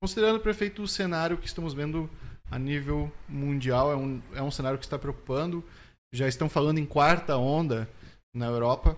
considerando 0.01 0.39
prefeito 0.39 0.81
o 0.81 0.87
cenário 0.87 1.37
que 1.37 1.47
estamos 1.47 1.73
vendo 1.73 2.09
a 2.51 2.59
nível 2.59 3.11
mundial. 3.27 3.91
É 3.91 3.95
um, 3.95 4.21
é 4.35 4.41
um 4.41 4.51
cenário 4.51 4.77
que 4.77 4.85
está 4.85 4.97
preocupando. 4.97 5.63
Já 6.11 6.27
estão 6.27 6.49
falando 6.49 6.79
em 6.79 6.85
quarta 6.85 7.37
onda 7.37 7.87
na 8.33 8.47
Europa. 8.47 8.97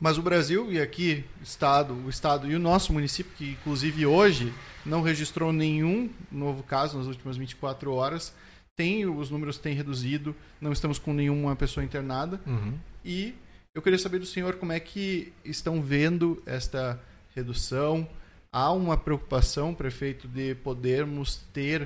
Mas 0.00 0.18
o 0.18 0.22
Brasil 0.22 0.72
e 0.72 0.80
aqui 0.80 1.24
estado, 1.42 1.94
o 1.94 2.10
estado 2.10 2.50
e 2.50 2.54
o 2.54 2.58
nosso 2.58 2.92
município, 2.92 3.32
que 3.36 3.52
inclusive 3.52 4.04
hoje 4.06 4.52
não 4.84 5.02
registrou 5.02 5.52
nenhum 5.52 6.10
novo 6.30 6.62
caso 6.62 6.98
nas 6.98 7.06
últimas 7.06 7.36
24 7.36 7.92
horas, 7.92 8.34
tem 8.76 9.06
os 9.06 9.30
números 9.30 9.56
têm 9.56 9.74
reduzido, 9.74 10.34
não 10.60 10.72
estamos 10.72 10.98
com 10.98 11.12
nenhuma 11.12 11.54
pessoa 11.54 11.84
internada. 11.84 12.40
Uhum. 12.46 12.74
E 13.04 13.34
eu 13.74 13.80
queria 13.80 13.98
saber 13.98 14.18
do 14.18 14.26
senhor 14.26 14.56
como 14.56 14.72
é 14.72 14.80
que 14.80 15.32
estão 15.44 15.80
vendo 15.80 16.42
esta 16.44 17.00
redução. 17.34 18.08
Há 18.52 18.72
uma 18.72 18.96
preocupação, 18.96 19.74
prefeito, 19.74 20.26
de 20.26 20.54
podermos 20.56 21.36
ter 21.52 21.82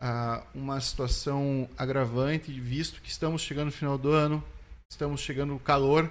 uh, 0.00 0.42
uma 0.54 0.80
situação 0.80 1.68
agravante, 1.76 2.52
visto 2.58 3.00
que 3.00 3.10
estamos 3.10 3.42
chegando 3.42 3.66
no 3.66 3.72
final 3.72 3.98
do 3.98 4.10
ano, 4.10 4.42
estamos 4.90 5.20
chegando 5.20 5.54
no 5.54 5.58
calor. 5.58 6.10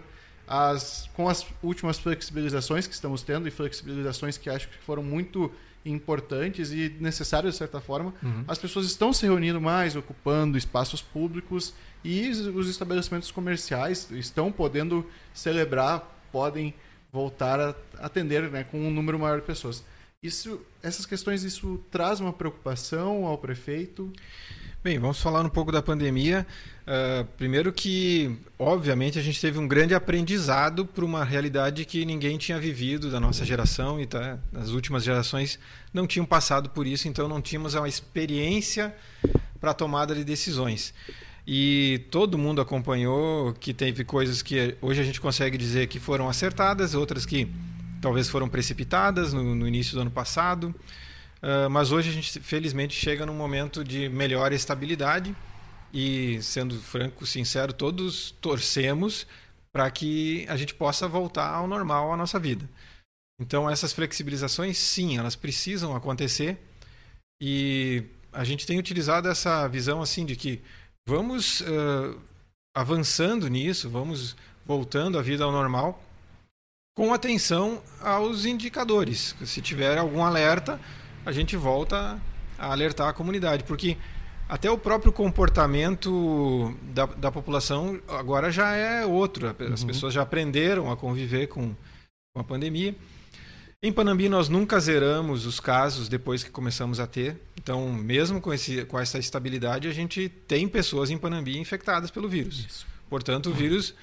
As, 0.52 1.08
com 1.14 1.30
as 1.30 1.46
últimas 1.62 2.00
flexibilizações 2.00 2.88
que 2.88 2.94
estamos 2.96 3.22
tendo, 3.22 3.48
e 3.48 3.52
flexibilizações 3.52 4.36
que 4.36 4.50
acho 4.50 4.68
que 4.68 4.78
foram 4.80 5.04
muito 5.04 5.52
importantes 5.86 6.72
e 6.72 6.90
necessárias 7.00 7.54
de 7.54 7.60
certa 7.60 7.80
forma, 7.80 8.14
uhum. 8.22 8.44
as 8.48 8.58
pessoas 8.58 8.88
estão 8.88 9.14
se 9.14 9.26
reunindo 9.26 9.62
mais, 9.62 9.96
ocupando 9.96 10.58
espaços 10.58 11.02
públicos 11.02 11.74
e 12.04 12.30
os 12.30 12.68
estabelecimentos 12.68 13.30
comerciais 13.30 14.10
estão 14.12 14.52
podendo 14.52 15.06
celebrar, 15.34 16.20
podem 16.32 16.74
voltar 17.12 17.60
a 17.60 17.76
atender 18.00 18.50
né, 18.50 18.64
com 18.64 18.80
um 18.80 18.92
número 18.92 19.20
maior 19.20 19.40
de 19.40 19.46
pessoas. 19.46 19.84
Isso, 20.22 20.62
essas 20.84 21.06
questões, 21.06 21.44
isso 21.44 21.80
traz 21.90 22.20
uma 22.20 22.34
preocupação 22.34 23.26
ao 23.26 23.38
prefeito? 23.38 24.12
Bem, 24.82 24.98
vamos 24.98 25.22
falar 25.22 25.42
um 25.42 25.50
pouco 25.50 25.74
da 25.74 25.82
pandemia. 25.82 26.48
Uh, 26.88 27.26
primeiro 27.38 27.74
que, 27.74 28.40
obviamente, 28.58 29.20
a 29.20 29.22
gente 29.22 29.42
teve 29.42 29.60
um 29.60 29.68
grande 29.68 29.94
aprendizado 29.94 30.86
para 30.86 31.04
uma 31.04 31.22
realidade 31.22 31.84
que 31.84 32.06
ninguém 32.06 32.38
tinha 32.38 32.58
vivido 32.58 33.12
da 33.12 33.20
nossa 33.20 33.44
geração 33.44 34.00
e 34.00 34.08
tá, 34.08 34.40
as 34.56 34.70
últimas 34.70 35.04
gerações 35.04 35.60
não 35.94 36.08
tinham 36.08 36.26
passado 36.26 36.70
por 36.70 36.88
isso, 36.88 37.10
então 37.10 37.28
não 37.28 37.42
tínhamos 37.42 37.74
uma 37.74 37.90
experiência 37.90 38.96
para 39.60 39.72
a 39.72 39.74
tomada 39.74 40.16
de 40.16 40.24
decisões. 40.24 40.94
E 41.46 42.06
todo 42.10 42.38
mundo 42.38 42.62
acompanhou 42.62 43.52
que 43.52 43.74
teve 43.74 44.06
coisas 44.06 44.42
que 44.42 44.78
hoje 44.82 45.02
a 45.02 45.04
gente 45.04 45.20
consegue 45.20 45.58
dizer 45.58 45.88
que 45.88 46.00
foram 46.00 46.30
acertadas, 46.30 46.96
outras 46.96 47.26
que 47.26 47.52
talvez 48.02 48.30
foram 48.30 48.48
precipitadas 48.48 49.34
no, 49.34 49.44
no 49.56 49.68
início 49.68 49.94
do 49.94 50.00
ano 50.00 50.12
passado, 50.12 50.74
uh, 51.42 51.70
mas 51.70 51.92
hoje 51.92 52.10
a 52.10 52.14
gente 52.14 52.40
felizmente 52.40 52.94
chega 52.94 53.26
num 53.26 53.34
momento 53.34 53.84
de 53.84 54.10
melhor 54.10 54.52
estabilidade 54.52 55.36
e, 55.94 56.42
sendo 56.42 56.80
franco, 56.80 57.26
sincero, 57.26 57.74
todos 57.74 58.32
torcemos 58.42 59.26
para 59.72 59.90
que 59.90 60.46
a 60.50 60.58
gente 60.58 60.74
possa 60.74 61.08
voltar 61.08 61.50
ao 61.50 61.68
normal 61.68 62.12
a 62.12 62.18
nossa 62.18 62.40
vida. 62.40 62.68
Então, 63.40 63.70
essas 63.70 63.94
flexibilizações, 63.94 64.78
sim, 64.78 65.18
elas 65.18 65.36
precisam 65.36 65.96
acontecer 65.96 66.58
e 67.42 68.04
a 68.34 68.44
gente 68.44 68.68
tem 68.68 68.78
utilizado 68.78 69.30
essa 69.30 69.68
visão 69.68 70.02
assim 70.02 70.26
de 70.26 70.36
que 70.36 70.62
vamos 71.08 71.62
uh, 71.62 72.20
avançando 72.76 73.48
nisso, 73.48 73.90
vamos 73.90 74.36
voltando 74.66 75.18
a 75.18 75.22
vida 75.22 75.44
ao 75.44 75.52
normal 75.52 76.04
com 76.96 77.14
atenção 77.14 77.82
aos 78.02 78.44
indicadores. 78.44 79.34
Se 79.46 79.62
tiver 79.62 79.98
algum 79.98 80.24
alerta, 80.24 80.80
a 81.30 81.32
gente 81.32 81.56
volta 81.56 82.20
a 82.58 82.72
alertar 82.72 83.08
a 83.08 83.14
comunidade, 83.14 83.64
porque 83.64 83.98
até 84.48 84.70
o 84.70 84.78
próprio 84.78 85.12
comportamento 85.12 86.76
da, 86.94 87.06
da 87.06 87.32
população 87.32 88.02
agora 88.08 88.52
já 88.52 88.76
é 88.76 89.06
outro. 89.06 89.56
As 89.72 89.82
uhum. 89.82 89.88
pessoas 89.88 90.14
já 90.14 90.24
aprenderam 90.24 90.92
a 90.92 90.98
conviver 90.98 91.48
com, 91.48 91.76
com 92.34 92.42
a 92.42 92.44
pandemia. 92.44 92.96
Em 93.82 93.94
Panambi, 93.94 94.28
nós 94.28 94.50
nunca 94.50 94.78
zeramos 94.80 95.46
os 95.46 95.60
casos 95.60 96.10
depois 96.10 96.44
que 96.44 96.50
começamos 96.50 97.00
a 97.00 97.08
ter. 97.08 97.38
Então, 97.56 97.94
mesmo 97.94 98.42
com, 98.42 98.52
esse, 98.52 98.84
com 98.86 99.00
essa 99.00 99.18
estabilidade, 99.18 99.88
a 99.88 99.94
gente 99.94 100.28
tem 100.28 100.68
pessoas 100.68 101.10
em 101.10 101.18
Panambi 101.18 101.58
infectadas 101.58 102.12
pelo 102.12 102.28
vírus. 102.28 102.66
Isso. 102.68 102.88
Portanto, 103.10 103.52
o 103.52 103.54
vírus 103.54 103.94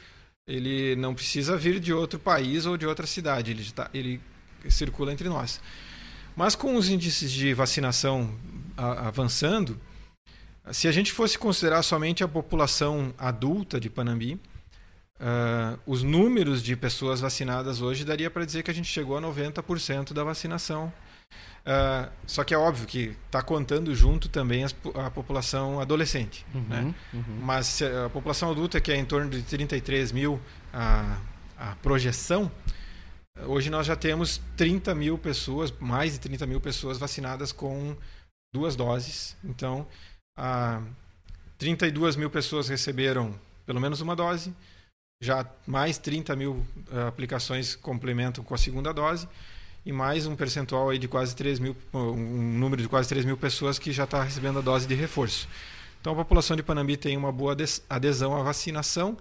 ele 0.46 0.94
não 0.96 1.12
precisa 1.14 1.56
vir 1.56 1.80
de 1.80 1.92
outro 1.92 2.18
país 2.18 2.66
ou 2.66 2.76
de 2.76 2.86
outra 2.86 3.06
cidade, 3.06 3.50
ele, 3.50 3.64
tá, 3.72 3.90
ele 3.92 4.20
circula 4.68 5.12
entre 5.12 5.28
nós. 5.28 5.60
Mas 6.36 6.54
com 6.54 6.76
os 6.76 6.90
índices 6.90 7.32
de 7.32 7.54
vacinação 7.54 8.30
avançando, 8.76 9.80
se 10.70 10.86
a 10.86 10.92
gente 10.92 11.12
fosse 11.12 11.38
considerar 11.38 11.82
somente 11.82 12.22
a 12.22 12.28
população 12.28 13.14
adulta 13.16 13.80
de 13.80 13.88
Panambi, 13.88 14.34
uh, 14.34 15.78
os 15.86 16.02
números 16.02 16.62
de 16.62 16.76
pessoas 16.76 17.20
vacinadas 17.20 17.80
hoje 17.80 18.04
daria 18.04 18.30
para 18.30 18.44
dizer 18.44 18.62
que 18.62 18.70
a 18.70 18.74
gente 18.74 18.88
chegou 18.88 19.16
a 19.16 19.22
90% 19.22 20.12
da 20.12 20.22
vacinação. 20.22 20.92
Uh, 21.64 22.10
só 22.26 22.44
que 22.44 22.52
é 22.52 22.58
óbvio 22.58 22.86
que 22.86 23.16
está 23.26 23.42
contando 23.42 23.94
junto 23.94 24.28
também 24.28 24.62
as, 24.62 24.74
a 24.94 25.10
população 25.10 25.80
adolescente. 25.80 26.44
Uhum, 26.54 26.64
né? 26.68 26.94
uhum. 27.14 27.40
Mas 27.42 27.80
a 27.82 28.10
população 28.10 28.50
adulta, 28.50 28.80
que 28.80 28.92
é 28.92 28.96
em 28.96 29.04
torno 29.04 29.30
de 29.30 29.42
33 29.42 30.12
mil 30.12 30.40
a, 30.72 31.16
a 31.58 31.74
projeção, 31.76 32.50
hoje 33.46 33.70
nós 33.70 33.86
já 33.86 33.96
temos 33.96 34.40
30 34.56 34.94
mil 34.94 35.18
pessoas, 35.18 35.72
mais 35.78 36.12
de 36.12 36.20
30 36.20 36.46
mil 36.46 36.60
pessoas 36.60 36.98
vacinadas 36.98 37.52
com 37.52 37.96
duas 38.54 38.76
doses. 38.76 39.36
Então, 39.44 39.86
a 40.36 40.82
32 41.58 42.16
mil 42.16 42.30
pessoas 42.30 42.68
receberam 42.68 43.38
pelo 43.64 43.80
menos 43.80 44.00
uma 44.00 44.14
dose, 44.14 44.54
já 45.20 45.44
mais 45.66 45.98
30 45.98 46.36
mil 46.36 46.64
uh, 46.92 47.08
aplicações 47.08 47.74
complementam 47.74 48.44
com 48.44 48.54
a 48.54 48.58
segunda 48.58 48.92
dose 48.92 49.28
e 49.84 49.92
mais 49.92 50.26
um 50.26 50.36
percentual 50.36 50.90
aí 50.90 50.98
de 50.98 51.08
quase 51.08 51.34
3 51.34 51.58
mil, 51.58 51.76
um 51.92 52.58
número 52.58 52.82
de 52.82 52.88
quase 52.88 53.08
3 53.08 53.24
mil 53.24 53.36
pessoas 53.36 53.78
que 53.78 53.92
já 53.92 54.04
está 54.04 54.22
recebendo 54.22 54.58
a 54.58 54.62
dose 54.62 54.86
de 54.86 54.94
reforço. 54.94 55.48
Então 56.00 56.12
a 56.12 56.16
população 56.16 56.56
de 56.56 56.62
Panambi 56.62 56.96
tem 56.96 57.16
uma 57.16 57.32
boa 57.32 57.56
adesão 57.88 58.36
à 58.36 58.42
vacinação 58.42 59.16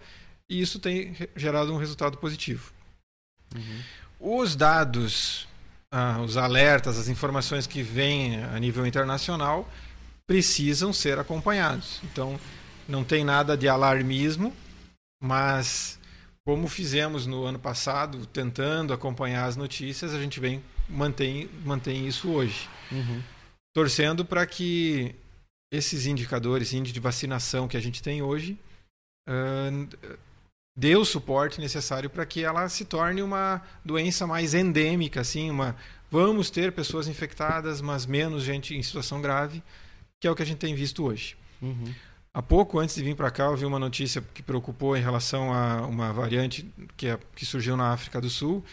e 0.49 0.61
isso 0.61 0.79
tem 0.79 1.15
gerado 1.35 1.73
um 1.73 1.77
resultado 1.77 2.17
positivo. 2.17 2.71
Uhum. 3.55 3.81
Os 4.27 4.55
dados, 4.55 5.47
ah, 5.91 6.19
os 6.19 6.35
alertas, 6.35 6.97
as 6.97 7.07
informações 7.07 7.67
que 7.67 7.83
vêm 7.83 8.43
a 8.43 8.59
nível 8.59 8.83
internacional 8.83 9.69
precisam 10.25 10.91
ser 10.91 11.19
acompanhados. 11.19 12.01
Então 12.05 12.39
não 12.87 13.03
tem 13.03 13.23
nada 13.23 13.55
de 13.55 13.67
alarmismo, 13.67 14.51
mas 15.21 15.99
como 16.43 16.67
fizemos 16.67 17.27
no 17.27 17.45
ano 17.45 17.59
passado, 17.59 18.25
tentando 18.25 18.93
acompanhar 18.93 19.45
as 19.45 19.55
notícias, 19.55 20.11
a 20.11 20.19
gente 20.19 20.39
vem 20.39 20.63
mantém, 20.89 21.47
mantém 21.63 22.07
isso 22.07 22.31
hoje. 22.31 22.67
Uhum. 22.91 23.21
Torcendo 23.75 24.25
para 24.25 24.43
que 24.47 25.13
esses 25.71 26.07
indicadores, 26.07 26.73
índice 26.73 26.95
de 26.95 26.99
vacinação 26.99 27.67
que 27.67 27.77
a 27.77 27.79
gente 27.79 28.01
tem 28.01 28.23
hoje, 28.23 28.57
uh, 29.29 30.17
dê 30.75 30.95
o 30.95 31.05
suporte 31.05 31.61
necessário 31.61 32.09
para 32.09 32.25
que 32.25 32.43
ela 32.43 32.67
se 32.67 32.85
torne 32.85 33.21
uma 33.21 33.61
doença 33.83 34.27
mais 34.27 34.53
endêmica, 34.53 35.21
assim, 35.21 35.49
uma 35.49 35.75
vamos 36.11 36.49
ter 36.49 36.71
pessoas 36.71 37.07
infectadas, 37.07 37.81
mas 37.81 38.05
menos 38.05 38.43
gente 38.43 38.75
em 38.75 38.83
situação 38.83 39.21
grave, 39.21 39.63
que 40.19 40.27
é 40.27 40.31
o 40.31 40.35
que 40.35 40.43
a 40.43 40.45
gente 40.45 40.59
tem 40.59 40.75
visto 40.75 41.03
hoje. 41.03 41.35
Uhum. 41.61 41.93
Há 42.33 42.41
pouco, 42.41 42.79
antes 42.79 42.95
de 42.95 43.03
vir 43.03 43.15
para 43.15 43.31
cá, 43.31 43.45
eu 43.45 43.55
vi 43.55 43.65
uma 43.65 43.79
notícia 43.79 44.21
que 44.33 44.43
preocupou 44.43 44.97
em 44.97 45.01
relação 45.01 45.53
a 45.53 45.87
uma 45.87 46.11
variante 46.11 46.69
que, 46.97 47.07
é, 47.07 47.17
que 47.33 47.45
surgiu 47.45 47.77
na 47.77 47.91
África 47.91 48.19
do 48.19 48.29
Sul, 48.29 48.63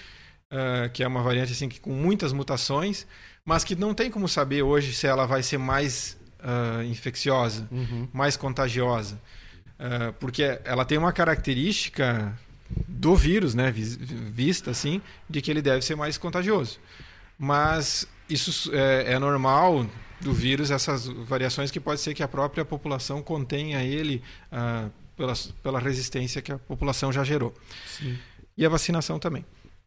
uh, 0.51 0.91
que 0.93 1.03
é 1.03 1.07
uma 1.07 1.23
variante 1.23 1.53
assim, 1.53 1.69
que, 1.69 1.81
com 1.81 1.93
muitas 1.93 2.33
mutações, 2.33 3.07
mas 3.45 3.63
que 3.63 3.77
não 3.77 3.95
tem 3.95 4.11
como 4.11 4.29
saber 4.29 4.63
hoje 4.63 4.93
se 4.93 5.07
ela 5.07 5.27
vai 5.27 5.43
ser 5.45 5.59
mais 5.59 6.17
uh, 6.41 6.83
infecciosa, 6.83 7.69
uhum. 7.71 8.09
mais 8.13 8.37
contagiosa. 8.37 9.21
Uh, 9.83 10.13
porque 10.21 10.61
ela 10.65 10.85
tem 10.85 10.97
uma 10.97 11.13
característica 11.13 12.39
do 12.87 13.17
vírus, 13.17 13.53
né, 13.53 13.73
vista 13.73 14.71
assim, 14.71 15.03
de 15.29 15.43
que 15.43 15.51
ele 15.51 15.61
deve 15.61 15.83
ser 15.85 15.97
mais 15.97 16.17
contagioso. 16.17 16.79
Mas 17.37 18.07
isso 18.31 18.71
é, 18.73 19.15
é 19.15 19.19
normal 19.19 19.85
do 20.21 20.33
vírus, 20.33 20.71
essas 20.71 21.07
variações 21.07 21.73
que 21.73 21.81
pode 21.81 22.01
ser 22.01 22.15
que 22.15 22.23
a 22.23 22.29
própria 22.29 22.65
população 22.65 23.21
contenha 23.21 23.83
ele 23.83 24.23
ah, 24.53 24.89
pela, 25.17 25.35
pela 25.63 25.81
resistência 25.81 26.41
que 26.41 26.53
a 26.53 26.59
população 26.59 27.13
já 27.13 27.25
gerou. 27.25 27.53
Sim. 27.87 28.17
E 28.57 28.65
a 28.65 28.69
vacinação 28.69 29.19
também. 29.19 29.45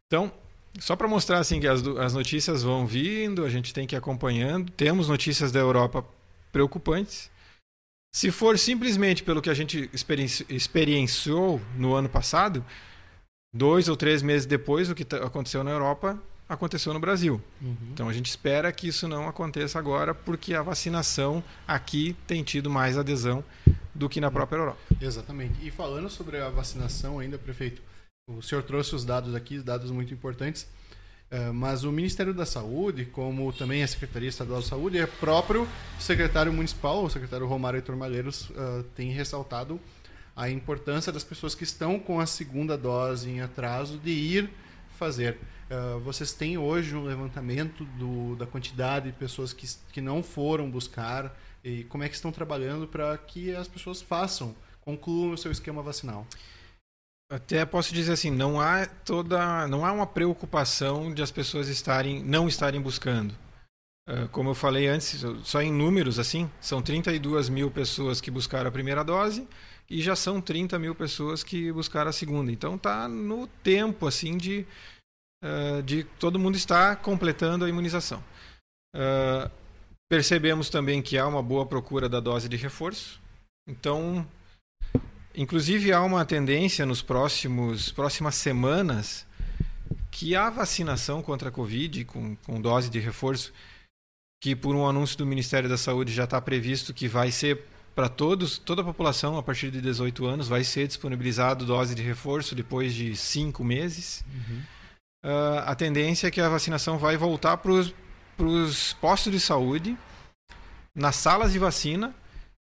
Então, 0.07 0.31
só 0.79 0.95
para 0.95 1.07
mostrar 1.07 1.39
assim 1.39 1.59
que 1.59 1.67
as, 1.67 1.85
as 1.87 2.13
notícias 2.13 2.63
vão 2.63 2.85
vindo, 2.85 3.45
a 3.45 3.49
gente 3.49 3.73
tem 3.73 3.87
que 3.87 3.95
ir 3.95 3.97
acompanhando. 3.97 4.69
Temos 4.71 5.07
notícias 5.07 5.51
da 5.51 5.59
Europa 5.59 6.05
preocupantes. 6.51 7.31
Se 8.15 8.31
for 8.31 8.57
simplesmente 8.57 9.21
pelo 9.21 9.41
que 9.41 9.49
a 9.49 9.53
gente 9.53 9.89
experienci 9.91 10.45
experienciou 10.47 11.61
no 11.75 11.95
ano 11.95 12.07
passado, 12.07 12.63
dois 13.53 13.89
ou 13.89 13.97
três 13.97 14.21
meses 14.21 14.45
depois 14.45 14.87
do 14.87 14.95
que 14.95 15.05
aconteceu 15.17 15.65
na 15.65 15.71
Europa, 15.71 16.17
aconteceu 16.47 16.93
no 16.93 16.99
Brasil. 17.01 17.41
Uhum. 17.61 17.75
Então 17.91 18.07
a 18.07 18.13
gente 18.13 18.27
espera 18.27 18.71
que 18.71 18.87
isso 18.87 19.05
não 19.05 19.27
aconteça 19.27 19.77
agora, 19.77 20.15
porque 20.15 20.53
a 20.53 20.61
vacinação 20.61 21.43
aqui 21.67 22.15
tem 22.25 22.41
tido 22.41 22.69
mais 22.69 22.97
adesão 22.97 23.43
do 23.93 24.07
que 24.07 24.21
na 24.21 24.31
própria 24.31 24.59
Europa. 24.59 24.79
Exatamente. 25.01 25.55
E 25.61 25.69
falando 25.69 26.09
sobre 26.09 26.39
a 26.39 26.47
vacinação 26.47 27.19
ainda, 27.19 27.37
prefeito, 27.37 27.81
o 28.29 28.41
senhor 28.41 28.63
trouxe 28.63 28.95
os 28.95 29.03
dados 29.03 29.35
aqui, 29.35 29.59
dados 29.59 29.91
muito 29.91 30.13
importantes, 30.13 30.69
mas 31.53 31.83
o 31.83 31.91
Ministério 31.91 32.33
da 32.33 32.45
Saúde, 32.45 33.05
como 33.05 33.51
também 33.51 33.83
a 33.83 33.87
Secretaria 33.87 34.29
Estadual 34.29 34.61
de 34.61 34.67
Saúde, 34.67 34.97
é 34.97 35.05
próprio 35.05 35.67
secretário 35.99 36.53
municipal, 36.53 37.03
o 37.03 37.09
secretário 37.09 37.45
Romário 37.47 37.77
Heitor 37.77 37.95
Malheiros, 37.97 38.51
eh, 38.55 38.83
tem 38.95 39.11
ressaltado 39.11 39.79
a 40.35 40.49
importância 40.49 41.11
das 41.11 41.23
pessoas 41.23 41.55
que 41.55 41.63
estão 41.63 41.97
com 41.97 42.19
a 42.19 42.25
segunda 42.25 42.77
dose 42.77 43.29
em 43.29 43.41
atraso 43.41 43.97
de 43.97 44.11
ir 44.11 44.49
fazer. 44.97 45.37
Uh, 45.69 45.99
vocês 46.01 46.31
têm 46.33 46.57
hoje 46.57 46.95
um 46.95 47.03
levantamento 47.03 47.85
do, 47.97 48.35
da 48.35 48.45
quantidade 48.45 49.07
de 49.07 49.17
pessoas 49.17 49.51
que, 49.51 49.67
que 49.91 50.01
não 50.01 50.21
foram 50.21 50.69
buscar 50.69 51.35
e 51.63 51.83
como 51.85 52.03
é 52.03 52.09
que 52.09 52.15
estão 52.15 52.31
trabalhando 52.31 52.87
para 52.87 53.17
que 53.17 53.55
as 53.55 53.67
pessoas 53.67 54.01
façam, 54.01 54.55
concluam 54.81 55.31
o 55.33 55.37
seu 55.37 55.51
esquema 55.51 55.81
vacinal? 55.81 56.27
Até 57.31 57.65
posso 57.65 57.93
dizer 57.93 58.13
assim, 58.13 58.29
não 58.29 58.59
há 58.59 58.85
toda, 58.85 59.67
não 59.67 59.85
há 59.85 59.91
uma 59.91 60.05
preocupação 60.05 61.13
de 61.13 61.23
as 61.23 61.31
pessoas 61.31 61.67
estarem, 61.67 62.23
não 62.23 62.47
estarem 62.47 62.79
buscando. 62.79 63.33
Uh, 64.07 64.29
como 64.31 64.51
eu 64.51 64.55
falei 64.55 64.87
antes, 64.87 65.23
só 65.43 65.61
em 65.61 65.71
números 65.71 66.19
assim, 66.19 66.49
são 66.61 66.81
32 66.81 67.49
mil 67.49 67.71
pessoas 67.71 68.21
que 68.21 68.29
buscaram 68.29 68.69
a 68.69 68.71
primeira 68.71 69.03
dose 69.03 69.47
e 69.89 70.01
já 70.01 70.15
são 70.15 70.39
30 70.39 70.77
mil 70.77 70.93
pessoas 70.93 71.43
que 71.43 71.71
buscaram 71.71 72.09
a 72.09 72.13
segunda. 72.13 72.51
Então 72.51 72.75
está 72.75 73.07
no 73.07 73.47
tempo 73.47 74.05
assim 74.05 74.37
de 74.37 74.65
uh, 75.43 75.81
de 75.83 76.03
todo 76.03 76.39
mundo 76.39 76.55
estar 76.55 76.97
completando 76.97 77.65
a 77.65 77.69
imunização. 77.69 78.23
Uh, 78.95 79.49
percebemos 80.09 80.69
também 80.69 81.01
que 81.01 81.17
há 81.17 81.27
uma 81.27 81.41
boa 81.41 81.65
procura 81.65 82.07
da 82.07 82.19
dose 82.19 82.47
de 82.47 82.55
reforço. 82.55 83.19
Então, 83.67 84.27
inclusive 85.35 85.91
há 85.91 86.01
uma 86.01 86.25
tendência 86.25 86.85
nos 86.85 87.01
próximos 87.01 87.91
próximas 87.91 88.35
semanas 88.35 89.25
que 90.11 90.35
a 90.35 90.49
vacinação 90.49 91.21
contra 91.21 91.49
a 91.49 91.51
Covid 91.51 92.05
com, 92.05 92.35
com 92.37 92.61
dose 92.61 92.89
de 92.89 92.99
reforço, 92.99 93.53
que 94.41 94.55
por 94.55 94.75
um 94.75 94.87
anúncio 94.87 95.17
do 95.17 95.25
Ministério 95.25 95.69
da 95.69 95.77
Saúde 95.77 96.13
já 96.13 96.23
está 96.23 96.39
previsto 96.39 96.93
que 96.93 97.07
vai 97.07 97.31
ser 97.31 97.65
para 97.93 98.09
todos, 98.09 98.57
toda 98.57 98.81
a 98.81 98.85
população 98.85 99.37
a 99.37 99.43
partir 99.43 99.71
de 99.71 99.81
18 99.81 100.25
anos 100.25 100.47
vai 100.47 100.63
ser 100.63 100.87
disponibilizado 100.87 101.65
dose 101.65 101.95
de 101.95 102.03
reforço 102.03 102.53
depois 102.55 102.93
de 102.93 103.15
cinco 103.15 103.63
meses. 103.63 104.23
Uhum 104.33 104.75
uh, 105.25 105.59
a 105.65 105.75
tendência 105.75 106.27
é 106.27 106.31
que 106.31 106.39
a 106.39 106.47
vacinação 106.47 106.97
vai 106.97 107.17
voltar 107.17 107.57
para 107.57 107.71
os 107.71 108.93
postos 108.93 109.31
de 109.31 109.39
saúde, 109.39 109.97
nas 110.93 111.15
salas 111.15 111.51
de 111.51 111.59
vacina, 111.59 112.13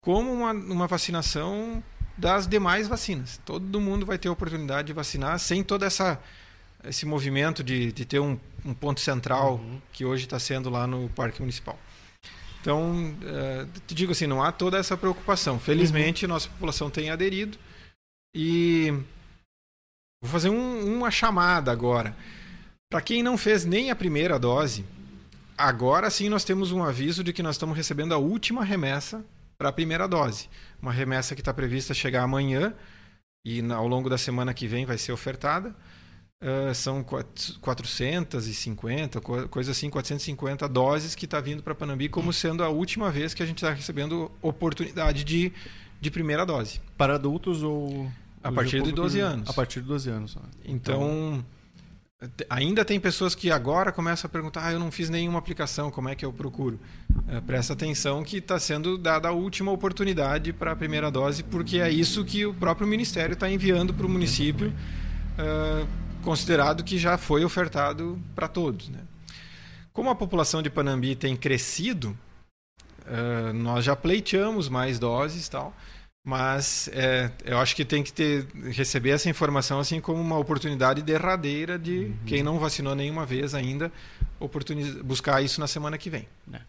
como 0.01 0.31
uma, 0.31 0.51
uma 0.51 0.87
vacinação 0.87 1.83
das 2.17 2.47
demais 2.47 2.87
vacinas. 2.87 3.39
Todo 3.45 3.81
mundo 3.81 4.05
vai 4.05 4.17
ter 4.17 4.27
a 4.27 4.31
oportunidade 4.31 4.87
de 4.87 4.93
vacinar 4.93 5.37
sem 5.39 5.63
todo 5.63 5.83
essa, 5.83 6.19
esse 6.83 7.05
movimento 7.05 7.63
de, 7.63 7.91
de 7.91 8.05
ter 8.05 8.19
um, 8.19 8.39
um 8.63 8.73
ponto 8.73 8.99
central 9.01 9.55
uhum. 9.55 9.81
que 9.91 10.05
hoje 10.05 10.25
está 10.25 10.39
sendo 10.39 10.69
lá 10.69 10.87
no 10.87 11.09
Parque 11.09 11.41
Municipal. 11.41 11.77
Então, 12.61 13.13
uh, 13.13 13.79
te 13.85 13.93
digo 13.93 14.11
assim, 14.11 14.25
não 14.25 14.41
há 14.41 14.51
toda 14.51 14.77
essa 14.77 14.97
preocupação. 14.97 15.59
Felizmente, 15.59 16.25
uhum. 16.25 16.29
nossa 16.29 16.49
população 16.49 16.89
tem 16.89 17.09
aderido 17.09 17.57
e 18.35 18.91
vou 20.21 20.31
fazer 20.31 20.49
um, 20.49 20.95
uma 20.95 21.11
chamada 21.11 21.71
agora. 21.71 22.15
Para 22.89 23.01
quem 23.01 23.21
não 23.21 23.37
fez 23.37 23.65
nem 23.65 23.91
a 23.91 23.95
primeira 23.95 24.39
dose, 24.39 24.85
agora 25.57 26.09
sim 26.09 26.29
nós 26.29 26.43
temos 26.43 26.71
um 26.71 26.83
aviso 26.83 27.23
de 27.23 27.33
que 27.33 27.43
nós 27.43 27.55
estamos 27.55 27.75
recebendo 27.75 28.13
a 28.13 28.17
última 28.17 28.63
remessa 28.63 29.23
para 29.57 29.69
a 29.69 29.71
primeira 29.71 30.07
dose. 30.07 30.49
Uma 30.81 30.91
remessa 30.91 31.35
que 31.35 31.41
está 31.41 31.53
prevista 31.53 31.93
chegar 31.93 32.23
amanhã 32.23 32.73
e 33.43 33.61
ao 33.71 33.87
longo 33.87 34.09
da 34.09 34.17
semana 34.17 34.53
que 34.53 34.67
vem 34.67 34.85
vai 34.85 34.97
ser 34.97 35.11
ofertada. 35.11 35.75
Uh, 36.43 36.75
são 36.75 37.03
450, 37.03 39.21
coisa 39.21 39.71
assim, 39.71 39.89
450 39.89 40.67
doses 40.67 41.15
que 41.15 41.23
está 41.25 41.39
vindo 41.39 41.63
para 41.63 41.73
Panambi 41.73 42.09
como 42.09 42.33
sendo 42.33 42.63
a 42.63 42.69
última 42.69 43.09
vez 43.09 43.33
que 43.33 43.41
a 43.41 43.45
gente 43.45 43.57
está 43.57 43.71
recebendo 43.71 44.29
oportunidade 44.41 45.23
de, 45.23 45.53
de 45.99 46.11
primeira 46.11 46.45
dose. 46.45 46.81
Para 46.97 47.15
adultos 47.15 47.63
ou... 47.63 48.11
A 48.43 48.51
partir 48.51 48.83
de 48.83 48.91
12 48.91 49.19
anos. 49.21 49.49
A 49.49 49.53
partir 49.53 49.81
de 49.81 49.87
12 49.87 50.09
anos. 50.09 50.37
Então, 50.63 51.01
então 51.01 51.45
Ainda 52.49 52.85
tem 52.85 52.99
pessoas 52.99 53.35
que 53.35 53.51
agora 53.51 53.91
começam 53.91 54.27
a 54.27 54.31
perguntar: 54.31 54.65
ah, 54.65 54.71
eu 54.71 54.79
não 54.79 54.91
fiz 54.91 55.09
nenhuma 55.09 55.39
aplicação, 55.39 55.91
como 55.91 56.09
é 56.09 56.15
que 56.15 56.25
eu 56.25 56.31
procuro? 56.31 56.79
É, 57.27 57.41
presta 57.41 57.73
atenção 57.73 58.23
que 58.23 58.37
está 58.37 58.59
sendo 58.59 58.97
dada 58.97 59.27
a 59.27 59.31
última 59.31 59.71
oportunidade 59.71 60.53
para 60.53 60.71
a 60.71 60.75
primeira 60.75 61.09
dose, 61.09 61.43
porque 61.43 61.79
é 61.79 61.89
isso 61.89 62.23
que 62.23 62.45
o 62.45 62.53
próprio 62.53 62.87
Ministério 62.87 63.33
está 63.33 63.49
enviando 63.49 63.93
para 63.93 64.05
o 64.05 64.09
município, 64.09 64.69
uh, 64.69 65.87
considerado 66.23 66.83
que 66.83 66.97
já 66.97 67.17
foi 67.17 67.43
ofertado 67.43 68.19
para 68.35 68.47
todos. 68.47 68.89
Né? 68.89 68.99
Como 69.91 70.09
a 70.09 70.15
população 70.15 70.61
de 70.61 70.69
Panambi 70.69 71.15
tem 71.15 71.35
crescido, 71.35 72.17
uh, 73.05 73.53
nós 73.53 73.85
já 73.85 73.95
pleiteamos 73.95 74.69
mais 74.69 74.99
doses 74.99 75.47
tal. 75.49 75.75
Mas 76.25 76.89
é, 76.91 77.31
eu 77.45 77.59
acho 77.59 77.75
que 77.75 77.85
tem 77.85 78.01
que 78.01 78.11
ter, 78.11 78.47
receber 78.71 79.11
essa 79.11 79.29
informação 79.29 79.79
assim 79.79 80.01
como 80.01 80.19
uma 80.19 80.39
oportunidade 80.39 81.03
derradeira 81.03 81.77
de 81.77 82.05
uhum. 82.05 82.17
quem 82.25 82.41
não 82.41 82.57
vacinou 82.57 82.95
nenhuma 82.95 83.27
vez 83.27 83.53
ainda, 83.53 83.91
buscar 85.03 85.43
isso 85.43 85.59
na 85.59 85.67
semana 85.67 85.99
que 85.99 86.09
vem. 86.09 86.27
É. 86.51 86.61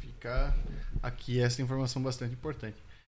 Fica 0.00 0.54
aqui 1.02 1.40
essa 1.40 1.60
informação 1.60 2.00
bastante 2.00 2.34
importante. 2.34 2.76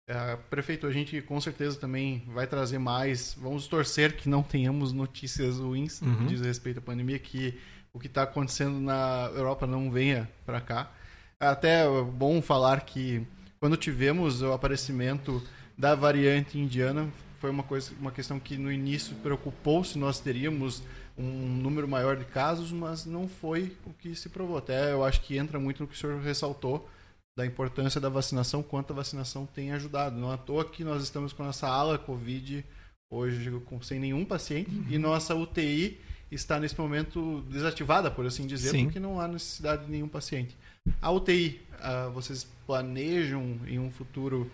É, 0.10 0.36
prefeito, 0.49 0.88
a 0.88 0.91
gente 0.91 1.21
com 1.21 1.39
certeza 1.39 1.79
também 1.79 2.23
vai 2.34 2.47
trazer 2.47 2.79
mais. 2.79 3.38
Vamos 3.39 3.67
torcer 3.67 4.17
que 4.17 4.27
não 4.27 4.41
tenhamos 4.41 4.91
notícias 4.91 5.60
ruins 5.60 6.01
uhum. 6.01 6.10
no 6.10 6.17
que 6.17 6.25
diz 6.25 6.41
respeito 6.41 6.79
à 6.79 6.82
pandemia, 6.82 7.19
que 7.19 7.60
o 7.93 7.99
que 7.99 8.08
está 8.08 8.23
acontecendo 8.23 8.79
na 8.79 9.29
Europa 9.36 9.67
não 9.67 9.91
venha 9.91 10.27
para 10.43 10.60
cá. 10.60 10.91
Até 11.39 11.86
é 11.86 12.03
bom 12.03 12.41
falar 12.41 12.82
que 12.82 13.25
quando 13.60 13.77
tivemos 13.77 14.41
o 14.41 14.51
aparecimento 14.51 15.41
da 15.77 15.95
variante 15.95 16.57
indiana 16.57 17.09
foi 17.39 17.49
uma 17.49 17.63
coisa, 17.63 17.91
uma 17.99 18.12
questão 18.12 18.39
que 18.39 18.57
no 18.57 18.71
início 18.71 19.15
preocupou 19.17 19.83
se 19.83 19.97
nós 19.97 20.19
teríamos 20.19 20.81
um 21.17 21.23
número 21.23 21.88
maior 21.88 22.15
de 22.15 22.25
casos, 22.25 22.71
mas 22.71 23.05
não 23.05 23.27
foi 23.27 23.75
o 23.86 23.93
que 23.93 24.15
se 24.15 24.29
provou. 24.29 24.57
Até 24.57 24.93
eu 24.93 25.03
acho 25.03 25.21
que 25.21 25.38
entra 25.38 25.59
muito 25.59 25.81
no 25.81 25.88
que 25.88 25.93
o 25.93 25.97
senhor 25.97 26.19
ressaltou 26.21 26.89
da 27.38 27.45
importância 27.45 27.99
da 27.99 28.09
vacinação, 28.09 28.63
quanto 28.63 28.93
a 28.93 28.95
vacinação 28.95 29.45
tem 29.45 29.71
ajudado. 29.71 30.15
Não 30.15 30.31
à 30.31 30.38
toa 30.38 30.63
que 30.65 30.83
nós 30.83 31.03
estamos 31.03 31.33
com 31.33 31.43
nossa 31.43 31.67
ala 31.67 31.97
Covid 31.97 32.63
hoje 33.12 33.51
com, 33.65 33.81
sem 33.81 33.99
nenhum 33.99 34.25
paciente 34.25 34.71
uhum. 34.71 34.86
e 34.89 34.97
nossa 34.97 35.36
UTI 35.36 35.99
está 36.31 36.59
nesse 36.59 36.79
momento 36.79 37.41
desativada, 37.49 38.09
por 38.09 38.25
assim 38.25 38.47
dizer, 38.47 38.71
Sim. 38.71 38.86
porque 38.86 38.99
não 38.99 39.19
há 39.19 39.27
necessidade 39.27 39.86
de 39.86 39.91
nenhum 39.91 40.07
paciente. 40.07 40.57
A 41.01 41.12
UTI, 41.12 41.62
uh, 41.73 41.75
ah, 41.79 42.12
vocês 42.13 42.47
planejam 42.65 43.59
em 43.67 43.77
um 43.77 43.91
futuro 43.91 44.49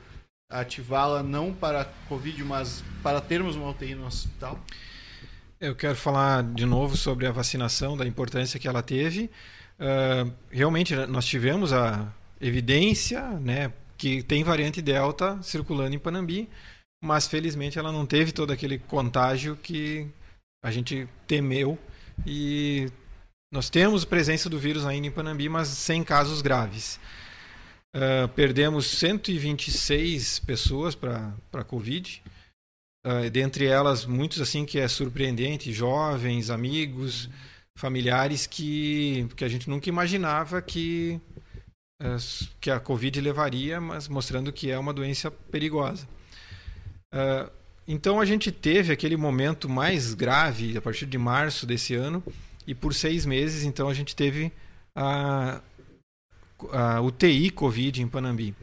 ativá-la 0.49 1.21
não 1.21 1.53
para 1.53 1.85
Covid, 2.07 2.43
mas 2.43 2.83
para 3.03 3.21
termos 3.21 3.55
uma 3.55 3.69
UTI 3.69 3.93
no 3.93 4.07
hospital? 4.07 4.59
Eu 5.59 5.75
quero 5.75 5.95
falar 5.95 6.43
de 6.43 6.65
novo 6.65 6.97
sobre 6.97 7.27
a 7.27 7.31
vacinação, 7.31 7.95
da 7.95 8.05
importância 8.05 8.59
que 8.59 8.67
ela 8.67 8.81
teve. 8.81 9.29
Uh, 9.79 10.31
realmente, 10.49 10.95
nós 11.05 11.25
tivemos 11.25 11.71
a 11.71 12.11
evidência 12.41 13.21
né, 13.39 13.71
que 13.97 14.23
tem 14.23 14.43
variante 14.43 14.81
Delta 14.81 15.39
circulando 15.43 15.95
em 15.95 15.99
Panambi, 15.99 16.49
mas 17.03 17.27
felizmente 17.27 17.77
ela 17.77 17.91
não 17.91 18.05
teve 18.05 18.31
todo 18.31 18.51
aquele 18.51 18.79
contágio 18.79 19.55
que 19.57 20.07
a 20.63 20.71
gente 20.71 21.07
temeu 21.27 21.77
e 22.25 22.89
nós 23.53 23.69
temos 23.69 24.03
presença 24.03 24.49
do 24.49 24.59
vírus 24.59 24.85
ainda 24.85 25.07
em 25.07 25.11
Panambi, 25.11 25.47
mas 25.47 25.67
sem 25.67 26.03
casos 26.03 26.41
graves. 26.41 26.99
Uh, 27.95 28.27
perdemos 28.35 28.85
126 28.85 30.39
pessoas 30.39 30.93
para 30.93 31.33
a 31.53 31.63
Covid. 31.63 32.21
Uh, 33.05 33.29
dentre 33.31 33.65
elas, 33.65 34.05
muitos 34.05 34.39
assim 34.41 34.63
que 34.65 34.77
é 34.77 34.87
surpreendente, 34.87 35.73
jovens, 35.73 36.51
amigos, 36.51 37.29
familiares 37.75 38.45
que, 38.45 39.27
que 39.35 39.43
a 39.43 39.47
gente 39.47 39.69
nunca 39.69 39.89
imaginava 39.89 40.61
que, 40.61 41.19
uh, 42.01 42.47
que 42.61 42.69
a 42.69 42.79
Covid 42.79 43.19
levaria, 43.21 43.81
mas 43.81 44.07
mostrando 44.07 44.53
que 44.53 44.69
é 44.69 44.77
uma 44.77 44.93
doença 44.93 45.31
perigosa. 45.31 46.07
Então 47.87 48.21
a 48.21 48.25
gente 48.25 48.51
teve 48.51 48.93
aquele 48.93 49.17
momento 49.17 49.67
mais 49.67 50.13
grave 50.13 50.77
a 50.77 50.81
partir 50.81 51.07
de 51.07 51.17
março 51.17 51.65
desse 51.65 51.95
ano 51.95 52.23
e 52.67 52.75
por 52.75 52.93
seis 52.93 53.25
meses 53.25 53.63
então 53.63 53.89
a 53.89 53.95
gente 53.95 54.15
teve 54.15 54.51
a, 54.95 55.59
a 56.71 57.01
UTI 57.01 57.49
Covid 57.51 58.01
em 58.01 58.07
Panambi. 58.07 58.55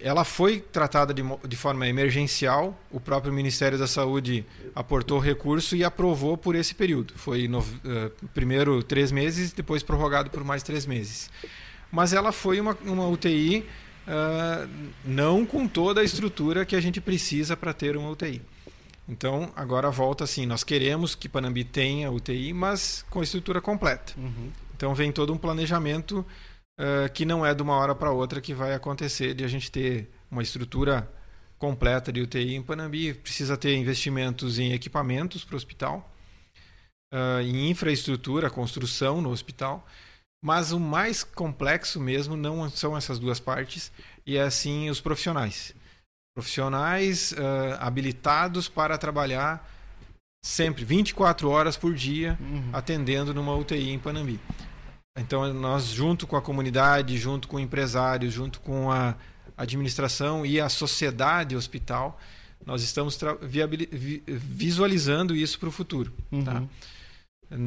Ela 0.00 0.24
foi 0.24 0.60
tratada 0.60 1.12
de, 1.12 1.22
de 1.46 1.56
forma 1.56 1.86
emergencial, 1.88 2.78
o 2.90 3.00
próprio 3.00 3.32
Ministério 3.32 3.76
da 3.76 3.86
Saúde 3.86 4.46
aportou 4.74 5.18
recurso 5.18 5.74
e 5.74 5.82
aprovou 5.82 6.36
por 6.36 6.54
esse 6.54 6.74
período. 6.74 7.14
Foi 7.16 7.48
no, 7.48 7.60
uh, 7.60 8.28
primeiro 8.32 8.82
três 8.82 9.10
meses, 9.10 9.52
depois 9.52 9.82
prorrogado 9.82 10.30
por 10.30 10.44
mais 10.44 10.62
três 10.62 10.86
meses. 10.86 11.30
Mas 11.90 12.12
ela 12.12 12.30
foi 12.30 12.60
uma, 12.60 12.76
uma 12.84 13.08
UTI 13.08 13.58
uh, 13.58 13.64
eh, 14.06 14.68
não 15.04 15.44
com 15.44 15.66
toda 15.66 16.02
a 16.02 16.04
estrutura 16.04 16.64
que 16.64 16.76
a 16.76 16.80
gente 16.80 17.00
precisa 17.00 17.56
para 17.56 17.72
ter 17.72 17.96
uma 17.96 18.10
UTI. 18.10 18.42
Então, 19.08 19.50
agora 19.56 19.90
volta 19.90 20.24
assim: 20.24 20.44
nós 20.44 20.62
queremos 20.62 21.14
que 21.14 21.28
Panambi 21.28 21.64
tenha 21.64 22.10
UTI, 22.10 22.52
mas 22.52 23.04
com 23.08 23.22
estrutura 23.22 23.60
completa. 23.60 24.12
Uhum. 24.18 24.50
Então, 24.76 24.94
vem 24.94 25.10
todo 25.10 25.32
um 25.32 25.38
planejamento 25.38 26.24
uh, 26.78 27.12
que 27.12 27.24
não 27.24 27.44
é 27.44 27.54
de 27.54 27.62
uma 27.62 27.76
hora 27.76 27.94
para 27.94 28.12
outra 28.12 28.40
que 28.40 28.54
vai 28.54 28.74
acontecer 28.74 29.34
de 29.34 29.44
a 29.44 29.48
gente 29.48 29.70
ter 29.70 30.08
uma 30.30 30.42
estrutura 30.42 31.10
completa 31.58 32.12
de 32.12 32.20
UTI 32.20 32.54
em 32.54 32.62
Panambi. 32.62 33.12
Precisa 33.14 33.56
ter 33.56 33.76
investimentos 33.76 34.58
em 34.58 34.72
equipamentos 34.72 35.44
para 35.44 35.54
o 35.54 35.56
hospital, 35.56 36.14
uh, 37.12 37.40
em 37.42 37.70
infraestrutura, 37.70 38.48
construção 38.48 39.20
no 39.20 39.30
hospital. 39.30 39.86
Mas 40.42 40.70
o 40.70 40.78
mais 40.78 41.24
complexo 41.24 41.98
mesmo 41.98 42.36
não 42.36 42.70
são 42.70 42.96
essas 42.96 43.18
duas 43.18 43.40
partes, 43.40 43.90
e 44.24 44.36
é 44.36 44.42
assim 44.42 44.88
os 44.88 45.00
profissionais. 45.00 45.74
Profissionais 46.36 47.32
uh, 47.32 47.76
habilitados 47.80 48.68
para 48.68 48.96
trabalhar 48.96 49.68
sempre 50.44 50.84
24 50.84 51.50
horas 51.50 51.76
por 51.76 51.92
dia 51.92 52.38
uhum. 52.40 52.70
atendendo 52.72 53.34
numa 53.34 53.56
UTI 53.56 53.90
em 53.90 53.98
Panambi. 53.98 54.38
Então, 55.18 55.52
nós, 55.52 55.86
junto 55.86 56.26
com 56.26 56.36
a 56.36 56.42
comunidade, 56.42 57.18
junto 57.18 57.48
com 57.48 57.58
empresários, 57.58 58.32
junto 58.32 58.60
com 58.60 58.90
a 58.90 59.14
administração 59.56 60.46
e 60.46 60.60
a 60.60 60.68
sociedade 60.68 61.56
hospital, 61.56 62.18
nós 62.64 62.82
estamos 62.82 63.18
visualizando 64.26 65.34
isso 65.34 65.58
para 65.58 65.68
o 65.68 65.72
futuro. 65.72 66.12
Uhum. 66.30 66.44
Tá? 66.44 66.62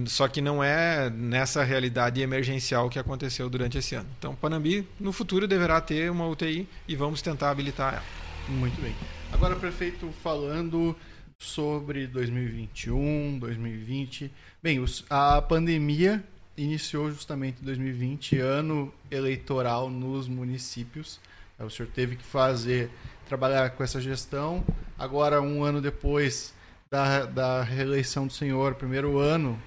Só 0.06 0.28
que 0.28 0.42
não 0.42 0.64
é 0.64 1.10
nessa 1.10 1.64
realidade 1.64 2.22
emergencial 2.22 2.88
que 2.88 3.00
aconteceu 3.00 3.50
durante 3.50 3.78
esse 3.80 3.96
ano. 3.96 4.08
Então, 4.20 4.36
Panambi, 4.36 4.88
no 5.00 5.12
futuro, 5.12 5.48
deverá 5.48 5.82
ter 5.82 6.12
uma 6.12 6.28
UTI 6.28 6.68
e 6.88 6.96
vamos 6.96 7.22
tentar 7.22 7.50
habilitar 7.50 7.96
ela. 7.96 8.04
Muito 8.48 8.80
bem. 8.80 8.96
Agora, 9.32 9.56
prefeito, 9.56 10.14
falando 10.22 10.96
sobre 11.40 12.06
2021, 12.06 13.40
2020. 13.40 14.32
Bem, 14.62 14.84
a 15.10 15.42
pandemia 15.42 16.24
iniciou 16.58 17.10
justamente 17.12 17.62
em 17.62 17.66
2020, 17.66 18.40
ano 18.40 18.94
eleitoral 19.10 19.90
nos 19.90 20.28
municípios. 20.28 21.20
O 21.60 21.70
senhor 21.70 21.90
teve 21.94 22.16
que 22.16 22.24
fazer, 22.24 22.90
trabalhar 23.28 23.70
com 23.72 23.84
essa 23.84 24.02
gestão. 24.02 24.64
Agora, 24.98 25.42
um 25.42 25.64
ano 25.64 25.80
depois 25.80 26.54
da, 26.90 27.26
da 27.26 27.64
reeleição 27.64 28.28
do 28.28 28.34
senhor, 28.34 28.76
primeiro 28.76 29.20
ano 29.20 29.62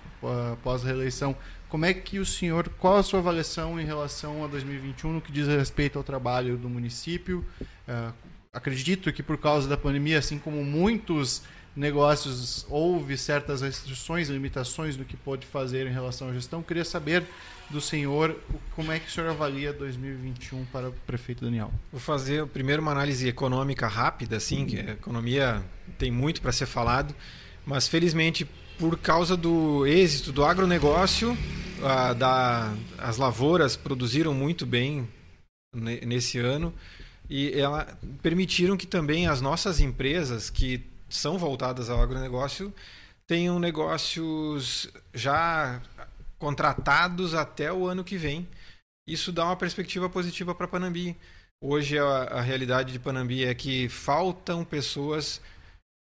após 0.53 0.83
a 0.85 0.89
reeleição, 0.89 1.37
como 1.69 1.85
é 1.85 1.93
que 1.93 2.19
o 2.19 2.27
senhor, 2.27 2.69
qual 2.79 2.97
a 2.97 3.03
sua 3.03 3.19
avaliação 3.19 3.81
em 3.81 3.85
relação 3.85 4.45
a 4.45 4.47
2021 4.47 5.15
no 5.15 5.21
que 5.21 5.33
diz 5.33 5.49
respeito 5.49 5.99
ao 5.99 6.05
trabalho 6.05 6.57
do 6.57 6.69
município? 6.69 7.45
Uh, 7.89 8.13
acredito 8.53 9.13
que 9.13 9.23
por 9.23 9.37
causa 9.37 9.69
da 9.69 9.77
pandemia, 9.77 10.19
assim 10.19 10.39
como 10.39 10.65
muitos 10.65 11.43
negócios, 11.77 12.65
houve 12.69 13.17
certas 13.17 13.61
restrições, 13.61 14.29
limitações 14.29 14.97
do 14.97 15.05
que 15.05 15.17
pode 15.17 15.47
fazer 15.47 15.87
em 15.87 15.93
relação 15.93 16.29
à 16.29 16.33
gestão. 16.33 16.63
Queria 16.63 16.85
saber 16.85 17.25
do 17.69 17.81
senhor 17.81 18.39
como 18.77 18.93
é 18.93 18.99
que 18.99 19.09
o 19.09 19.11
senhor 19.11 19.31
avalia 19.31 19.73
2021 19.73 20.65
para 20.67 20.89
o 20.89 20.93
prefeito 21.07 21.45
Daniel. 21.45 21.73
Vou 21.91 22.01
fazer 22.01 22.47
primeiro 22.47 22.81
uma 22.81 22.93
análise 22.93 23.27
econômica 23.27 23.87
rápida, 23.87 24.37
assim, 24.37 24.67
que 24.67 24.79
a 24.79 24.93
economia 24.93 25.63
tem 25.99 26.11
muito 26.11 26.41
para 26.41 26.53
ser 26.53 26.67
falado, 26.67 27.15
mas 27.67 27.89
felizmente 27.89 28.49
por 28.79 28.99
causa 28.99 29.37
do 29.37 29.87
êxito 29.87 30.33
do 30.33 30.45
agronegócio, 30.45 31.37
a, 31.83 32.13
da, 32.13 32.75
as 32.99 33.17
lavouras 33.17 33.77
produziram 33.77 34.35
muito 34.35 34.67
bem 34.67 35.09
nesse 35.75 36.39
ano 36.39 36.73
e 37.29 37.53
ela, 37.59 37.99
permitiram 38.23 38.77
que 38.77 38.87
também 38.87 39.27
as 39.27 39.41
nossas 39.41 39.81
empresas 39.81 40.51
que 40.51 40.83
são 41.17 41.39
voltadas 41.39 41.89
ao 41.89 42.01
agronegócio 42.01 42.73
tenham 43.27 43.59
negócios 43.59 44.89
já 45.13 45.81
contratados 46.39 47.35
até 47.35 47.73
o 47.73 47.87
ano 47.87 48.05
que 48.05 48.17
vem. 48.17 48.47
Isso 49.07 49.33
dá 49.33 49.45
uma 49.45 49.57
perspectiva 49.57 50.09
positiva 50.09 50.55
para 50.55 50.69
Panambi. 50.69 51.17
Hoje 51.63 51.99
a, 51.99 52.05
a, 52.05 52.41
realidade 52.41 52.93
de 52.93 52.99
Panambi 52.99 53.45
é 53.45 53.55
que 53.55 53.89
faltam 53.89 54.65
pessoas 54.65 55.41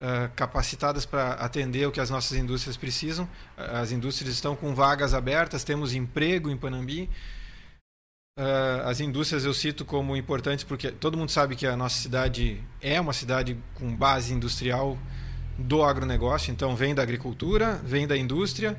uh, 0.02 0.30
capacitadas 0.34 1.04
para 1.04 1.32
atender 1.34 1.86
o 1.86 1.92
que 1.92 2.00
as 2.00 2.08
nossas 2.08 2.36
indústrias 2.38 2.76
precisam. 2.76 3.28
As 3.56 3.92
indústrias 3.92 4.34
estão 4.34 4.56
com 4.56 4.74
vagas 4.74 5.12
abertas, 5.12 5.64
temos 5.64 5.92
emprego 5.92 6.50
em 6.50 6.56
Panambi. 6.56 7.10
Uh, 8.38 8.86
as 8.86 9.00
indústrias 9.00 9.44
eu 9.44 9.52
cito 9.52 9.84
como 9.84 10.16
importantes 10.16 10.64
porque 10.64 10.90
todo 10.90 11.18
mundo 11.18 11.30
sabe 11.30 11.56
que 11.56 11.66
a 11.66 11.76
nossa 11.76 12.00
cidade 12.00 12.62
é 12.80 13.00
uma 13.00 13.12
cidade 13.12 13.56
com 13.74 13.94
base 13.94 14.32
industrial 14.32 14.96
do 15.58 15.82
agronegócio, 15.82 16.50
então 16.50 16.74
vem 16.74 16.94
da 16.94 17.02
agricultura, 17.02 17.80
vem 17.84 18.06
da 18.06 18.16
indústria 18.16 18.78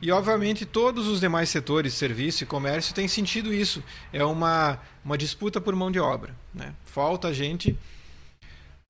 e 0.00 0.12
obviamente 0.12 0.64
todos 0.64 1.08
os 1.08 1.20
demais 1.20 1.48
setores, 1.48 1.92
serviço 1.94 2.44
e 2.44 2.46
comércio, 2.46 2.94
têm 2.94 3.08
sentido 3.08 3.52
isso. 3.52 3.82
É 4.12 4.24
uma, 4.24 4.78
uma 5.04 5.18
disputa 5.18 5.60
por 5.60 5.74
mão 5.74 5.90
de 5.90 5.98
obra. 5.98 6.34
Né? 6.54 6.72
Falta 6.84 7.34
gente, 7.34 7.72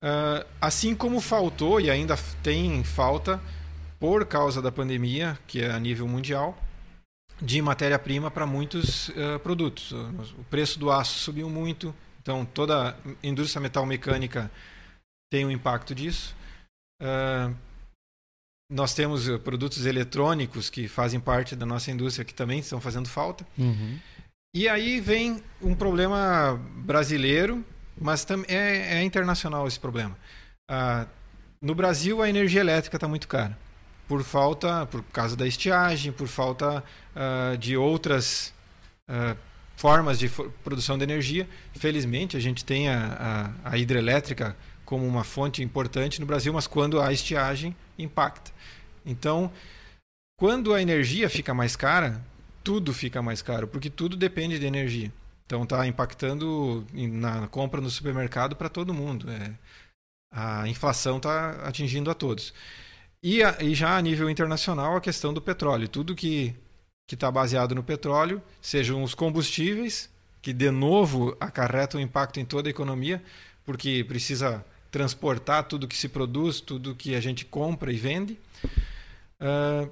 uh, 0.03 0.45
assim 0.61 0.93
como 0.93 1.19
faltou 1.19 1.81
e 1.81 1.89
ainda 1.89 2.15
tem 2.43 2.83
falta 2.83 3.41
por 3.99 4.25
causa 4.25 4.61
da 4.61 4.71
pandemia, 4.71 5.37
que 5.47 5.61
é 5.61 5.71
a 5.71 5.79
nível 5.79 6.07
mundial, 6.07 6.57
de 7.41 7.61
matéria-prima 7.61 8.29
para 8.29 8.45
muitos 8.45 9.09
uh, 9.09 9.39
produtos. 9.41 9.91
O 10.37 10.43
preço 10.49 10.77
do 10.77 10.91
aço 10.91 11.19
subiu 11.19 11.49
muito, 11.49 11.95
então 12.21 12.45
toda 12.45 12.89
a 12.89 12.95
indústria 13.23 13.61
metal 13.61 13.85
mecânica 13.85 14.51
tem 15.31 15.45
um 15.45 15.51
impacto 15.51 15.95
disso. 15.95 16.35
Uh, 17.01 17.55
nós 18.71 18.93
temos 18.93 19.27
produtos 19.39 19.85
eletrônicos 19.85 20.69
que 20.69 20.87
fazem 20.87 21.19
parte 21.19 21.55
da 21.55 21.65
nossa 21.65 21.89
indústria 21.89 22.25
que 22.25 22.33
também 22.33 22.59
estão 22.59 22.79
fazendo 22.79 23.09
falta. 23.09 23.45
Uhum. 23.57 23.97
E 24.53 24.67
aí 24.67 24.99
vem 24.99 25.43
um 25.61 25.73
problema 25.75 26.59
brasileiro, 26.75 27.65
mas 27.99 28.25
é, 28.47 28.99
é 28.99 29.03
internacional 29.03 29.67
esse 29.67 29.79
problema. 29.79 30.17
Uh, 30.69 31.07
no 31.61 31.73
Brasil, 31.73 32.21
a 32.21 32.29
energia 32.29 32.61
elétrica 32.61 32.97
está 32.97 33.07
muito 33.07 33.27
cara 33.27 33.57
por 34.09 34.23
falta, 34.23 34.87
por 34.87 35.03
causa 35.03 35.35
da 35.37 35.45
estiagem, 35.45 36.11
por 36.11 36.27
falta 36.27 36.83
uh, 37.15 37.55
de 37.59 37.77
outras 37.77 38.51
uh, 39.07 39.37
formas 39.77 40.17
de 40.17 40.27
produção 40.63 40.97
de 40.97 41.03
energia. 41.03 41.47
Felizmente, 41.75 42.35
a 42.35 42.39
gente 42.39 42.65
tem 42.65 42.89
a, 42.89 43.53
a, 43.63 43.71
a, 43.71 43.77
hidrelétrica 43.77 44.57
como 44.83 45.05
uma 45.05 45.23
fonte 45.23 45.61
importante 45.61 46.19
no 46.19 46.25
Brasil, 46.25 46.51
mas 46.51 46.65
quando 46.65 46.99
a 46.99 47.13
estiagem 47.13 47.75
impacta. 47.99 48.51
Então, 49.05 49.51
quando 50.35 50.73
a 50.73 50.81
energia 50.81 51.29
fica 51.29 51.53
mais 51.53 51.75
cara, 51.75 52.19
tudo 52.63 52.91
fica 52.91 53.21
mais 53.21 53.43
caro, 53.43 53.67
porque 53.67 53.91
tudo 53.91 54.17
depende 54.17 54.57
de 54.57 54.65
energia. 54.65 55.13
Então, 55.45 55.63
está 55.63 55.85
impactando 55.85 56.83
na 56.93 57.47
compra 57.47 57.79
no 57.79 57.91
supermercado 57.91 58.55
para 58.55 58.69
todo 58.69 58.91
mundo. 58.91 59.29
É, 59.29 59.53
a 60.31 60.67
inflação 60.67 61.17
está 61.17 61.51
atingindo 61.67 62.09
a 62.09 62.15
todos. 62.15 62.53
E, 63.21 63.43
a, 63.43 63.61
e 63.61 63.75
já 63.75 63.97
a 63.97 64.01
nível 64.01 64.29
internacional, 64.29 64.95
a 64.95 65.01
questão 65.01 65.33
do 65.33 65.41
petróleo. 65.41 65.87
Tudo 65.87 66.15
que 66.15 66.55
está 67.11 67.29
baseado 67.29 67.75
no 67.75 67.83
petróleo, 67.83 68.41
sejam 68.61 69.03
os 69.03 69.13
combustíveis, 69.13 70.09
que 70.41 70.53
de 70.53 70.71
novo 70.71 71.35
acarretam 71.39 71.99
impacto 71.99 72.39
em 72.39 72.45
toda 72.45 72.69
a 72.69 72.71
economia, 72.71 73.21
porque 73.65 74.05
precisa 74.07 74.63
transportar 74.89 75.65
tudo 75.65 75.87
que 75.87 75.97
se 75.97 76.09
produz, 76.09 76.61
tudo 76.61 76.95
que 76.95 77.15
a 77.15 77.19
gente 77.19 77.45
compra 77.45 77.91
e 77.91 77.97
vende. 77.97 78.39
Uh, 79.39 79.89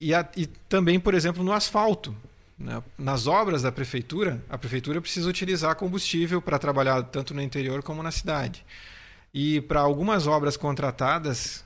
e, 0.00 0.14
a, 0.14 0.28
e, 0.36 0.46
também, 0.46 0.98
por 0.98 1.14
exemplo, 1.14 1.44
no 1.44 1.52
asfalto. 1.52 2.14
Né? 2.58 2.82
Nas 2.96 3.26
obras 3.26 3.62
da 3.62 3.70
prefeitura, 3.70 4.42
a 4.48 4.58
prefeitura 4.58 5.00
precisa 5.00 5.28
utilizar 5.28 5.76
combustível 5.76 6.42
para 6.42 6.58
trabalhar 6.58 7.02
tanto 7.04 7.34
no 7.34 7.42
interior 7.42 7.82
como 7.82 8.02
na 8.02 8.10
cidade. 8.10 8.64
E 9.32 9.60
para 9.60 9.80
algumas 9.80 10.26
obras 10.26 10.56
contratadas, 10.56 11.64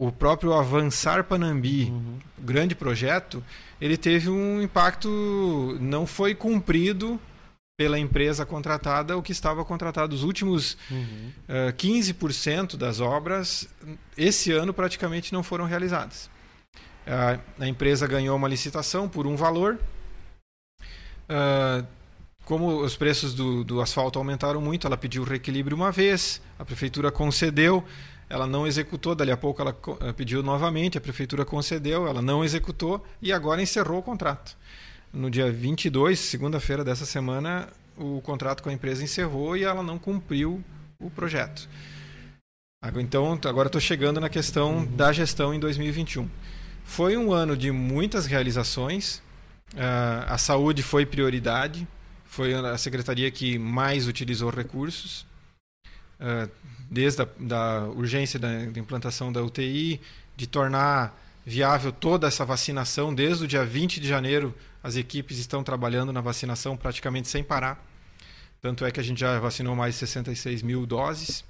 o 0.00 0.10
próprio 0.10 0.54
Avançar 0.54 1.24
Panambi, 1.24 1.90
uhum. 1.90 2.18
grande 2.38 2.74
projeto, 2.74 3.44
ele 3.78 3.98
teve 3.98 4.30
um 4.30 4.62
impacto, 4.62 5.76
não 5.78 6.06
foi 6.06 6.34
cumprido 6.34 7.20
pela 7.76 7.98
empresa 7.98 8.46
contratada 8.46 9.18
o 9.18 9.22
que 9.22 9.30
estava 9.30 9.62
contratado. 9.62 10.14
Os 10.14 10.22
últimos 10.22 10.78
uhum. 10.90 11.32
uh, 11.46 11.68
eh, 11.68 11.72
15% 11.72 12.78
das 12.78 12.98
obras, 12.98 13.68
esse 14.16 14.50
ano, 14.52 14.72
praticamente 14.72 15.34
não 15.34 15.42
foram 15.42 15.66
realizadas. 15.66 16.30
Uh, 17.06 17.38
a 17.58 17.68
empresa 17.68 18.06
ganhou 18.06 18.34
uma 18.34 18.48
licitação 18.48 19.06
por 19.06 19.26
um 19.26 19.36
valor. 19.36 19.78
Uh, 21.28 21.86
como 22.46 22.80
os 22.80 22.96
preços 22.96 23.34
do, 23.34 23.62
do 23.64 23.82
asfalto 23.82 24.18
aumentaram 24.18 24.62
muito, 24.62 24.86
ela 24.86 24.96
pediu 24.96 25.24
reequilíbrio 25.24 25.76
uma 25.76 25.92
vez, 25.92 26.40
a 26.58 26.64
prefeitura 26.64 27.12
concedeu 27.12 27.84
ela 28.30 28.46
não 28.46 28.64
executou, 28.64 29.12
dali 29.12 29.32
a 29.32 29.36
pouco 29.36 29.60
ela 29.60 29.76
eh, 30.02 30.12
pediu 30.12 30.40
novamente, 30.40 30.96
a 30.96 31.00
prefeitura 31.00 31.44
concedeu, 31.44 32.06
ela 32.06 32.22
não 32.22 32.44
executou 32.44 33.04
e 33.20 33.32
agora 33.32 33.60
encerrou 33.60 33.98
o 33.98 34.02
contrato. 34.02 34.56
No 35.12 35.28
dia 35.28 35.50
22, 35.50 36.16
segunda-feira 36.16 36.84
dessa 36.84 37.04
semana, 37.04 37.68
o 37.98 38.20
contrato 38.20 38.62
com 38.62 38.68
a 38.68 38.72
empresa 38.72 39.02
encerrou 39.02 39.56
e 39.56 39.64
ela 39.64 39.82
não 39.82 39.98
cumpriu 39.98 40.62
o 41.00 41.10
projeto. 41.10 41.68
Então, 42.96 43.38
agora 43.44 43.66
estou 43.66 43.80
chegando 43.80 44.20
na 44.20 44.28
questão 44.28 44.76
uhum. 44.76 44.86
da 44.86 45.12
gestão 45.12 45.52
em 45.52 45.58
2021. 45.58 46.30
Foi 46.84 47.16
um 47.16 47.32
ano 47.32 47.56
de 47.56 47.72
muitas 47.72 48.26
realizações, 48.26 49.16
uh, 49.74 50.24
a 50.28 50.38
saúde 50.38 50.84
foi 50.84 51.04
prioridade, 51.04 51.86
foi 52.24 52.54
a 52.54 52.78
secretaria 52.78 53.28
que 53.30 53.58
mais 53.58 54.06
utilizou 54.06 54.50
recursos. 54.50 55.26
Desde 56.90 57.22
a 57.22 57.28
da 57.38 57.84
urgência 57.84 58.38
da, 58.38 58.48
da 58.48 58.80
implantação 58.80 59.32
da 59.32 59.42
UTI, 59.42 60.00
de 60.36 60.46
tornar 60.46 61.16
viável 61.46 61.92
toda 61.92 62.26
essa 62.26 62.44
vacinação. 62.44 63.14
Desde 63.14 63.44
o 63.44 63.48
dia 63.48 63.64
20 63.64 64.00
de 64.00 64.08
janeiro, 64.08 64.54
as 64.82 64.96
equipes 64.96 65.38
estão 65.38 65.62
trabalhando 65.62 66.12
na 66.12 66.20
vacinação 66.20 66.76
praticamente 66.76 67.28
sem 67.28 67.42
parar. 67.42 67.84
Tanto 68.60 68.84
é 68.84 68.90
que 68.90 69.00
a 69.00 69.02
gente 69.02 69.20
já 69.20 69.38
vacinou 69.38 69.74
mais 69.74 69.94
de 69.94 70.00
66 70.00 70.62
mil 70.62 70.86
doses. 70.86 71.44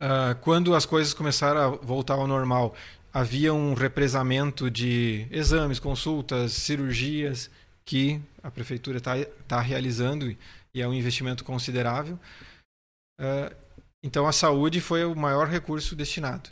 Uh, 0.00 0.34
quando 0.40 0.74
as 0.74 0.84
coisas 0.84 1.14
começaram 1.14 1.60
a 1.60 1.68
voltar 1.68 2.14
ao 2.14 2.26
normal, 2.26 2.74
havia 3.12 3.54
um 3.54 3.74
represamento 3.74 4.70
de 4.70 5.26
exames, 5.30 5.78
consultas, 5.78 6.52
cirurgias 6.52 7.50
que 7.84 8.20
a 8.42 8.50
prefeitura 8.50 8.98
está 8.98 9.14
tá 9.46 9.60
realizando 9.60 10.36
e 10.74 10.82
é 10.82 10.88
um 10.88 10.92
investimento 10.92 11.44
considerável. 11.44 12.18
Uh, 13.18 13.54
então 14.04 14.26
a 14.26 14.32
saúde 14.32 14.82
foi 14.82 15.02
o 15.06 15.16
maior 15.16 15.48
recurso 15.48 15.96
destinado. 15.96 16.50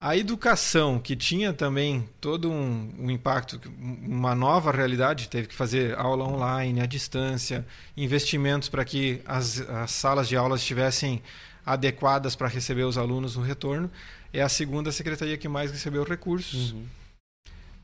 A 0.00 0.16
educação, 0.16 1.00
que 1.00 1.16
tinha 1.16 1.52
também 1.52 2.08
todo 2.20 2.48
um, 2.50 2.94
um, 2.98 3.10
impacto, 3.10 3.60
uma 3.78 4.34
nova 4.34 4.70
realidade, 4.70 5.28
teve 5.28 5.48
que 5.48 5.54
fazer 5.54 5.98
aula 5.98 6.24
online, 6.24 6.80
à 6.80 6.86
distância, 6.86 7.66
investimentos 7.96 8.68
para 8.68 8.84
que 8.84 9.20
as, 9.24 9.60
as 9.62 9.90
salas 9.90 10.28
de 10.28 10.36
aulas 10.36 10.60
estivessem 10.60 11.20
adequadas 11.66 12.36
para 12.36 12.46
receber 12.46 12.84
os 12.84 12.96
alunos 12.96 13.34
no 13.34 13.42
retorno, 13.42 13.90
é 14.32 14.40
a 14.40 14.48
segunda 14.48 14.92
secretaria 14.92 15.38
que 15.38 15.48
mais 15.48 15.72
recebeu 15.72 16.04
recursos. 16.04 16.72
Uhum. 16.72 16.86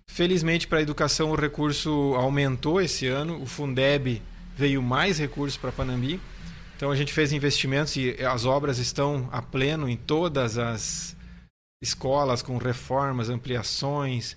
Felizmente, 0.06 0.68
para 0.68 0.78
a 0.78 0.82
educação, 0.82 1.32
o 1.32 1.36
recurso 1.36 2.14
aumentou 2.16 2.80
esse 2.80 3.06
ano, 3.06 3.42
o 3.42 3.46
Fundeb 3.46 4.22
veio 4.56 4.82
mais 4.82 5.18
recursos 5.18 5.56
para 5.56 5.72
Panambi. 5.72 6.20
Então 6.80 6.90
a 6.90 6.96
gente 6.96 7.12
fez 7.12 7.30
investimentos 7.30 7.94
e 7.96 8.24
as 8.24 8.46
obras 8.46 8.78
estão 8.78 9.28
a 9.30 9.42
pleno 9.42 9.86
em 9.86 9.98
todas 9.98 10.56
as 10.56 11.14
escolas, 11.82 12.40
com 12.40 12.56
reformas, 12.56 13.28
ampliações, 13.28 14.34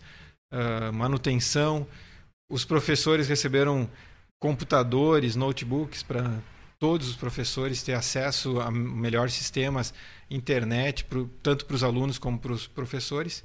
uh, 0.54 0.92
manutenção. 0.92 1.88
Os 2.52 2.66
professores 2.66 3.30
receberam 3.30 3.90
computadores, 4.42 5.38
notebooks 5.38 6.04
para 6.04 6.38
todos 6.78 7.08
os 7.08 7.16
professores 7.16 7.82
ter 7.82 7.94
acesso 7.94 8.60
a 8.60 8.70
melhores 8.70 9.36
sistemas, 9.36 9.94
internet, 10.30 11.06
pro, 11.06 11.30
tanto 11.42 11.66
para 11.66 11.78
os 11.78 11.84
alunos 11.84 12.20
como 12.20 12.38
para 12.38 12.52
os 12.52 12.68
professores. 12.68 13.42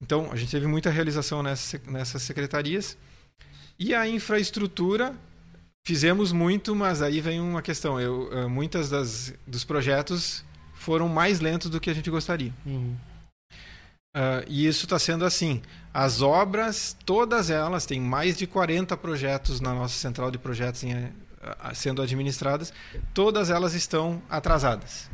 Então, 0.00 0.30
a 0.30 0.36
gente 0.36 0.52
teve 0.52 0.68
muita 0.68 0.88
realização 0.88 1.42
nessas, 1.42 1.82
nessas 1.82 2.22
secretarias. 2.22 2.96
E 3.76 3.92
a 3.92 4.06
infraestrutura, 4.08 5.18
fizemos 5.86 6.32
muito, 6.32 6.74
mas 6.74 7.00
aí 7.00 7.20
vem 7.20 7.40
uma 7.40 7.62
questão. 7.62 8.00
Eu, 8.00 8.28
eh, 8.32 8.46
muitas 8.48 8.90
das, 8.90 9.32
dos 9.46 9.62
projetos 9.62 10.44
foram 10.74 11.08
mais 11.08 11.38
lentos 11.38 11.70
do 11.70 11.80
que 11.80 11.88
a 11.88 11.94
gente 11.94 12.10
gostaria. 12.10 12.52
Uhum. 12.66 12.96
Uh, 14.16 14.42
e 14.48 14.66
isso 14.66 14.84
está 14.86 14.98
sendo 14.98 15.24
assim. 15.24 15.62
As 15.94 16.22
obras, 16.22 16.96
todas 17.06 17.50
elas, 17.50 17.86
tem 17.86 18.00
mais 18.00 18.36
de 18.36 18.48
40 18.48 18.96
projetos 18.96 19.60
na 19.60 19.72
nossa 19.72 19.94
central 19.94 20.28
de 20.28 20.38
projetos 20.38 20.82
em, 20.82 20.92
uh, 20.92 21.12
sendo 21.72 22.02
administradas, 22.02 22.72
todas 23.14 23.48
elas 23.48 23.72
estão 23.72 24.20
atrasadas. 24.28 25.08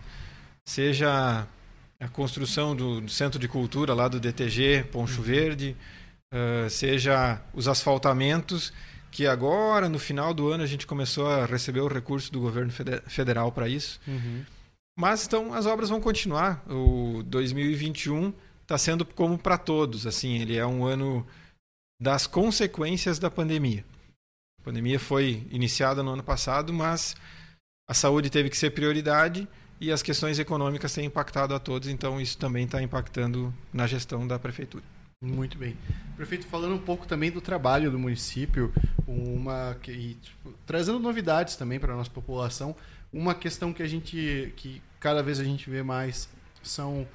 Seja 0.65 1.47
a 2.01 2.09
construção 2.09 2.75
do 2.75 3.07
Centro 3.11 3.39
de 3.39 3.47
Cultura 3.47 3.93
lá 3.93 4.09
do 4.09 4.19
DTG, 4.19 4.87
Poncho 4.91 5.19
uhum. 5.19 5.23
Verde, 5.23 5.77
uh, 6.33 6.71
seja 6.71 7.43
os 7.53 7.69
asfaltamentos, 7.69 8.73
que 9.13 9.27
agora, 9.27 9.91
no 9.91 9.99
final 9.99 10.33
do 10.33 10.49
ano, 10.49 10.65
a 10.65 10.67
gente 10.67 10.87
começou 10.87 11.29
a 11.29 11.45
receber 11.45 11.81
o 11.81 11.87
recurso 11.87 12.33
do 12.33 12.41
governo 12.41 12.73
federal 13.07 13.53
para 13.53 13.69
isso. 13.69 14.01
Uhum. 14.09 14.43
Mas 14.99 15.27
então 15.27 15.53
as 15.53 15.67
obras 15.67 15.91
vão 15.91 16.01
continuar. 16.01 16.65
O 16.67 17.23
2021 17.25 18.33
está 18.63 18.79
sendo 18.79 19.05
como 19.05 19.37
para 19.37 19.59
todos, 19.59 20.07
assim, 20.07 20.39
ele 20.39 20.57
é 20.57 20.67
um 20.67 20.85
ano 20.85 21.27
das 22.01 22.27
consequências 22.27 23.19
da 23.19 23.31
pandemia. 23.31 23.85
A 24.61 24.65
pandemia 24.65 24.99
foi 24.99 25.47
iniciada 25.51 26.03
no 26.03 26.13
ano 26.13 26.23
passado, 26.23 26.73
mas 26.73 27.15
a 27.87 27.93
saúde 27.93 28.31
teve 28.31 28.49
que 28.49 28.57
ser 28.57 28.71
prioridade 28.71 29.47
e 29.79 29.93
as 29.93 30.03
questões 30.03 30.39
econômicas 30.39 30.95
têm 30.95 31.05
impactado 31.05 31.55
a 31.55 31.59
todos, 31.59 31.89
então 31.89 32.19
isso 32.19 32.39
também 32.39 32.65
está 32.65 32.81
impactando 32.81 33.53
na 33.73 33.87
gestão 33.87 34.27
da 34.27 34.39
prefeitura. 34.39 34.85
Muito 35.23 35.57
bem. 35.57 35.77
Prefeito, 36.17 36.47
falando 36.47 36.75
um 36.75 36.81
pouco 36.81 37.07
também 37.07 37.31
do 37.31 37.41
trabalho 37.41 37.93
do 37.93 37.99
município, 37.99 38.75
uma 39.07 39.77
e, 39.87 40.15
tipo, 40.15 40.53
trazendo 40.67 40.99
novidades 40.99 41.55
também 41.55 41.79
para 41.79 41.93
a 41.93 41.97
nossa 41.97 42.11
população, 42.11 42.75
uma 43.13 43.33
questão 43.33 43.73
que 43.73 43.85
a 43.85 43.87
gente 43.87 44.53
que 44.57 44.83
cada 44.99 45.23
vez 45.23 45.39
a 45.39 45.45
gente 45.45 45.71
vê 45.71 45.83
mais 45.83 46.29
são 46.61 47.07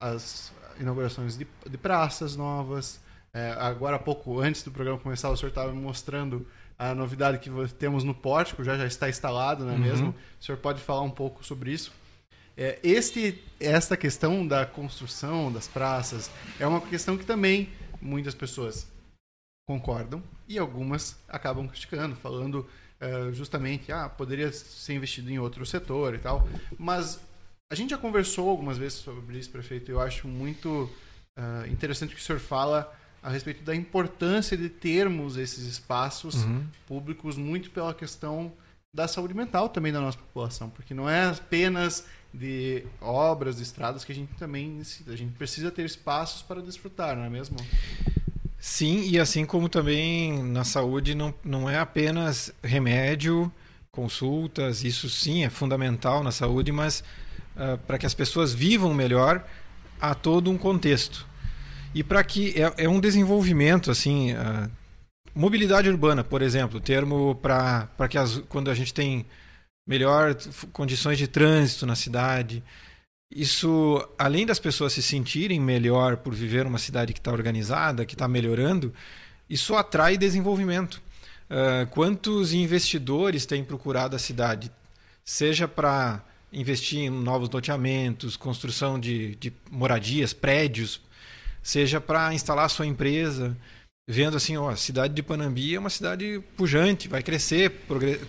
as 0.00 0.52
inaugurações 0.78 1.36
de, 1.36 1.46
de 1.68 1.76
praças 1.76 2.36
novas. 2.36 3.00
É, 3.34 3.50
agora 3.58 3.96
há 3.96 3.98
pouco, 3.98 4.40
antes 4.40 4.62
do 4.62 4.70
programa 4.70 4.98
começar, 4.98 5.28
o 5.28 5.36
senhor 5.36 5.50
estava 5.50 5.72
me 5.72 5.80
mostrando 5.80 6.46
a 6.78 6.94
novidade 6.94 7.38
que 7.38 7.50
temos 7.74 8.04
no 8.04 8.14
pórtico, 8.14 8.62
já, 8.62 8.76
já 8.76 8.86
está 8.86 9.08
instalado, 9.08 9.64
não 9.64 9.72
é 9.72 9.74
uhum. 9.74 9.80
mesmo? 9.80 10.14
O 10.40 10.44
senhor 10.44 10.58
pode 10.58 10.80
falar 10.80 11.02
um 11.02 11.10
pouco 11.10 11.44
sobre 11.44 11.72
isso? 11.72 11.92
É, 12.60 12.76
este, 12.82 13.40
esta 13.60 13.96
questão 13.96 14.44
da 14.44 14.66
construção 14.66 15.52
das 15.52 15.68
praças 15.68 16.28
é 16.58 16.66
uma 16.66 16.80
questão 16.80 17.16
que 17.16 17.24
também 17.24 17.70
muitas 18.02 18.34
pessoas 18.34 18.90
concordam 19.64 20.20
e 20.48 20.58
algumas 20.58 21.16
acabam 21.28 21.68
criticando, 21.68 22.16
falando 22.16 22.68
uh, 23.00 23.32
justamente, 23.32 23.92
ah, 23.92 24.08
poderia 24.08 24.50
ser 24.50 24.94
investido 24.94 25.30
em 25.30 25.38
outro 25.38 25.64
setor 25.64 26.16
e 26.16 26.18
tal. 26.18 26.48
Mas 26.76 27.20
a 27.70 27.76
gente 27.76 27.90
já 27.90 27.98
conversou 27.98 28.48
algumas 28.48 28.76
vezes 28.76 28.98
sobre 28.98 29.38
isso, 29.38 29.50
prefeito, 29.50 29.92
e 29.92 29.94
eu 29.94 30.00
acho 30.00 30.26
muito 30.26 30.90
uh, 31.38 31.70
interessante 31.70 32.12
o 32.12 32.16
que 32.16 32.22
o 32.22 32.24
senhor 32.24 32.40
fala 32.40 32.92
a 33.22 33.30
respeito 33.30 33.62
da 33.62 33.74
importância 33.74 34.56
de 34.56 34.68
termos 34.68 35.36
esses 35.36 35.64
espaços 35.64 36.42
uhum. 36.42 36.66
públicos 36.88 37.36
muito 37.36 37.70
pela 37.70 37.94
questão 37.94 38.52
da 38.94 39.06
saúde 39.06 39.34
mental 39.34 39.68
também 39.68 39.92
da 39.92 40.00
nossa 40.00 40.18
população, 40.18 40.70
porque 40.70 40.94
não 40.94 41.08
é 41.08 41.28
apenas 41.28 42.06
de 42.38 42.84
obras, 43.00 43.56
de 43.56 43.62
estradas 43.62 44.04
que 44.04 44.12
a 44.12 44.14
gente 44.14 44.32
também 44.34 44.68
necessita. 44.68 45.12
A 45.12 45.16
gente 45.16 45.32
precisa 45.32 45.70
ter 45.70 45.84
espaços 45.84 46.42
para 46.42 46.62
desfrutar, 46.62 47.16
não 47.16 47.24
é 47.24 47.28
mesmo? 47.28 47.56
Sim, 48.58 49.08
e 49.08 49.18
assim 49.18 49.44
como 49.44 49.68
também 49.68 50.42
na 50.42 50.64
saúde 50.64 51.14
não, 51.14 51.32
não 51.44 51.70
é 51.70 51.78
apenas 51.78 52.52
remédio, 52.62 53.52
consultas, 53.90 54.84
isso 54.84 55.08
sim 55.08 55.44
é 55.44 55.50
fundamental 55.50 56.22
na 56.22 56.32
saúde, 56.32 56.72
mas 56.72 57.02
uh, 57.56 57.78
para 57.78 57.98
que 57.98 58.06
as 58.06 58.14
pessoas 58.14 58.52
vivam 58.52 58.92
melhor, 58.94 59.44
há 60.00 60.14
todo 60.14 60.50
um 60.50 60.58
contexto. 60.58 61.26
E 61.94 62.02
para 62.02 62.22
que 62.22 62.54
é, 62.60 62.84
é, 62.84 62.88
um 62.88 63.00
desenvolvimento 63.00 63.90
assim, 63.90 64.32
uh, 64.32 64.70
mobilidade 65.34 65.88
urbana, 65.88 66.22
por 66.22 66.42
exemplo, 66.42 66.80
termo 66.80 67.34
para 67.36 68.08
que 68.08 68.18
as, 68.18 68.38
quando 68.48 68.70
a 68.70 68.74
gente 68.74 68.92
tem 68.92 69.24
melhor 69.88 70.36
condições 70.70 71.16
de 71.16 71.26
trânsito 71.26 71.86
na 71.86 71.96
cidade. 71.96 72.62
Isso, 73.34 74.06
além 74.18 74.44
das 74.44 74.58
pessoas 74.58 74.92
se 74.92 75.02
sentirem 75.02 75.58
melhor 75.58 76.18
por 76.18 76.34
viver 76.34 76.66
uma 76.66 76.78
cidade 76.78 77.14
que 77.14 77.18
está 77.18 77.32
organizada, 77.32 78.04
que 78.04 78.14
está 78.14 78.28
melhorando, 78.28 78.92
isso 79.48 79.74
atrai 79.74 80.18
desenvolvimento. 80.18 81.00
Uh, 81.50 81.86
quantos 81.90 82.52
investidores 82.52 83.46
têm 83.46 83.64
procurado 83.64 84.14
a 84.14 84.18
cidade? 84.18 84.70
Seja 85.24 85.66
para 85.66 86.22
investir 86.52 87.00
em 87.00 87.10
novos 87.10 87.48
loteamentos, 87.48 88.36
construção 88.36 89.00
de, 89.00 89.36
de 89.36 89.52
moradias, 89.70 90.34
prédios, 90.34 91.00
seja 91.62 92.00
para 92.00 92.32
instalar 92.34 92.68
sua 92.68 92.86
empresa, 92.86 93.56
vendo 94.08 94.36
assim, 94.36 94.56
ó, 94.56 94.70
a 94.70 94.76
cidade 94.76 95.14
de 95.14 95.22
Panambi 95.22 95.74
é 95.74 95.78
uma 95.78 95.90
cidade 95.90 96.42
pujante, 96.56 97.08
vai 97.08 97.22
crescer, 97.22 97.70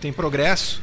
tem 0.00 0.12
progresso. 0.12 0.82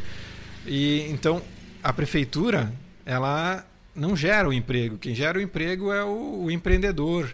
E 0.67 1.07
então 1.09 1.41
a 1.81 1.93
prefeitura 1.93 2.73
ela 3.05 3.65
não 3.95 4.15
gera 4.15 4.49
o 4.49 4.53
emprego. 4.53 4.97
Quem 4.97 5.15
gera 5.15 5.39
o 5.39 5.41
emprego 5.41 5.91
é 5.91 6.03
o, 6.03 6.43
o 6.43 6.51
empreendedor. 6.51 7.33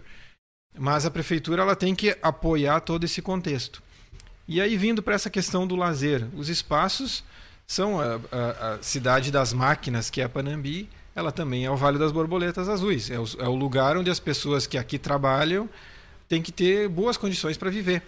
Mas 0.78 1.06
a 1.06 1.12
prefeitura 1.12 1.62
ela 1.62 1.76
tem 1.76 1.94
que 1.94 2.18
apoiar 2.22 2.80
todo 2.80 3.04
esse 3.04 3.22
contexto. 3.22 3.82
E 4.48 4.62
aí 4.62 4.78
vindo 4.78 5.02
para 5.04 5.16
essa 5.16 5.30
questão 5.30 5.68
do 5.68 5.76
lazer, 5.76 6.28
os 6.36 6.50
espaços 6.50 7.24
são 7.66 8.00
a, 8.00 8.20
a, 8.32 8.74
a, 8.74 8.84
cidade 8.84 9.32
das 9.32 9.54
máquinas, 9.54 10.10
que 10.10 10.22
é 10.22 10.24
a 10.24 10.30
Panambi, 10.30 10.90
ela 11.16 11.32
também 11.32 11.66
é 11.66 11.72
o 11.72 11.78
Vale 11.78 11.98
das 11.98 12.12
Borboletas 12.12 12.68
Azuis. 12.68 13.10
É 13.10 13.20
o, 13.20 13.26
é 13.40 13.48
o 13.48 13.56
lugar 13.56 13.98
onde 13.98 14.10
as 14.10 14.20
pessoas 14.20 14.68
que 14.68 14.78
aqui 14.78 14.98
trabalham 14.98 15.70
têm 16.28 16.42
que 16.42 16.52
ter 16.52 16.90
boas 16.90 17.18
condições 17.18 17.58
para 17.58 17.70
viver. 17.70 18.02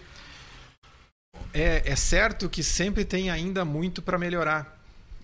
É, 1.52 1.82
é 1.84 1.96
certo 1.96 2.48
que 2.48 2.62
sempre 2.62 3.04
tem 3.04 3.30
ainda 3.30 3.64
muito 3.64 4.02
para 4.02 4.18
melhorar. 4.18 4.75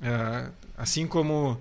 É, 0.03 0.51
assim 0.77 1.07
como 1.07 1.61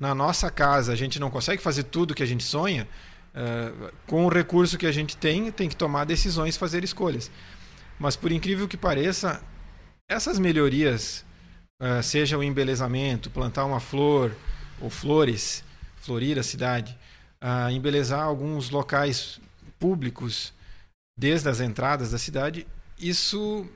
na 0.00 0.12
nossa 0.12 0.50
casa 0.50 0.92
a 0.92 0.96
gente 0.96 1.20
não 1.20 1.30
consegue 1.30 1.62
fazer 1.62 1.84
tudo 1.84 2.14
que 2.14 2.22
a 2.22 2.26
gente 2.26 2.42
sonha, 2.42 2.88
é, 3.32 3.92
com 4.06 4.26
o 4.26 4.28
recurso 4.28 4.76
que 4.76 4.86
a 4.86 4.92
gente 4.92 5.16
tem, 5.16 5.52
tem 5.52 5.68
que 5.68 5.76
tomar 5.76 6.04
decisões, 6.04 6.56
fazer 6.56 6.82
escolhas. 6.82 7.30
Mas 7.98 8.16
por 8.16 8.32
incrível 8.32 8.66
que 8.66 8.76
pareça, 8.76 9.40
essas 10.10 10.38
melhorias, 10.38 11.24
é, 11.80 12.02
seja 12.02 12.36
o 12.36 12.42
embelezamento, 12.42 13.30
plantar 13.30 13.64
uma 13.64 13.80
flor 13.80 14.34
ou 14.80 14.90
flores, 14.90 15.62
florir 15.96 16.38
a 16.38 16.42
cidade, 16.42 16.98
embelezar 17.70 18.22
alguns 18.22 18.70
locais 18.70 19.40
públicos 19.78 20.52
desde 21.16 21.48
as 21.48 21.60
entradas 21.60 22.10
da 22.10 22.18
cidade, 22.18 22.66
isso 22.98 23.68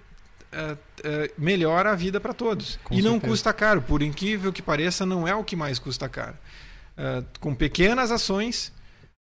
uh, 0.52 0.74
uh, 0.74 1.32
melhora 1.36 1.92
a 1.92 1.94
vida 1.94 2.20
para 2.20 2.32
todos. 2.32 2.78
Com 2.84 2.94
e 2.94 2.98
certeza. 2.98 3.12
não 3.12 3.20
custa 3.20 3.52
caro, 3.52 3.82
por 3.82 4.02
incrível 4.02 4.52
que 4.52 4.62
pareça, 4.62 5.04
não 5.06 5.26
é 5.26 5.34
o 5.34 5.44
que 5.44 5.56
mais 5.56 5.78
custa 5.78 6.08
caro. 6.08 6.36
Uh, 6.96 7.24
com 7.40 7.54
pequenas 7.54 8.10
ações, 8.10 8.72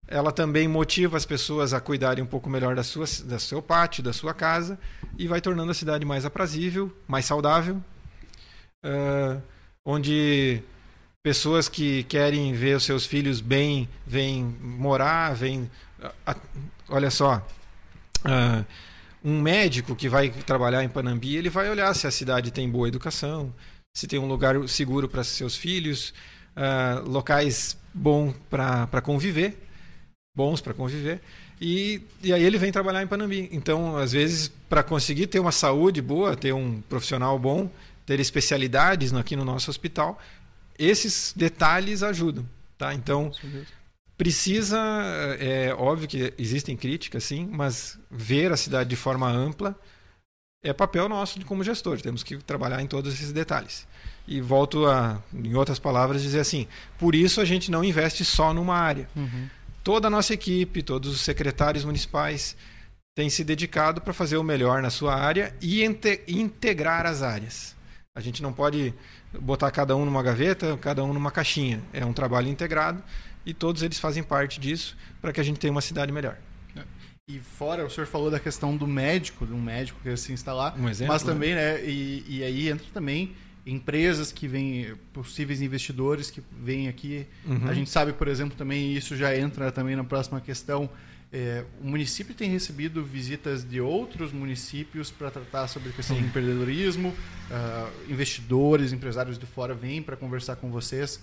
ela 0.07 0.33
também 0.33 0.67
motiva 0.67 1.17
as 1.17 1.25
pessoas 1.25 1.73
a 1.73 1.81
cuidarem 1.81 2.23
um 2.23 2.27
pouco 2.27 2.51
melhor 2.51 2.75
da 2.75 2.83
sua, 2.83 3.07
do 3.07 3.41
seu 3.41 3.63
pátio, 3.63 4.03
da 4.03 4.13
sua 4.13 4.35
casa, 4.35 4.79
e 5.17 5.29
vai 5.29 5.41
tornando 5.41 5.71
a 5.71 5.75
cidade 5.75 6.05
mais 6.05 6.25
aprazível, 6.25 6.93
mais 7.07 7.25
saudável, 7.25 7.81
onde 9.85 10.63
pessoas 11.23 11.69
que 11.69 12.03
querem 12.05 12.53
ver 12.55 12.77
os 12.77 12.83
seus 12.83 13.07
filhos 13.07 13.41
bem 13.41 13.89
vêm 14.05 14.43
morar, 14.61 15.33
vêm. 15.33 15.71
Olha 16.89 17.11
só. 17.11 17.47
Um 19.23 19.41
médico 19.41 19.95
que 19.95 20.09
vai 20.09 20.31
trabalhar 20.31 20.83
em 20.83 20.89
Panambi, 20.89 21.37
ele 21.37 21.51
vai 21.51 21.69
olhar 21.69 21.95
se 21.95 22.07
a 22.07 22.11
cidade 22.11 22.51
tem 22.51 22.69
boa 22.69 22.89
educação, 22.89 23.55
se 23.95 24.07
tem 24.07 24.19
um 24.19 24.27
lugar 24.27 24.69
seguro 24.69 25.09
para 25.09 25.23
seus 25.23 25.57
filhos, 25.57 26.15
uh, 26.57 27.09
locais 27.09 27.77
bons 27.93 28.35
para 28.49 29.01
conviver, 29.03 29.59
bons 30.35 30.61
para 30.61 30.73
conviver. 30.73 31.21
E, 31.61 32.01
e 32.23 32.33
aí 32.33 32.43
ele 32.43 32.57
vem 32.57 32.73
trabalhar 32.73 33.03
em 33.03 33.07
Panambi. 33.07 33.49
Então, 33.53 33.97
às 33.97 34.13
vezes, 34.13 34.51
para 34.69 34.83
conseguir 34.83 35.27
ter 35.27 35.39
uma 35.39 35.53
saúde 35.53 36.01
boa, 36.01 36.35
ter 36.35 36.55
um 36.55 36.81
profissional 36.83 37.39
bom, 37.39 37.71
ter 38.07 38.19
especialidades 38.19 39.13
aqui 39.13 39.37
no 39.37 39.45
nosso 39.45 39.71
hospital, 39.71 40.19
esses 40.79 41.35
detalhes 41.37 42.03
ajudam. 42.03 42.49
Tá? 42.79 42.95
Então, 42.95 43.31
precisa, 44.21 44.79
é 45.39 45.73
óbvio 45.73 46.07
que 46.07 46.35
existem 46.37 46.77
críticas, 46.77 47.25
sim, 47.25 47.49
mas 47.51 47.99
ver 48.11 48.53
a 48.53 48.57
cidade 48.57 48.91
de 48.91 48.95
forma 48.95 49.27
ampla 49.27 49.75
é 50.63 50.75
papel 50.75 51.09
nosso 51.09 51.43
como 51.47 51.65
gestor, 51.65 52.03
temos 52.03 52.23
que 52.23 52.37
trabalhar 52.37 52.83
em 52.83 52.87
todos 52.87 53.15
esses 53.15 53.33
detalhes. 53.33 53.89
E 54.29 54.39
volto 54.39 54.87
a, 54.87 55.23
em 55.33 55.55
outras 55.55 55.79
palavras, 55.79 56.21
dizer 56.21 56.41
assim: 56.41 56.69
por 56.99 57.15
isso 57.15 57.41
a 57.41 57.47
gente 57.47 57.71
não 57.71 57.83
investe 57.83 58.23
só 58.23 58.53
numa 58.53 58.77
área. 58.77 59.09
Uhum. 59.17 59.49
Toda 59.83 60.09
a 60.09 60.11
nossa 60.11 60.35
equipe, 60.35 60.83
todos 60.83 61.11
os 61.15 61.23
secretários 61.23 61.87
municipais 61.87 62.55
têm 63.17 63.31
se 63.31 63.43
dedicado 63.43 64.03
para 64.03 64.13
fazer 64.13 64.37
o 64.37 64.45
melhor 64.45 64.83
na 64.83 64.91
sua 64.91 65.15
área 65.15 65.55
e 65.63 65.83
integrar 66.29 67.07
as 67.07 67.23
áreas. 67.23 67.75
A 68.15 68.21
gente 68.21 68.43
não 68.43 68.53
pode 68.53 68.93
botar 69.41 69.71
cada 69.71 69.97
um 69.97 70.05
numa 70.05 70.23
gaveta, 70.23 70.77
cada 70.77 71.03
um 71.03 71.15
numa 71.15 71.31
caixinha. 71.31 71.81
É 71.91 72.05
um 72.05 72.13
trabalho 72.13 72.49
integrado 72.49 73.03
e 73.51 73.55
todos 73.55 73.83
eles 73.83 73.99
fazem 73.99 74.23
parte 74.23 74.61
disso 74.61 74.97
para 75.21 75.33
que 75.33 75.41
a 75.41 75.43
gente 75.43 75.59
tenha 75.59 75.71
uma 75.71 75.81
cidade 75.81 76.13
melhor. 76.13 76.37
E 77.29 77.39
fora, 77.39 77.87
o 77.87 77.91
senhor 77.91 78.09
falou 78.09 78.29
da 78.29 78.41
questão 78.41 78.77
do 78.77 78.89
médico, 78.89 79.47
de 79.47 79.53
um 79.53 79.61
médico 79.61 80.01
que 80.03 80.17
se 80.17 80.33
instalar, 80.33 80.77
um 80.77 80.89
exemplo, 80.89 81.13
mas 81.13 81.23
também, 81.23 81.55
né, 81.55 81.75
né 81.75 81.85
e, 81.85 82.25
e, 82.27 82.43
aí 82.43 82.69
entra 82.69 82.85
também 82.93 83.37
empresas 83.65 84.33
que 84.33 84.49
vêm, 84.49 84.95
possíveis 85.13 85.63
investidores 85.63 86.29
que 86.29 86.43
vêm 86.61 86.89
aqui. 86.89 87.25
Uhum. 87.47 87.69
A 87.69 87.75
gente 87.75 87.89
sabe, 87.89 88.13
por 88.13 88.27
exemplo, 88.27 88.57
também, 88.57 88.95
isso 88.95 89.17
já 89.17 89.37
entra 89.37 89.71
também 89.71 89.95
na 89.95 90.03
próxima 90.03 90.41
questão, 90.41 90.91
é, 91.33 91.65
o 91.81 91.87
município 91.87 92.35
tem 92.35 92.51
recebido 92.51 93.05
visitas 93.05 93.63
de 93.65 93.81
outros 93.81 94.33
municípios 94.33 95.13
para 95.13 95.31
tratar 95.31 95.69
sobre 95.69 95.91
a 95.91 95.93
questão 95.93 96.17
Sim. 96.17 96.23
do 96.23 96.29
empreendedorismo, 96.29 97.11
uh, 97.11 98.13
investidores, 98.13 98.93
empresários 98.93 99.39
de 99.39 99.47
fora 99.47 99.73
vêm 99.73 100.03
para 100.03 100.17
conversar 100.17 100.57
com 100.57 100.73
vocês. 100.73 101.21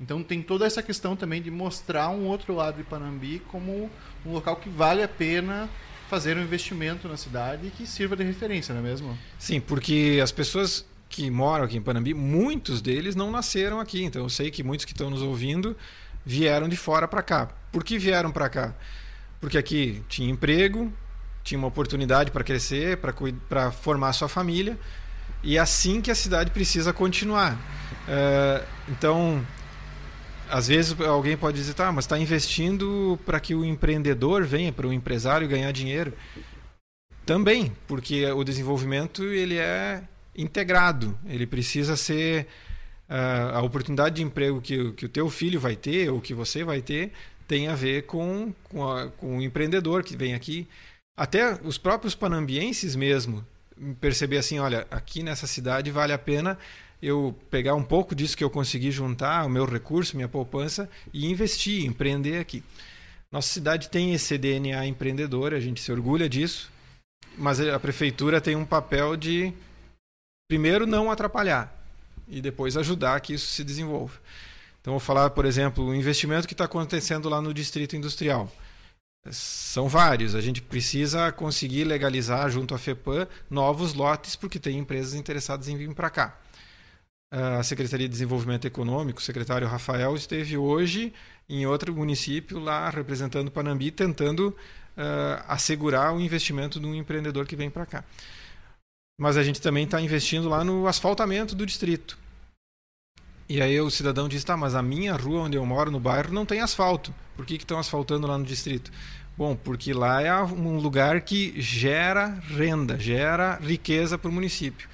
Então 0.00 0.22
tem 0.22 0.42
toda 0.42 0.66
essa 0.66 0.82
questão 0.82 1.14
também 1.14 1.40
de 1.40 1.50
mostrar 1.50 2.08
um 2.08 2.26
outro 2.26 2.54
lado 2.54 2.76
de 2.76 2.82
Panambi 2.82 3.40
como 3.48 3.90
um 4.26 4.32
local 4.32 4.56
que 4.56 4.68
vale 4.68 5.02
a 5.02 5.08
pena 5.08 5.68
fazer 6.08 6.36
um 6.36 6.42
investimento 6.42 7.08
na 7.08 7.16
cidade 7.16 7.68
e 7.68 7.70
que 7.70 7.86
sirva 7.86 8.16
de 8.16 8.24
referência, 8.24 8.74
não 8.74 8.80
é 8.80 8.84
mesmo? 8.84 9.18
Sim, 9.38 9.60
porque 9.60 10.20
as 10.22 10.30
pessoas 10.30 10.84
que 11.08 11.30
moram 11.30 11.64
aqui 11.64 11.76
em 11.76 11.82
Panambi, 11.82 12.12
muitos 12.12 12.82
deles 12.82 13.14
não 13.14 13.30
nasceram 13.30 13.80
aqui. 13.80 14.02
Então 14.02 14.22
eu 14.22 14.28
sei 14.28 14.50
que 14.50 14.62
muitos 14.62 14.84
que 14.84 14.92
estão 14.92 15.08
nos 15.10 15.22
ouvindo 15.22 15.76
vieram 16.26 16.68
de 16.68 16.76
fora 16.76 17.06
para 17.06 17.22
cá. 17.22 17.48
Por 17.70 17.84
que 17.84 17.98
vieram 17.98 18.32
para 18.32 18.48
cá? 18.48 18.74
Porque 19.40 19.56
aqui 19.56 20.02
tinha 20.08 20.28
emprego, 20.30 20.92
tinha 21.42 21.58
uma 21.58 21.68
oportunidade 21.68 22.30
para 22.30 22.42
crescer, 22.42 22.98
para 23.48 23.70
formar 23.70 24.12
sua 24.12 24.28
família. 24.28 24.78
E 25.42 25.56
é 25.56 25.60
assim 25.60 26.00
que 26.00 26.10
a 26.10 26.14
cidade 26.14 26.50
precisa 26.50 26.92
continuar. 26.92 27.52
Uh, 27.52 28.64
então, 28.88 29.46
às 30.54 30.68
vezes 30.68 31.00
alguém 31.00 31.36
pode 31.36 31.56
dizer, 31.56 31.74
tá, 31.74 31.90
mas 31.90 32.04
está 32.04 32.16
investindo 32.16 33.18
para 33.26 33.40
que 33.40 33.56
o 33.56 33.64
empreendedor 33.64 34.44
venha, 34.44 34.72
para 34.72 34.86
o 34.86 34.92
empresário 34.92 35.48
ganhar 35.48 35.72
dinheiro. 35.72 36.12
Também, 37.26 37.72
porque 37.88 38.24
o 38.26 38.44
desenvolvimento 38.44 39.24
ele 39.24 39.58
é 39.58 40.00
integrado, 40.36 41.18
ele 41.26 41.44
precisa 41.44 41.96
ser 41.96 42.46
uh, 43.10 43.56
a 43.56 43.62
oportunidade 43.62 44.14
de 44.14 44.22
emprego 44.22 44.60
que, 44.60 44.92
que 44.92 45.06
o 45.06 45.08
teu 45.08 45.28
filho 45.28 45.58
vai 45.58 45.74
ter 45.74 46.08
ou 46.08 46.20
que 46.20 46.32
você 46.32 46.62
vai 46.62 46.80
ter 46.80 47.10
tem 47.48 47.66
a 47.66 47.74
ver 47.74 48.02
com, 48.02 48.54
com, 48.62 48.88
a, 48.88 49.08
com 49.08 49.38
o 49.38 49.42
empreendedor 49.42 50.04
que 50.04 50.16
vem 50.16 50.34
aqui. 50.34 50.68
Até 51.18 51.58
os 51.64 51.78
próprios 51.78 52.14
panambienses 52.14 52.94
mesmo 52.94 53.44
perceber 54.00 54.38
assim, 54.38 54.60
olha, 54.60 54.86
aqui 54.88 55.20
nessa 55.20 55.48
cidade 55.48 55.90
vale 55.90 56.12
a 56.12 56.18
pena 56.18 56.56
eu 57.04 57.36
pegar 57.50 57.74
um 57.74 57.82
pouco 57.82 58.14
disso 58.14 58.36
que 58.36 58.42
eu 58.42 58.48
consegui 58.48 58.90
juntar, 58.90 59.44
o 59.44 59.50
meu 59.50 59.66
recurso, 59.66 60.16
minha 60.16 60.28
poupança, 60.28 60.88
e 61.12 61.26
investir, 61.30 61.84
empreender 61.84 62.38
aqui. 62.38 62.64
Nossa 63.30 63.48
cidade 63.48 63.90
tem 63.90 64.14
esse 64.14 64.38
DNA 64.38 64.86
empreendedor, 64.86 65.52
a 65.52 65.60
gente 65.60 65.82
se 65.82 65.92
orgulha 65.92 66.28
disso, 66.28 66.70
mas 67.36 67.60
a 67.60 67.78
prefeitura 67.78 68.40
tem 68.40 68.56
um 68.56 68.64
papel 68.64 69.16
de, 69.16 69.52
primeiro, 70.48 70.86
não 70.86 71.10
atrapalhar 71.10 71.70
e 72.26 72.40
depois 72.40 72.74
ajudar 72.74 73.20
que 73.20 73.34
isso 73.34 73.48
se 73.48 73.62
desenvolva. 73.62 74.18
Então, 74.80 74.94
vou 74.94 75.00
falar, 75.00 75.28
por 75.30 75.44
exemplo, 75.44 75.84
o 75.84 75.94
investimento 75.94 76.46
que 76.46 76.54
está 76.54 76.64
acontecendo 76.64 77.28
lá 77.28 77.40
no 77.40 77.52
Distrito 77.52 77.96
Industrial. 77.96 78.50
São 79.30 79.88
vários. 79.88 80.34
A 80.34 80.40
gente 80.40 80.60
precisa 80.62 81.32
conseguir 81.32 81.84
legalizar 81.84 82.50
junto 82.50 82.74
à 82.74 82.78
FEPAM 82.78 83.26
novos 83.50 83.94
lotes, 83.94 84.36
porque 84.36 84.58
tem 84.58 84.78
empresas 84.78 85.14
interessadas 85.14 85.68
em 85.68 85.76
vir 85.76 85.92
para 85.94 86.10
cá 86.10 86.43
a 87.34 87.62
Secretaria 87.64 88.06
de 88.06 88.12
Desenvolvimento 88.12 88.64
Econômico, 88.64 89.18
o 89.18 89.22
secretário 89.22 89.66
Rafael, 89.66 90.14
esteve 90.14 90.56
hoje 90.56 91.12
em 91.48 91.66
outro 91.66 91.92
município 91.92 92.60
lá 92.60 92.88
representando 92.88 93.50
Panambi, 93.50 93.90
tentando 93.90 94.50
uh, 94.96 95.42
assegurar 95.48 96.14
o 96.14 96.20
investimento 96.20 96.78
de 96.78 96.86
um 96.86 96.94
empreendedor 96.94 97.44
que 97.44 97.56
vem 97.56 97.68
para 97.68 97.86
cá. 97.86 98.04
Mas 99.18 99.36
a 99.36 99.42
gente 99.42 99.60
também 99.60 99.84
está 99.84 100.00
investindo 100.00 100.48
lá 100.48 100.62
no 100.62 100.86
asfaltamento 100.86 101.56
do 101.56 101.66
distrito. 101.66 102.16
E 103.48 103.60
aí 103.60 103.80
o 103.80 103.90
cidadão 103.90 104.28
diz: 104.28 104.44
tá, 104.44 104.56
mas 104.56 104.76
a 104.76 104.82
minha 104.82 105.14
rua 105.14 105.42
onde 105.42 105.56
eu 105.56 105.66
moro, 105.66 105.90
no 105.90 105.98
bairro, 105.98 106.32
não 106.32 106.46
tem 106.46 106.60
asfalto. 106.60 107.12
Por 107.36 107.44
que 107.44 107.54
estão 107.54 107.80
asfaltando 107.80 108.28
lá 108.28 108.38
no 108.38 108.44
distrito? 108.44 108.92
Bom, 109.36 109.56
porque 109.56 109.92
lá 109.92 110.22
é 110.22 110.32
um 110.40 110.78
lugar 110.78 111.20
que 111.22 111.60
gera 111.60 112.28
renda, 112.56 112.96
gera 112.96 113.56
riqueza 113.56 114.16
para 114.16 114.30
o 114.30 114.32
município 114.32 114.88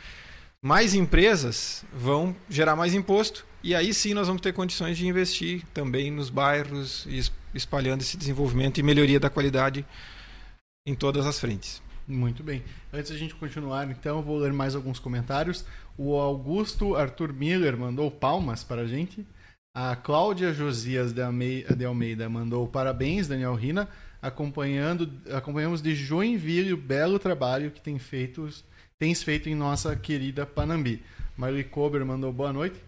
mais 0.63 0.95
empresas 0.95 1.85
vão 1.93 2.37
gerar 2.49 2.77
mais 2.77 2.95
imposto 2.95 3.47
e 3.63 3.75
aí 3.75 3.93
sim 3.95 4.15
nós 4.15 4.27
vamos 4.27 4.43
ter 4.43 4.53
condições 4.53 4.97
de 4.97 5.07
investir 5.07 5.65
também 5.73 6.11
nos 6.11 6.31
bairros 6.31 7.07
e 7.07 7.21
espalhando 7.55 8.03
esse 8.03 8.17
desenvolvimento 8.17 8.79
e 8.79 8.83
melhoria 8.83 9.19
da 9.19 9.31
qualidade 9.31 9.85
em 10.87 10.95
todas 10.95 11.27
as 11.27 11.39
frentes. 11.39 11.83
Muito 12.07 12.43
bem. 12.43 12.65
Antes 12.93 13.13
a 13.13 13.17
gente 13.17 13.35
continuar, 13.35 13.89
então, 13.89 14.21
vou 14.23 14.39
ler 14.39 14.53
mais 14.53 14.75
alguns 14.75 14.99
comentários. 14.99 15.65
O 15.97 16.17
Augusto 16.17 16.97
Arthur 16.97 17.33
Miller 17.33 17.77
mandou 17.77 18.11
palmas 18.11 18.65
para 18.65 18.83
a 18.83 18.87
gente. 18.87 19.25
A 19.77 19.95
Cláudia 19.95 20.53
Josias 20.53 21.13
de 21.13 21.23
Almeida, 21.23 21.77
de 21.77 21.85
Almeida 21.85 22.29
mandou 22.29 22.67
parabéns, 22.67 23.29
Daniel 23.29 23.55
Rina. 23.55 23.89
Acompanhando, 24.21 25.11
acompanhamos 25.33 25.81
de 25.81 25.95
Joinville 25.95 26.73
o 26.73 26.77
belo 26.77 27.19
trabalho 27.19 27.71
que 27.71 27.81
tem 27.81 27.99
feito 27.99 28.49
tens 29.01 29.23
feito 29.23 29.49
em 29.49 29.55
nossa 29.55 29.97
querida 29.97 30.45
Panambi. 30.45 31.03
Marli 31.35 31.65
Kober 31.65 32.05
mandou 32.05 32.31
boa 32.31 32.53
noite. 32.53 32.79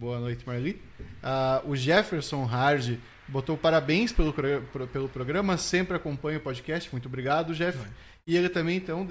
Boa 0.00 0.18
noite, 0.18 0.42
Marli. 0.46 0.80
Uh, 0.98 1.70
o 1.70 1.76
Jefferson 1.76 2.46
Hard 2.46 2.98
botou 3.28 3.54
parabéns 3.54 4.10
pelo, 4.10 4.32
pelo 4.32 5.08
programa, 5.10 5.58
sempre 5.58 5.94
acompanha 5.94 6.38
o 6.38 6.40
podcast. 6.40 6.90
Muito 6.90 7.06
obrigado, 7.06 7.54
Jeff. 7.54 7.78
E 8.26 8.34
ele 8.34 8.48
também, 8.48 8.78
então, 8.78 9.02
uh, 9.02 9.06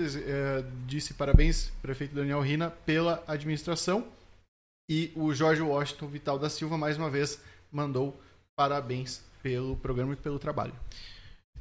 disse 0.87 1.13
parabéns, 1.13 1.71
prefeito 1.79 2.15
Daniel 2.15 2.41
Rina, 2.41 2.71
pela 2.71 3.23
administração. 3.27 4.07
E 4.89 5.11
o 5.15 5.31
Jorge 5.35 5.61
Washington 5.61 6.07
Vital 6.07 6.39
da 6.39 6.49
Silva, 6.49 6.75
mais 6.75 6.97
uma 6.97 7.09
vez, 7.09 7.39
mandou 7.71 8.19
parabéns 8.55 9.21
pelo 9.43 9.75
programa 9.75 10.13
e 10.13 10.15
pelo 10.15 10.39
trabalho. 10.39 10.73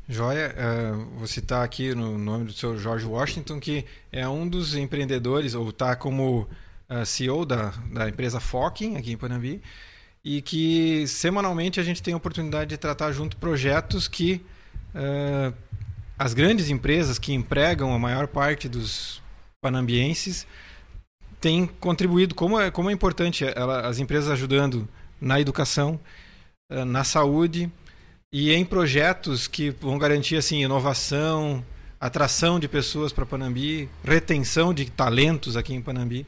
Joia, 0.08 0.54
uh, 0.54 1.18
vou 1.18 1.26
citar 1.26 1.64
aqui 1.64 1.92
no 1.92 2.16
nome 2.16 2.44
do 2.44 2.52
seu 2.52 2.78
George 2.78 3.04
Washington, 3.04 3.58
que 3.58 3.84
é 4.12 4.26
um 4.28 4.48
dos 4.48 4.76
empreendedores, 4.76 5.52
ou 5.52 5.68
está 5.70 5.96
como 5.96 6.42
uh, 6.42 6.48
eh, 6.88 7.04
CEO 7.04 7.44
da, 7.44 7.72
da 7.92 8.08
empresa 8.08 8.38
Focking, 8.38 8.96
aqui 8.96 9.10
em 9.10 9.16
Panambi, 9.16 9.60
e 10.24 10.40
que 10.40 11.08
semanalmente 11.08 11.80
a 11.80 11.82
gente 11.82 12.00
tem 12.00 12.14
a 12.14 12.16
oportunidade 12.16 12.70
de 12.70 12.76
tratar 12.76 13.10
junto 13.10 13.36
projetos 13.36 14.06
que 14.06 14.40
uh, 14.94 15.52
as 16.16 16.34
grandes 16.34 16.70
empresas 16.70 17.18
que 17.18 17.32
empregam 17.32 17.92
a 17.92 17.98
maior 17.98 18.28
parte 18.28 18.68
dos 18.68 19.20
panambienses 19.60 20.46
têm 21.40 21.66
contribuído, 21.66 22.32
como 22.32 22.60
é, 22.60 22.70
como 22.70 22.90
é 22.90 22.92
importante 22.92 23.44
ela, 23.44 23.80
as 23.80 23.98
empresas 23.98 24.30
ajudando 24.30 24.88
na 25.20 25.40
educação, 25.40 25.98
na 26.70 27.04
saúde, 27.04 27.70
e 28.38 28.52
em 28.52 28.66
projetos 28.66 29.48
que 29.48 29.70
vão 29.70 29.96
garantir 29.96 30.36
assim 30.36 30.62
inovação, 30.62 31.64
atração 31.98 32.60
de 32.60 32.68
pessoas 32.68 33.10
para 33.10 33.24
Panambi, 33.24 33.88
retenção 34.04 34.74
de 34.74 34.90
talentos 34.90 35.56
aqui 35.56 35.72
em 35.72 35.80
Panambi. 35.80 36.26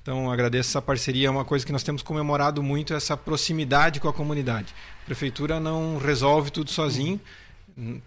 Então 0.00 0.30
agradeço 0.30 0.68
essa 0.68 0.80
parceria, 0.80 1.26
é 1.26 1.30
uma 1.30 1.44
coisa 1.44 1.66
que 1.66 1.72
nós 1.72 1.82
temos 1.82 2.00
comemorado 2.00 2.62
muito 2.62 2.94
essa 2.94 3.16
proximidade 3.16 3.98
com 3.98 4.06
a 4.06 4.12
comunidade. 4.12 4.72
A 5.02 5.06
prefeitura 5.06 5.58
não 5.58 5.98
resolve 5.98 6.52
tudo 6.52 6.70
sozinho, 6.70 7.20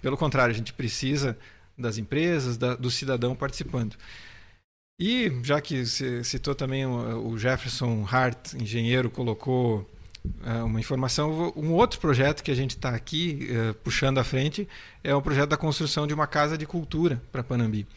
pelo 0.01 0.15
contrário, 0.15 0.55
a 0.55 0.57
gente 0.57 0.71
precisa 0.71 1.37
das 1.77 1.97
empresas, 1.97 2.55
da, 2.55 2.75
do 2.75 2.89
cidadão 2.89 3.35
participando. 3.35 3.97
E 4.97 5.29
já 5.43 5.59
que 5.59 5.85
citou 6.23 6.55
também 6.55 6.85
o 6.85 7.37
Jefferson 7.37 8.07
Hart, 8.09 8.53
engenheiro, 8.53 9.09
colocou 9.09 9.85
uma 10.63 10.79
informação. 10.79 11.51
Um 11.55 11.71
outro 11.71 11.99
projeto 11.99 12.43
que 12.43 12.51
a 12.51 12.55
gente 12.55 12.71
está 12.71 12.89
aqui 12.89 13.49
uh, 13.49 13.73
puxando 13.75 14.19
à 14.19 14.23
frente 14.23 14.67
é 15.03 15.13
o 15.15 15.21
projeto 15.21 15.49
da 15.49 15.57
construção 15.57 16.05
de 16.05 16.13
uma 16.13 16.27
casa 16.27 16.57
de 16.57 16.65
cultura 16.65 17.21
para 17.31 17.43
Panambi. 17.43 17.87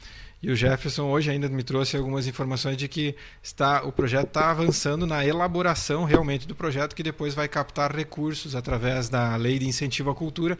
E 0.42 0.50
o 0.50 0.56
Jefferson 0.56 1.04
hoje 1.04 1.30
ainda 1.30 1.48
me 1.48 1.62
trouxe 1.62 1.96
algumas 1.96 2.26
informações 2.26 2.76
de 2.76 2.86
que 2.86 3.14
está, 3.42 3.82
o 3.82 3.90
projeto 3.90 4.28
está 4.28 4.50
avançando 4.50 5.06
na 5.06 5.24
elaboração 5.24 6.04
realmente 6.04 6.46
do 6.46 6.54
projeto, 6.54 6.94
que 6.94 7.02
depois 7.02 7.34
vai 7.34 7.48
captar 7.48 7.96
recursos 7.96 8.54
através 8.54 9.08
da 9.08 9.34
lei 9.36 9.58
de 9.58 9.66
incentivo 9.66 10.10
à 10.10 10.14
cultura, 10.14 10.58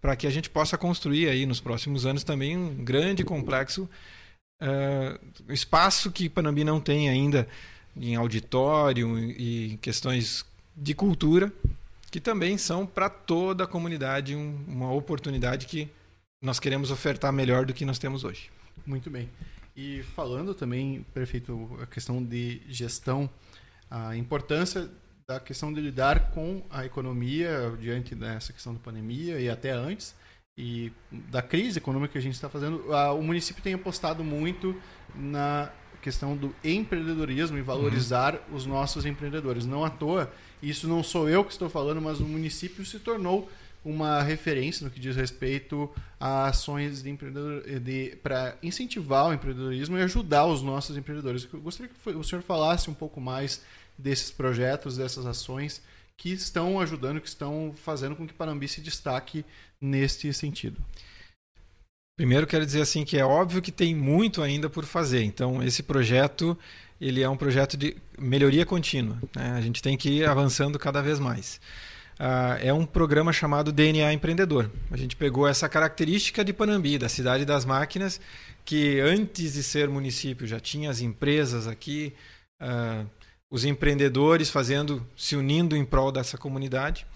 para 0.00 0.16
que 0.16 0.26
a 0.26 0.30
gente 0.30 0.48
possa 0.48 0.78
construir 0.78 1.28
aí 1.28 1.44
nos 1.44 1.60
próximos 1.60 2.06
anos 2.06 2.24
também 2.24 2.56
um 2.56 2.82
grande 2.82 3.22
complexo 3.22 3.86
uh, 4.62 5.52
espaço 5.52 6.10
que 6.10 6.30
Panambi 6.30 6.64
não 6.64 6.80
tem 6.80 7.10
ainda 7.10 7.46
em 7.94 8.16
auditório 8.16 9.18
e 9.18 9.78
questões 9.82 10.42
de 10.80 10.94
cultura, 10.94 11.52
que 12.10 12.20
também 12.20 12.56
são 12.56 12.86
para 12.86 13.10
toda 13.10 13.64
a 13.64 13.66
comunidade 13.66 14.34
um, 14.34 14.64
uma 14.66 14.92
oportunidade 14.92 15.66
que 15.66 15.88
nós 16.42 16.60
queremos 16.60 16.90
ofertar 16.90 17.32
melhor 17.32 17.66
do 17.66 17.74
que 17.74 17.84
nós 17.84 17.98
temos 17.98 18.24
hoje. 18.24 18.50
Muito 18.86 19.10
bem. 19.10 19.28
E 19.76 20.02
falando 20.14 20.54
também, 20.54 21.04
prefeito, 21.12 21.78
a 21.82 21.86
questão 21.86 22.22
de 22.22 22.62
gestão, 22.68 23.28
a 23.90 24.16
importância 24.16 24.88
da 25.28 25.38
questão 25.38 25.72
de 25.72 25.80
lidar 25.80 26.30
com 26.30 26.64
a 26.70 26.86
economia 26.86 27.76
diante 27.78 28.14
dessa 28.14 28.52
questão 28.52 28.72
da 28.72 28.80
pandemia 28.80 29.38
e 29.40 29.50
até 29.50 29.72
antes, 29.72 30.14
e 30.56 30.90
da 31.12 31.42
crise 31.42 31.78
econômica 31.78 32.12
que 32.12 32.18
a 32.18 32.22
gente 32.22 32.34
está 32.34 32.48
fazendo, 32.48 32.90
o 32.90 33.22
município 33.22 33.62
tem 33.62 33.74
apostado 33.74 34.24
muito 34.24 34.74
na 35.14 35.70
questão 36.02 36.36
do 36.36 36.54
empreendedorismo 36.64 37.58
e 37.58 37.62
valorizar 37.62 38.34
uhum. 38.34 38.56
os 38.56 38.66
nossos 38.66 39.04
empreendedores. 39.04 39.66
Não 39.66 39.84
à 39.84 39.90
toa, 39.90 40.32
isso 40.62 40.88
não 40.88 41.02
sou 41.02 41.28
eu 41.28 41.44
que 41.44 41.52
estou 41.52 41.68
falando, 41.68 42.00
mas 42.00 42.20
o 42.20 42.24
município 42.24 42.84
se 42.84 42.98
tornou 42.98 43.50
uma 43.84 44.22
referência 44.22 44.84
no 44.84 44.90
que 44.90 45.00
diz 45.00 45.16
respeito 45.16 45.90
a 46.18 46.46
ações 46.48 47.02
de 47.02 47.10
empreendedor, 47.10 47.62
de, 47.80 48.18
para 48.22 48.56
incentivar 48.62 49.28
o 49.28 49.32
empreendedorismo 49.32 49.96
e 49.96 50.02
ajudar 50.02 50.46
os 50.46 50.62
nossos 50.62 50.96
empreendedores. 50.96 51.48
Eu 51.52 51.60
gostaria 51.60 51.90
que 51.92 52.10
o 52.10 52.24
senhor 52.24 52.42
falasse 52.42 52.90
um 52.90 52.94
pouco 52.94 53.20
mais 53.20 53.62
desses 53.96 54.30
projetos, 54.30 54.96
dessas 54.96 55.26
ações 55.26 55.82
que 56.16 56.32
estão 56.32 56.80
ajudando, 56.80 57.20
que 57.20 57.28
estão 57.28 57.72
fazendo 57.76 58.16
com 58.16 58.26
que 58.26 58.34
Panambi 58.34 58.66
se 58.68 58.80
destaque 58.80 59.44
neste 59.80 60.32
sentido. 60.34 60.84
Primeiro 62.16 62.48
quero 62.48 62.66
dizer 62.66 62.80
assim 62.80 63.04
que 63.04 63.16
é 63.16 63.24
óbvio 63.24 63.62
que 63.62 63.70
tem 63.70 63.94
muito 63.94 64.42
ainda 64.42 64.68
por 64.68 64.84
fazer. 64.84 65.22
Então 65.22 65.62
esse 65.62 65.84
projeto 65.84 66.58
ele 67.00 67.22
é 67.22 67.28
um 67.28 67.36
projeto 67.36 67.76
de 67.76 67.96
melhoria 68.18 68.66
contínua. 68.66 69.18
Né? 69.34 69.52
A 69.56 69.60
gente 69.60 69.82
tem 69.82 69.96
que 69.96 70.10
ir 70.10 70.28
avançando 70.28 70.78
cada 70.78 71.00
vez 71.00 71.18
mais. 71.18 71.60
Uh, 72.18 72.58
é 72.60 72.72
um 72.72 72.84
programa 72.84 73.32
chamado 73.32 73.70
DNA 73.70 74.12
Empreendedor. 74.12 74.68
A 74.90 74.96
gente 74.96 75.14
pegou 75.14 75.46
essa 75.46 75.68
característica 75.68 76.44
de 76.44 76.52
Panambi, 76.52 76.98
da 76.98 77.08
cidade 77.08 77.44
das 77.44 77.64
máquinas, 77.64 78.20
que 78.64 78.98
antes 79.00 79.52
de 79.52 79.62
ser 79.62 79.88
município 79.88 80.46
já 80.46 80.58
tinha 80.58 80.90
as 80.90 81.00
empresas 81.00 81.68
aqui, 81.68 82.12
uh, 82.60 83.06
os 83.48 83.64
empreendedores 83.64 84.50
fazendo, 84.50 85.06
se 85.16 85.36
unindo 85.36 85.76
em 85.76 85.84
prol 85.84 86.10
dessa 86.10 86.36
comunidade. 86.36 87.06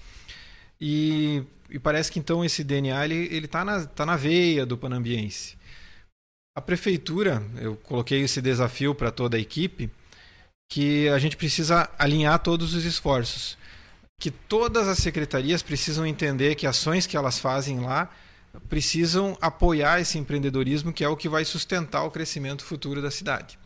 E, 0.80 1.42
e 1.68 1.78
parece 1.80 2.10
que 2.10 2.20
então 2.20 2.44
esse 2.44 2.62
DNA 2.62 3.04
ele 3.04 3.44
está 3.44 3.64
na, 3.64 3.84
tá 3.84 4.06
na 4.06 4.16
veia 4.16 4.64
do 4.64 4.78
panambiense. 4.78 5.56
A 6.54 6.60
prefeitura, 6.60 7.42
eu 7.56 7.76
coloquei 7.76 8.20
esse 8.20 8.42
desafio 8.42 8.94
para 8.94 9.10
toda 9.10 9.38
a 9.38 9.40
equipe, 9.40 9.90
que 10.70 11.08
a 11.08 11.18
gente 11.18 11.34
precisa 11.34 11.88
alinhar 11.98 12.38
todos 12.40 12.74
os 12.74 12.84
esforços. 12.84 13.56
Que 14.20 14.30
todas 14.30 14.86
as 14.86 14.98
secretarias 14.98 15.62
precisam 15.62 16.06
entender 16.06 16.54
que 16.54 16.66
ações 16.66 17.06
que 17.06 17.16
elas 17.16 17.38
fazem 17.38 17.80
lá 17.80 18.10
precisam 18.68 19.36
apoiar 19.40 20.00
esse 20.00 20.18
empreendedorismo, 20.18 20.92
que 20.92 21.02
é 21.02 21.08
o 21.08 21.16
que 21.16 21.28
vai 21.28 21.42
sustentar 21.42 22.04
o 22.04 22.10
crescimento 22.10 22.62
futuro 22.64 23.00
da 23.00 23.10
cidade. 23.10 23.58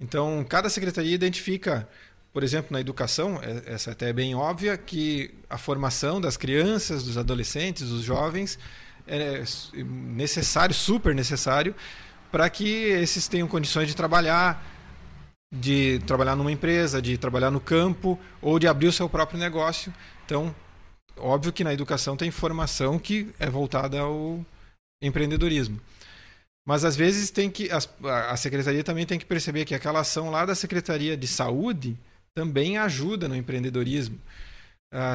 Então, 0.00 0.44
cada 0.48 0.68
secretaria 0.68 1.14
identifica, 1.14 1.88
por 2.32 2.42
exemplo, 2.42 2.72
na 2.72 2.80
educação, 2.80 3.40
é, 3.40 3.74
essa 3.74 3.92
até 3.92 4.08
é 4.08 4.12
bem 4.12 4.34
óbvia, 4.34 4.76
que 4.76 5.32
a 5.48 5.56
formação 5.56 6.20
das 6.20 6.36
crianças, 6.36 7.04
dos 7.04 7.16
adolescentes, 7.16 7.88
dos 7.88 8.02
jovens 8.02 8.58
é 9.12 9.44
necessário, 9.84 10.74
super 10.74 11.14
necessário, 11.14 11.74
para 12.30 12.48
que 12.48 12.66
esses 12.66 13.28
tenham 13.28 13.46
condições 13.46 13.88
de 13.88 13.94
trabalhar, 13.94 14.64
de 15.54 15.98
trabalhar 16.06 16.34
numa 16.34 16.50
empresa, 16.50 17.02
de 17.02 17.18
trabalhar 17.18 17.50
no 17.50 17.60
campo 17.60 18.18
ou 18.40 18.58
de 18.58 18.66
abrir 18.66 18.86
o 18.86 18.92
seu 18.92 19.08
próprio 19.08 19.38
negócio. 19.38 19.92
Então, 20.24 20.54
óbvio 21.18 21.52
que 21.52 21.62
na 21.62 21.74
educação 21.74 22.16
tem 22.16 22.30
formação 22.30 22.98
que 22.98 23.28
é 23.38 23.50
voltada 23.50 24.00
ao 24.00 24.44
empreendedorismo. 25.02 25.78
Mas 26.64 26.84
às 26.84 26.96
vezes 26.96 27.30
tem 27.30 27.50
que 27.50 27.68
a, 27.70 28.30
a 28.30 28.36
secretaria 28.36 28.84
também 28.84 29.04
tem 29.04 29.18
que 29.18 29.26
perceber 29.26 29.64
que 29.64 29.74
aquela 29.74 30.00
ação 30.00 30.30
lá 30.30 30.46
da 30.46 30.54
secretaria 30.54 31.16
de 31.16 31.26
saúde 31.26 31.98
também 32.34 32.78
ajuda 32.78 33.28
no 33.28 33.36
empreendedorismo, 33.36 34.18
a, 34.90 35.14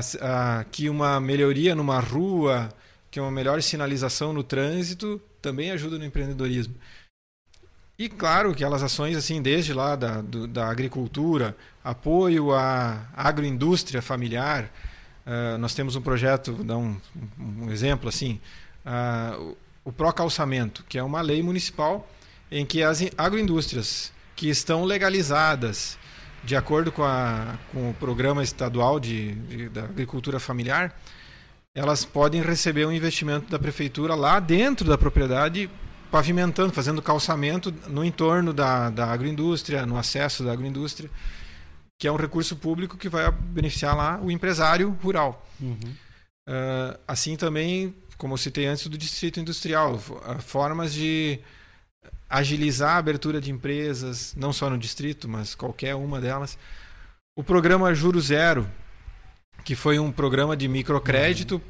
a, 0.59 0.63
que 0.65 0.89
uma 0.89 1.19
melhoria 1.19 1.73
numa 1.73 1.99
rua, 1.99 2.69
que 3.09 3.19
uma 3.19 3.31
melhor 3.31 3.61
sinalização 3.61 4.33
no 4.33 4.43
trânsito 4.43 5.21
também 5.41 5.71
ajuda 5.71 5.97
no 5.97 6.05
empreendedorismo. 6.05 6.75
E 7.97 8.07
claro, 8.07 8.51
aquelas 8.51 8.83
ações 8.83 9.17
assim, 9.17 9.41
desde 9.41 9.73
lá 9.73 9.95
da, 9.95 10.21
do, 10.21 10.47
da 10.47 10.69
agricultura, 10.69 11.57
apoio 11.83 12.53
à 12.53 13.07
agroindústria 13.15 14.01
familiar. 14.01 14.71
Uh, 15.25 15.57
nós 15.57 15.73
temos 15.73 15.95
um 15.95 16.01
projeto, 16.01 16.53
vou 16.53 16.63
dar 16.63 16.77
um, 16.77 16.95
um 17.39 17.71
exemplo 17.71 18.07
assim, 18.07 18.39
uh, 18.85 19.57
o 19.83 19.91
Procalçamento, 19.91 20.85
que 20.87 20.97
é 20.97 21.03
uma 21.03 21.21
lei 21.21 21.41
municipal 21.41 22.07
em 22.51 22.65
que 22.65 22.83
as 22.83 23.01
agroindústrias 23.17 24.11
que 24.35 24.47
estão 24.47 24.85
legalizadas 24.85 25.97
de 26.43 26.55
acordo 26.55 26.91
com, 26.91 27.03
a, 27.03 27.57
com 27.73 27.89
o 27.89 27.93
programa 27.93 28.43
estadual 28.43 28.99
de, 28.99 29.33
de, 29.33 29.69
da 29.69 29.83
agricultura 29.83 30.39
familiar, 30.39 30.97
elas 31.80 32.03
podem 32.03 32.41
receber 32.41 32.86
um 32.86 32.91
investimento 32.91 33.49
da 33.49 33.59
prefeitura 33.59 34.15
lá 34.15 34.39
dentro 34.39 34.88
da 34.88 34.97
propriedade, 34.97 35.69
pavimentando, 36.11 36.73
fazendo 36.73 37.01
calçamento 37.01 37.73
no 37.88 38.03
entorno 38.03 38.53
da, 38.53 38.89
da 38.89 39.07
agroindústria, 39.07 39.86
no 39.86 39.97
acesso 39.97 40.43
da 40.43 40.51
agroindústria, 40.51 41.09
que 41.99 42.07
é 42.07 42.11
um 42.11 42.15
recurso 42.15 42.55
público 42.55 42.97
que 42.97 43.09
vai 43.09 43.30
beneficiar 43.32 43.95
lá 43.95 44.19
o 44.21 44.32
empresário 44.32 44.97
rural. 45.03 45.45
Uhum. 45.59 45.95
Uh, 46.49 46.97
assim 47.07 47.36
também 47.36 47.93
como 48.17 48.34
eu 48.34 48.38
citei 48.38 48.65
antes, 48.65 48.88
do 48.88 48.97
distrito 48.97 49.39
industrial, 49.39 49.97
formas 50.39 50.93
de 50.93 51.39
agilizar 52.30 52.95
a 52.95 52.97
abertura 52.97 53.39
de 53.39 53.51
empresas, 53.51 54.34
não 54.36 54.51
só 54.51 54.69
no 54.69 54.78
distrito, 54.78 55.30
mas 55.30 55.55
qualquer 55.55 55.95
uma 55.95 56.19
delas. 56.19 56.57
O 57.38 57.43
programa 57.43 57.93
Juro 57.93 58.19
Zero, 58.19 58.67
que 59.68 59.76
foi 59.76 59.99
um 59.99 60.13
programa 60.13 60.55
de 60.55 60.65
microcrédito 60.65 61.55
uhum. 61.55 61.61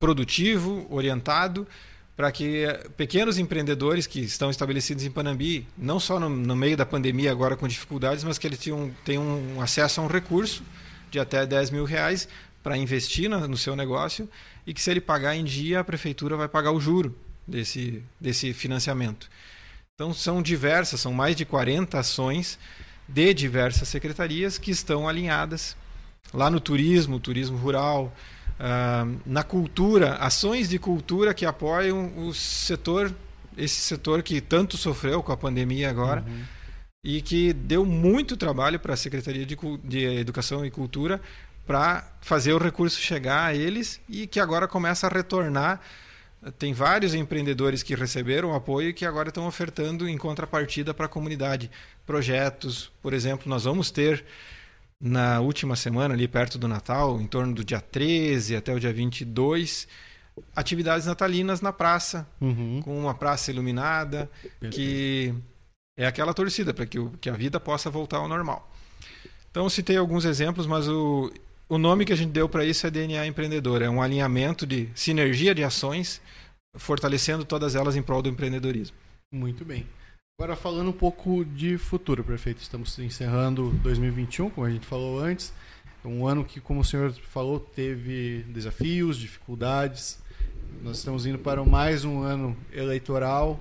produtivo, 0.00 0.86
orientado, 0.88 1.68
para 2.16 2.32
que 2.32 2.64
pequenos 2.96 3.36
empreendedores 3.36 4.06
que 4.06 4.20
estão 4.20 4.48
estabelecidos 4.48 5.04
em 5.04 5.10
Panambi, 5.10 5.68
não 5.76 6.00
só 6.00 6.18
no, 6.18 6.30
no 6.30 6.56
meio 6.56 6.78
da 6.78 6.86
pandemia 6.86 7.30
agora 7.30 7.58
com 7.58 7.68
dificuldades, 7.68 8.24
mas 8.24 8.38
que 8.38 8.46
eles 8.46 8.58
tenham, 8.58 8.90
tenham 9.04 9.22
um 9.22 9.60
acesso 9.60 10.00
a 10.00 10.04
um 10.04 10.06
recurso 10.06 10.62
de 11.10 11.20
até 11.20 11.44
10 11.44 11.72
mil 11.72 11.84
reais 11.84 12.26
para 12.62 12.74
investir 12.74 13.28
no, 13.28 13.46
no 13.46 13.56
seu 13.58 13.76
negócio 13.76 14.26
e 14.66 14.72
que 14.72 14.80
se 14.80 14.90
ele 14.90 14.98
pagar 14.98 15.36
em 15.36 15.44
dia, 15.44 15.80
a 15.80 15.84
prefeitura 15.84 16.38
vai 16.38 16.48
pagar 16.48 16.72
o 16.72 16.80
juro 16.80 17.14
desse, 17.46 18.02
desse 18.18 18.54
financiamento. 18.54 19.28
Então 19.94 20.14
são 20.14 20.40
diversas, 20.40 21.02
são 21.02 21.12
mais 21.12 21.36
de 21.36 21.44
40 21.44 21.98
ações 21.98 22.58
de 23.06 23.34
diversas 23.34 23.88
secretarias 23.88 24.56
que 24.56 24.70
estão 24.70 25.06
alinhadas 25.06 25.76
lá 26.32 26.50
no 26.50 26.60
turismo, 26.60 27.18
turismo 27.18 27.56
rural, 27.56 28.14
uh, 28.58 29.20
na 29.26 29.42
cultura, 29.42 30.14
ações 30.16 30.68
de 30.68 30.78
cultura 30.78 31.34
que 31.34 31.44
apoiam 31.44 32.12
o 32.16 32.32
setor, 32.34 33.14
esse 33.56 33.80
setor 33.80 34.22
que 34.22 34.40
tanto 34.40 34.76
sofreu 34.76 35.22
com 35.22 35.32
a 35.32 35.36
pandemia 35.36 35.90
agora. 35.90 36.24
Uhum. 36.26 36.42
E 37.02 37.22
que 37.22 37.54
deu 37.54 37.86
muito 37.86 38.36
trabalho 38.36 38.78
para 38.78 38.92
a 38.92 38.96
Secretaria 38.96 39.46
de, 39.46 39.56
de 39.82 40.04
Educação 40.04 40.66
e 40.66 40.70
Cultura 40.70 41.18
para 41.66 42.04
fazer 42.20 42.52
o 42.52 42.58
recurso 42.58 43.00
chegar 43.00 43.46
a 43.46 43.54
eles 43.54 44.00
e 44.06 44.26
que 44.26 44.38
agora 44.38 44.68
começa 44.68 45.06
a 45.06 45.10
retornar. 45.10 45.80
Tem 46.58 46.74
vários 46.74 47.14
empreendedores 47.14 47.82
que 47.82 47.94
receberam 47.94 48.54
apoio 48.54 48.90
e 48.90 48.92
que 48.92 49.06
agora 49.06 49.28
estão 49.28 49.46
ofertando 49.46 50.08
em 50.08 50.18
contrapartida 50.18 50.92
para 50.92 51.06
a 51.06 51.08
comunidade 51.08 51.70
projetos. 52.04 52.90
Por 53.00 53.14
exemplo, 53.14 53.48
nós 53.48 53.64
vamos 53.64 53.90
ter 53.90 54.24
na 55.00 55.40
última 55.40 55.76
semana, 55.76 56.14
ali 56.14 56.28
perto 56.28 56.58
do 56.58 56.68
Natal, 56.68 57.20
em 57.20 57.26
torno 57.26 57.54
do 57.54 57.64
dia 57.64 57.80
13 57.80 58.56
até 58.56 58.74
o 58.74 58.78
dia 58.78 58.92
22, 58.92 59.88
atividades 60.54 61.06
natalinas 61.06 61.60
na 61.60 61.72
praça, 61.72 62.28
uhum. 62.40 62.80
com 62.82 62.98
uma 62.98 63.14
praça 63.14 63.50
iluminada, 63.50 64.30
que 64.70 65.34
é 65.96 66.06
aquela 66.06 66.34
torcida 66.34 66.74
para 66.74 66.86
que, 66.86 66.98
que 67.20 67.30
a 67.30 67.34
vida 67.34 67.58
possa 67.58 67.88
voltar 67.88 68.18
ao 68.18 68.28
normal. 68.28 68.70
Então, 69.50 69.68
citei 69.68 69.96
alguns 69.96 70.24
exemplos, 70.24 70.66
mas 70.66 70.86
o, 70.86 71.32
o 71.68 71.78
nome 71.78 72.04
que 72.04 72.12
a 72.12 72.16
gente 72.16 72.30
deu 72.30 72.48
para 72.48 72.64
isso 72.64 72.86
é 72.86 72.90
DNA 72.90 73.26
Empreendedor. 73.26 73.82
É 73.82 73.90
um 73.90 74.00
alinhamento 74.00 74.66
de 74.66 74.88
sinergia 74.94 75.54
de 75.54 75.64
ações, 75.64 76.20
fortalecendo 76.76 77.44
todas 77.44 77.74
elas 77.74 77.96
em 77.96 78.02
prol 78.02 78.22
do 78.22 78.28
empreendedorismo. 78.28 78.96
Muito 79.32 79.64
bem. 79.64 79.86
Agora 80.40 80.56
falando 80.56 80.88
um 80.88 80.92
pouco 80.92 81.44
de 81.44 81.76
futuro, 81.76 82.24
prefeito. 82.24 82.62
Estamos 82.62 82.98
encerrando 82.98 83.72
2021, 83.82 84.48
como 84.48 84.66
a 84.66 84.70
gente 84.70 84.86
falou 84.86 85.18
antes. 85.20 85.52
Um 86.02 86.26
ano 86.26 86.46
que, 86.46 86.58
como 86.62 86.80
o 86.80 86.84
senhor 86.84 87.12
falou, 87.12 87.60
teve 87.60 88.42
desafios, 88.48 89.18
dificuldades. 89.18 90.18
Nós 90.82 90.96
estamos 90.96 91.26
indo 91.26 91.38
para 91.38 91.62
mais 91.62 92.06
um 92.06 92.22
ano 92.22 92.56
eleitoral, 92.72 93.60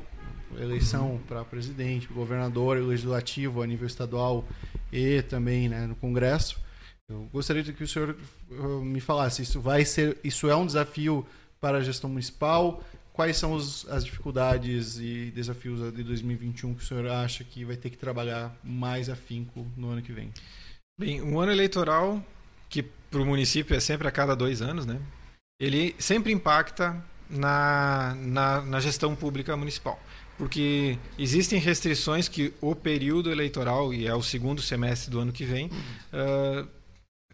eleição 0.57 1.11
uhum. 1.11 1.17
para 1.27 1.43
presidente, 1.43 2.07
governador, 2.07 2.77
legislativo 2.77 3.61
a 3.61 3.67
nível 3.67 3.85
estadual 3.85 4.45
e 4.89 5.21
também 5.23 5.67
né, 5.67 5.85
no 5.85 5.95
Congresso. 5.95 6.61
Eu 7.09 7.27
gostaria 7.33 7.61
que 7.61 7.83
o 7.83 7.87
senhor 7.89 8.15
uh, 8.51 8.79
me 8.79 9.01
falasse, 9.01 9.41
isso 9.41 9.59
vai 9.59 9.83
ser, 9.83 10.17
isso 10.23 10.49
é 10.49 10.55
um 10.55 10.65
desafio 10.65 11.27
para 11.59 11.79
a 11.79 11.81
gestão 11.81 12.09
municipal? 12.09 12.81
Quais 13.13 13.37
são 13.37 13.53
os, 13.53 13.87
as 13.89 14.05
dificuldades 14.05 14.97
e 14.97 15.31
desafios 15.35 15.93
de 15.93 16.03
2021 16.03 16.73
que 16.73 16.83
o 16.83 16.85
senhor 16.85 17.07
acha 17.07 17.43
que 17.43 17.65
vai 17.65 17.75
ter 17.75 17.89
que 17.89 17.97
trabalhar 17.97 18.55
mais 18.63 19.09
afinco 19.09 19.67
no 19.75 19.89
ano 19.89 20.01
que 20.01 20.11
vem? 20.11 20.31
Bem, 20.99 21.21
um 21.21 21.39
ano 21.39 21.51
eleitoral 21.51 22.23
que 22.69 22.83
para 22.83 23.21
o 23.21 23.25
município 23.25 23.75
é 23.75 23.79
sempre 23.79 24.07
a 24.07 24.11
cada 24.11 24.35
dois 24.35 24.61
anos, 24.61 24.85
né? 24.85 25.01
Ele 25.59 25.95
sempre 25.97 26.31
impacta 26.31 27.03
na, 27.29 28.15
na, 28.15 28.61
na 28.61 28.79
gestão 28.79 29.15
pública 29.15 29.55
municipal 29.57 29.99
porque 30.39 30.97
existem 31.17 31.59
restrições 31.59 32.29
que 32.29 32.53
o 32.61 32.73
período 32.73 33.29
eleitoral, 33.29 33.93
e 33.93 34.07
é 34.07 34.15
o 34.15 34.23
segundo 34.23 34.61
semestre 34.61 35.11
do 35.11 35.19
ano 35.19 35.33
que 35.33 35.43
vem, 35.43 35.67
uh, 35.67 36.65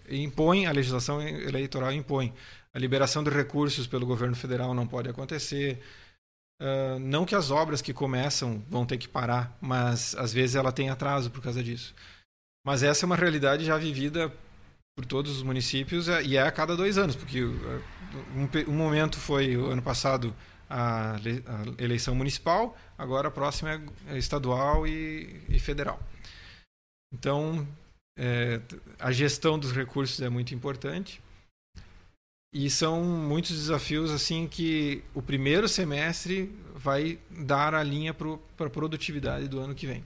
impõe, 0.09 0.65
a 0.65 0.71
legislação 0.71 1.21
eleitoral 1.21 1.93
impõe. 1.93 2.33
A 2.75 2.79
liberação 2.79 3.23
de 3.23 3.29
recursos 3.29 3.87
pelo 3.87 4.05
governo 4.05 4.35
federal 4.35 4.73
não 4.73 4.85
pode 4.85 5.07
acontecer. 5.07 5.81
Uh, 6.61 6.99
não 6.99 7.25
que 7.25 7.33
as 7.33 7.49
obras 7.49 7.81
que 7.81 7.93
começam 7.93 8.61
vão 8.69 8.85
ter 8.85 8.97
que 8.97 9.07
parar, 9.07 9.57
mas 9.61 10.13
às 10.15 10.33
vezes 10.33 10.57
ela 10.57 10.73
tem 10.73 10.89
atraso 10.89 11.31
por 11.31 11.41
causa 11.41 11.63
disso. 11.63 11.95
Mas 12.65 12.83
essa 12.83 13.05
é 13.05 13.07
uma 13.07 13.15
realidade 13.15 13.63
já 13.63 13.77
vivida 13.77 14.29
por 14.93 15.05
todos 15.05 15.37
os 15.37 15.41
municípios 15.41 16.09
é, 16.09 16.21
e 16.23 16.35
é 16.35 16.41
a 16.41 16.51
cada 16.51 16.75
dois 16.75 16.97
anos, 16.97 17.15
porque 17.15 17.43
uh, 17.43 17.81
um, 18.35 18.71
um 18.71 18.75
momento 18.75 19.19
foi 19.19 19.55
o 19.55 19.67
ano 19.67 19.81
passado 19.81 20.35
a, 20.69 21.15
a, 21.15 21.83
eleição 21.83 22.13
municipal, 22.13 22.77
agora 22.97 23.29
a 23.29 23.31
próxima 23.31 23.81
é 24.07 24.17
estadual 24.17 24.85
e, 24.85 25.41
e 25.47 25.59
federal. 25.59 25.97
Então, 27.13 27.65
é, 28.17 28.59
a 28.99 29.13
gestão 29.13 29.57
dos 29.57 29.71
recursos 29.71 30.19
é 30.21 30.29
muito 30.29 30.53
importante. 30.53 31.21
E 32.57 32.69
são 32.69 33.03
muitos 33.03 33.51
desafios 33.51 34.09
assim 34.09 34.47
que 34.47 35.03
o 35.13 35.21
primeiro 35.21 35.67
semestre 35.67 36.49
vai 36.73 37.19
dar 37.29 37.75
a 37.75 37.83
linha 37.83 38.13
para 38.13 38.65
a 38.65 38.69
produtividade 38.69 39.49
do 39.49 39.59
ano 39.59 39.75
que 39.75 39.85
vem. 39.85 40.05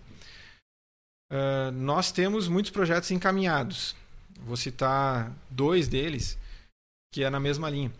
Uh, 1.32 1.70
nós 1.72 2.12
temos 2.12 2.47
muitos 2.47 2.72
projetos 2.72 3.12
encaminhados. 3.12 3.95
Vou 4.39 4.58
citar 4.58 5.32
dois 5.47 5.88
deles, 5.88 6.39
que 7.14 7.24
é 7.24 7.30
na 7.30 7.39
mesma 7.39 7.70
linha. 7.70 7.93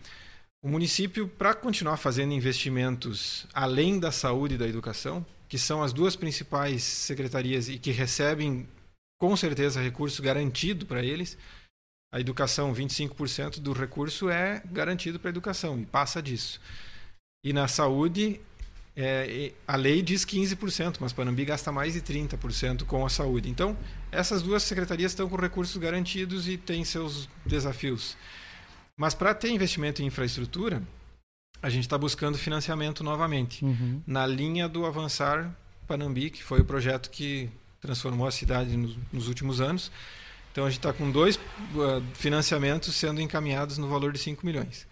O 0.64 0.68
município, 0.68 1.28
para 1.28 1.54
continuar 1.54 1.96
fazendo 1.96 2.32
investimentos 2.32 3.46
além 3.54 4.00
da 4.00 4.10
saúde 4.10 4.56
e 4.56 4.58
da 4.58 4.66
educação, 4.66 5.24
que 5.48 5.58
são 5.58 5.80
as 5.80 5.92
duas 5.92 6.16
principais 6.16 6.82
secretarias 6.82 7.68
e 7.68 7.78
que 7.78 7.92
recebem 7.92 8.68
com 9.16 9.36
certeza 9.36 9.80
recurso 9.80 10.20
garantido 10.20 10.86
para 10.86 11.04
eles, 11.04 11.38
a 12.12 12.18
educação, 12.18 12.74
25% 12.74 13.60
do 13.60 13.72
recurso 13.72 14.28
é 14.28 14.62
garantido 14.70 15.18
para 15.18 15.28
a 15.28 15.32
educação 15.32 15.78
e 15.78 15.86
passa 15.86 16.20
disso. 16.20 16.60
E 17.44 17.52
na 17.52 17.68
saúde, 17.68 18.40
é, 18.96 19.52
a 19.66 19.76
lei 19.76 20.02
diz 20.02 20.24
15%, 20.24 20.96
mas 21.00 21.12
Panambi 21.12 21.44
gasta 21.44 21.70
mais 21.70 21.94
de 21.94 22.02
30% 22.02 22.84
com 22.84 23.06
a 23.06 23.08
saúde. 23.08 23.48
Então, 23.48 23.76
essas 24.10 24.42
duas 24.42 24.62
secretarias 24.62 25.12
estão 25.12 25.28
com 25.28 25.36
recursos 25.36 25.76
garantidos 25.76 26.48
e 26.48 26.56
têm 26.56 26.84
seus 26.84 27.28
desafios. 27.46 28.16
Mas 28.96 29.14
para 29.14 29.32
ter 29.32 29.50
investimento 29.50 30.02
em 30.02 30.06
infraestrutura, 30.06 30.82
a 31.62 31.70
gente 31.70 31.84
está 31.84 31.96
buscando 31.96 32.36
financiamento 32.36 33.04
novamente. 33.04 33.64
Uhum. 33.64 34.02
Na 34.06 34.26
linha 34.26 34.68
do 34.68 34.84
Avançar 34.84 35.54
Panambi, 35.86 36.30
que 36.30 36.42
foi 36.42 36.60
o 36.60 36.64
projeto 36.64 37.08
que 37.08 37.48
transformou 37.80 38.26
a 38.26 38.30
cidade 38.30 38.76
nos, 38.76 38.98
nos 39.12 39.28
últimos 39.28 39.60
anos. 39.60 39.90
Então 40.52 40.64
a 40.64 40.70
gente 40.70 40.78
está 40.78 40.92
com 40.92 41.10
dois 41.10 41.36
uh, 41.36 42.02
financiamentos 42.14 42.94
sendo 42.94 43.20
encaminhados 43.20 43.78
no 43.78 43.88
valor 43.88 44.12
de 44.12 44.18
5 44.18 44.44
milhões. 44.44 44.86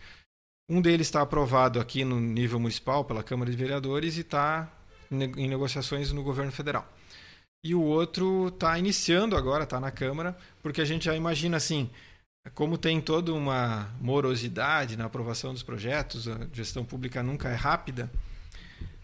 Um 0.69 0.81
deles 0.81 1.07
está 1.07 1.23
aprovado 1.23 1.81
aqui 1.81 2.05
no 2.05 2.21
nível 2.21 2.61
municipal 2.61 3.05
pela 3.05 3.23
Câmara 3.23 3.51
de 3.51 3.57
Vereadores 3.57 4.17
e 4.17 4.21
está 4.21 4.71
em 5.11 5.49
negociações 5.49 6.13
no 6.13 6.23
governo 6.23 6.53
federal. 6.53 6.87
E 7.65 7.75
o 7.75 7.83
outro 7.83 8.49
está 8.49 8.79
iniciando 8.79 9.37
agora, 9.37 9.65
está 9.65 9.81
na 9.81 9.91
Câmara, 9.91 10.37
porque 10.63 10.81
a 10.81 10.85
gente 10.85 11.07
já 11.07 11.17
imagina 11.17 11.57
assim, 11.57 11.91
como 12.55 12.79
tem 12.79 13.01
toda 13.01 13.33
uma 13.33 13.91
morosidade 14.01 14.97
na 14.97 15.07
aprovação 15.07 15.53
dos 15.53 15.63
projetos, 15.63 16.29
a 16.29 16.47
gestão 16.53 16.85
pública 16.85 17.23
nunca 17.23 17.49
é 17.49 17.55
rápida. 17.55 18.11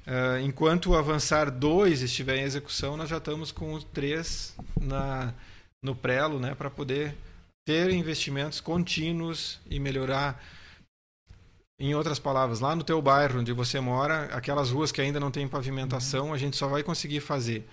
Uh, 0.06 0.44
enquanto 0.44 0.90
o 0.90 0.96
Avançar 0.96 1.50
2 1.50 2.02
estiver 2.02 2.36
em 2.36 2.42
execução, 2.42 2.96
nós 2.96 3.08
já 3.08 3.16
estamos 3.16 3.50
com 3.50 3.72
o 3.72 3.82
3 3.82 4.54
na, 4.80 5.32
no 5.84 5.94
prelo 5.94 6.40
né, 6.40 6.54
para 6.54 6.70
poder 6.70 7.14
ter 7.64 7.90
investimentos 7.90 8.60
contínuos 8.60 9.60
e 9.70 9.78
melhorar. 9.78 10.42
Em 11.78 11.94
outras 11.94 12.20
palavras, 12.20 12.60
lá 12.60 12.74
no 12.74 12.84
teu 12.84 13.02
bairro 13.02 13.40
onde 13.40 13.52
você 13.52 13.80
mora, 13.80 14.26
aquelas 14.26 14.70
ruas 14.70 14.92
que 14.92 15.00
ainda 15.00 15.18
não 15.18 15.30
têm 15.30 15.46
pavimentação, 15.46 16.32
a 16.32 16.38
gente 16.38 16.56
só 16.56 16.68
vai 16.68 16.82
conseguir 16.84 17.20
fazer 17.20 17.68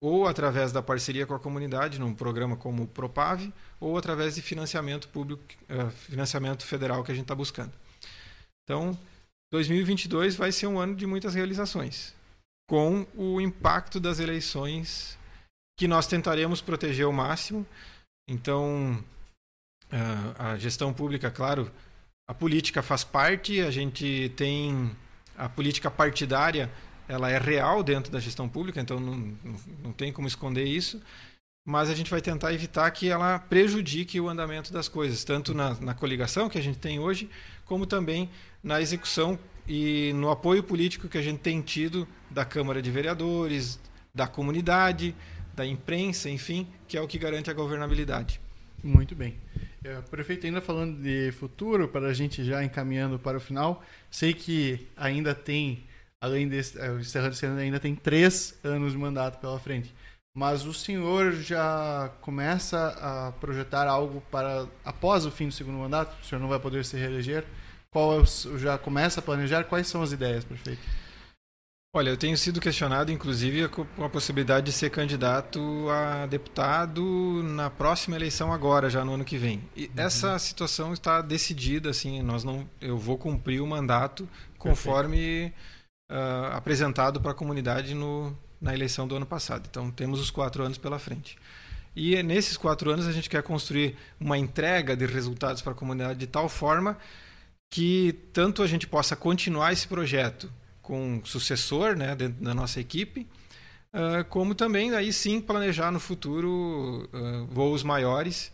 ou 0.00 0.28
através 0.28 0.70
da 0.70 0.80
parceria 0.80 1.26
com 1.26 1.34
a 1.34 1.40
comunidade, 1.40 1.98
num 1.98 2.14
programa 2.14 2.56
como 2.56 2.84
o 2.84 2.86
Propave, 2.86 3.52
ou 3.80 3.98
através 3.98 4.36
de 4.36 4.42
financiamento 4.42 5.08
público, 5.08 5.42
uh, 5.68 5.90
financiamento 5.90 6.64
federal 6.64 7.02
que 7.02 7.10
a 7.10 7.14
gente 7.14 7.24
está 7.24 7.34
buscando. 7.34 7.72
Então, 8.64 8.96
2022 9.50 10.36
vai 10.36 10.52
ser 10.52 10.66
um 10.66 10.78
ano 10.78 10.94
de 10.94 11.06
muitas 11.06 11.34
realizações, 11.34 12.14
com 12.68 13.06
o 13.16 13.40
impacto 13.40 13.98
das 13.98 14.20
eleições 14.20 15.17
que 15.78 15.88
nós 15.88 16.06
tentaremos 16.06 16.60
proteger 16.60 17.06
ao 17.06 17.12
máximo. 17.12 17.64
Então, 18.28 19.02
uh, 19.90 20.42
a 20.42 20.58
gestão 20.58 20.92
pública, 20.92 21.30
claro, 21.30 21.70
a 22.28 22.34
política 22.34 22.82
faz 22.82 23.04
parte, 23.04 23.60
a 23.60 23.70
gente 23.70 24.30
tem 24.36 24.94
a 25.36 25.48
política 25.48 25.90
partidária 25.90 26.70
ela 27.08 27.30
é 27.30 27.38
real 27.38 27.82
dentro 27.82 28.12
da 28.12 28.20
gestão 28.20 28.46
pública, 28.48 28.80
então 28.80 29.00
não, 29.00 29.34
não 29.82 29.92
tem 29.92 30.12
como 30.12 30.28
esconder 30.28 30.64
isso, 30.64 31.00
mas 31.66 31.88
a 31.88 31.94
gente 31.94 32.10
vai 32.10 32.20
tentar 32.20 32.52
evitar 32.52 32.90
que 32.90 33.08
ela 33.08 33.38
prejudique 33.38 34.20
o 34.20 34.28
andamento 34.28 34.72
das 34.72 34.88
coisas, 34.88 35.24
tanto 35.24 35.54
na, 35.54 35.74
na 35.80 35.94
coligação 35.94 36.50
que 36.50 36.58
a 36.58 36.62
gente 36.62 36.78
tem 36.78 36.98
hoje, 36.98 37.30
como 37.64 37.86
também 37.86 38.28
na 38.62 38.80
execução 38.80 39.38
e 39.66 40.12
no 40.14 40.30
apoio 40.30 40.62
político 40.62 41.08
que 41.08 41.16
a 41.16 41.22
gente 41.22 41.38
tem 41.38 41.62
tido 41.62 42.06
da 42.30 42.44
Câmara 42.44 42.82
de 42.82 42.90
Vereadores, 42.90 43.78
da 44.14 44.26
comunidade, 44.26 45.14
da 45.58 45.66
imprensa, 45.66 46.30
enfim, 46.30 46.66
que 46.86 46.96
é 46.96 47.00
o 47.00 47.06
que 47.06 47.18
garante 47.18 47.50
a 47.50 47.54
governabilidade. 47.54 48.40
Muito 48.82 49.14
bem. 49.14 49.36
É, 49.84 50.00
prefeito, 50.02 50.46
ainda 50.46 50.60
falando 50.60 51.00
de 51.02 51.32
futuro, 51.32 51.88
para 51.88 52.08
a 52.08 52.14
gente 52.14 52.44
já 52.44 52.64
encaminhando 52.64 53.18
para 53.18 53.36
o 53.36 53.40
final, 53.40 53.82
sei 54.10 54.32
que 54.32 54.86
ainda 54.96 55.34
tem 55.34 55.84
além 56.20 56.48
desse, 56.48 56.78
é, 56.78 56.90
o 56.90 57.04
Serra 57.04 57.30
de 57.30 57.46
ainda 57.46 57.78
tem 57.78 57.94
três 57.94 58.58
anos 58.64 58.92
de 58.92 58.98
mandato 58.98 59.38
pela 59.40 59.58
frente. 59.58 59.94
Mas 60.36 60.64
o 60.64 60.72
senhor 60.72 61.32
já 61.32 62.12
começa 62.20 62.88
a 63.00 63.32
projetar 63.40 63.88
algo 63.88 64.20
para 64.30 64.66
após 64.84 65.26
o 65.26 65.30
fim 65.30 65.48
do 65.48 65.54
segundo 65.54 65.78
mandato? 65.78 66.16
O 66.22 66.24
senhor 66.24 66.40
não 66.40 66.48
vai 66.48 66.60
poder 66.60 66.84
se 66.84 66.96
reeleger? 66.96 67.44
Qual 67.90 68.12
é 68.12 68.22
o, 68.22 68.58
já 68.58 68.78
começa 68.78 69.18
a 69.18 69.22
planejar? 69.22 69.64
Quais 69.64 69.88
são 69.88 70.02
as 70.02 70.12
ideias, 70.12 70.44
prefeito? 70.44 70.82
Olha, 71.96 72.10
eu 72.10 72.18
tenho 72.18 72.36
sido 72.36 72.60
questionado, 72.60 73.10
inclusive, 73.10 73.66
com 73.68 74.04
a 74.04 74.10
possibilidade 74.10 74.66
de 74.66 74.72
ser 74.72 74.90
candidato 74.90 75.88
a 75.88 76.26
deputado 76.26 77.42
na 77.42 77.70
próxima 77.70 78.14
eleição 78.14 78.52
agora, 78.52 78.90
já 78.90 79.02
no 79.02 79.14
ano 79.14 79.24
que 79.24 79.38
vem. 79.38 79.62
E 79.74 79.86
uhum. 79.86 79.92
essa 79.96 80.38
situação 80.38 80.92
está 80.92 81.22
decidida, 81.22 81.88
assim, 81.88 82.20
nós 82.20 82.44
não, 82.44 82.68
eu 82.78 82.98
vou 82.98 83.16
cumprir 83.16 83.62
o 83.62 83.66
mandato 83.66 84.28
conforme 84.58 85.50
uh, 86.12 86.52
apresentado 86.52 87.22
para 87.22 87.30
a 87.30 87.34
comunidade 87.34 87.94
no, 87.94 88.36
na 88.60 88.74
eleição 88.74 89.08
do 89.08 89.16
ano 89.16 89.26
passado. 89.26 89.66
Então, 89.70 89.90
temos 89.90 90.20
os 90.20 90.30
quatro 90.30 90.62
anos 90.62 90.76
pela 90.76 90.98
frente. 90.98 91.38
E 91.96 92.22
nesses 92.22 92.58
quatro 92.58 92.90
anos 92.90 93.06
a 93.06 93.12
gente 93.12 93.30
quer 93.30 93.42
construir 93.42 93.96
uma 94.20 94.36
entrega 94.36 94.94
de 94.94 95.06
resultados 95.06 95.62
para 95.62 95.72
a 95.72 95.74
comunidade 95.74 96.18
de 96.18 96.26
tal 96.26 96.50
forma 96.50 96.98
que 97.70 98.12
tanto 98.32 98.62
a 98.62 98.66
gente 98.66 98.86
possa 98.86 99.16
continuar 99.16 99.72
esse 99.72 99.88
projeto 99.88 100.52
com 100.88 101.20
sucessor 101.22 101.94
né, 101.94 102.16
dentro 102.16 102.42
da 102.42 102.54
nossa 102.54 102.80
equipe, 102.80 103.28
uh, 103.92 104.24
como 104.30 104.54
também 104.54 104.94
aí 104.94 105.12
sim 105.12 105.38
planejar 105.38 105.92
no 105.92 106.00
futuro 106.00 107.06
uh, 107.12 107.46
voos 107.48 107.82
maiores. 107.82 108.50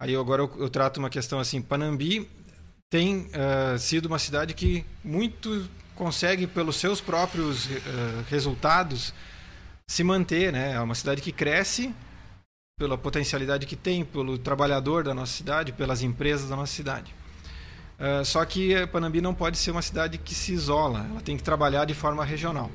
Aí 0.00 0.16
agora 0.16 0.40
eu, 0.40 0.50
eu, 0.58 0.70
trato 0.70 0.96
uma 0.96 1.10
questão 1.10 1.38
assim, 1.38 1.60
Panambi 1.60 2.26
tem 2.90 3.26
uh, 3.26 3.78
sido 3.78 4.06
uma 4.06 4.18
cidade 4.18 4.54
que 4.54 4.82
muito 5.04 5.68
consegue, 5.94 6.46
pelos 6.46 6.76
seus 6.76 7.02
próprios 7.02 7.66
uh, 7.66 7.70
resultados, 8.30 9.12
se 9.86 10.02
manter. 10.02 10.54
Né? 10.54 10.72
É 10.72 10.80
uma 10.80 10.94
cidade 10.94 11.20
que 11.20 11.32
cresce 11.32 11.94
pela 12.78 12.96
potencialidade 12.96 13.66
que 13.66 13.76
tem, 13.76 14.06
pelo 14.06 14.38
trabalhador 14.38 15.04
da 15.04 15.12
nossa 15.12 15.34
cidade, 15.34 15.70
pelas 15.70 16.02
empresas 16.02 16.48
da 16.48 16.56
nossa 16.56 16.72
cidade. 16.72 17.14
Uh, 18.02 18.24
só 18.24 18.44
que 18.44 18.84
Panambi 18.88 19.20
não 19.20 19.32
pode 19.32 19.56
ser 19.56 19.70
uma 19.70 19.80
cidade 19.80 20.18
que 20.18 20.34
se 20.34 20.52
isola, 20.52 21.06
ela 21.08 21.20
tem 21.20 21.36
que 21.36 21.42
trabalhar 21.42 21.84
de 21.84 21.94
forma 21.94 22.24
regional. 22.24 22.68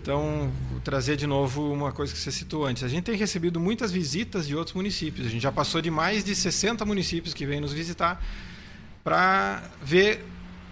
Então, 0.00 0.52
trazer 0.84 1.16
de 1.16 1.26
novo 1.26 1.72
uma 1.72 1.90
coisa 1.90 2.12
que 2.12 2.18
você 2.20 2.30
citou 2.30 2.64
antes. 2.64 2.84
A 2.84 2.88
gente 2.88 3.02
tem 3.02 3.16
recebido 3.16 3.58
muitas 3.58 3.90
visitas 3.90 4.46
de 4.46 4.54
outros 4.54 4.76
municípios. 4.76 5.26
A 5.26 5.30
gente 5.30 5.42
já 5.42 5.50
passou 5.50 5.82
de 5.82 5.90
mais 5.90 6.22
de 6.22 6.32
60 6.32 6.84
municípios 6.84 7.34
que 7.34 7.44
vêm 7.44 7.60
nos 7.60 7.72
visitar 7.72 8.24
para 9.02 9.64
ver 9.82 10.24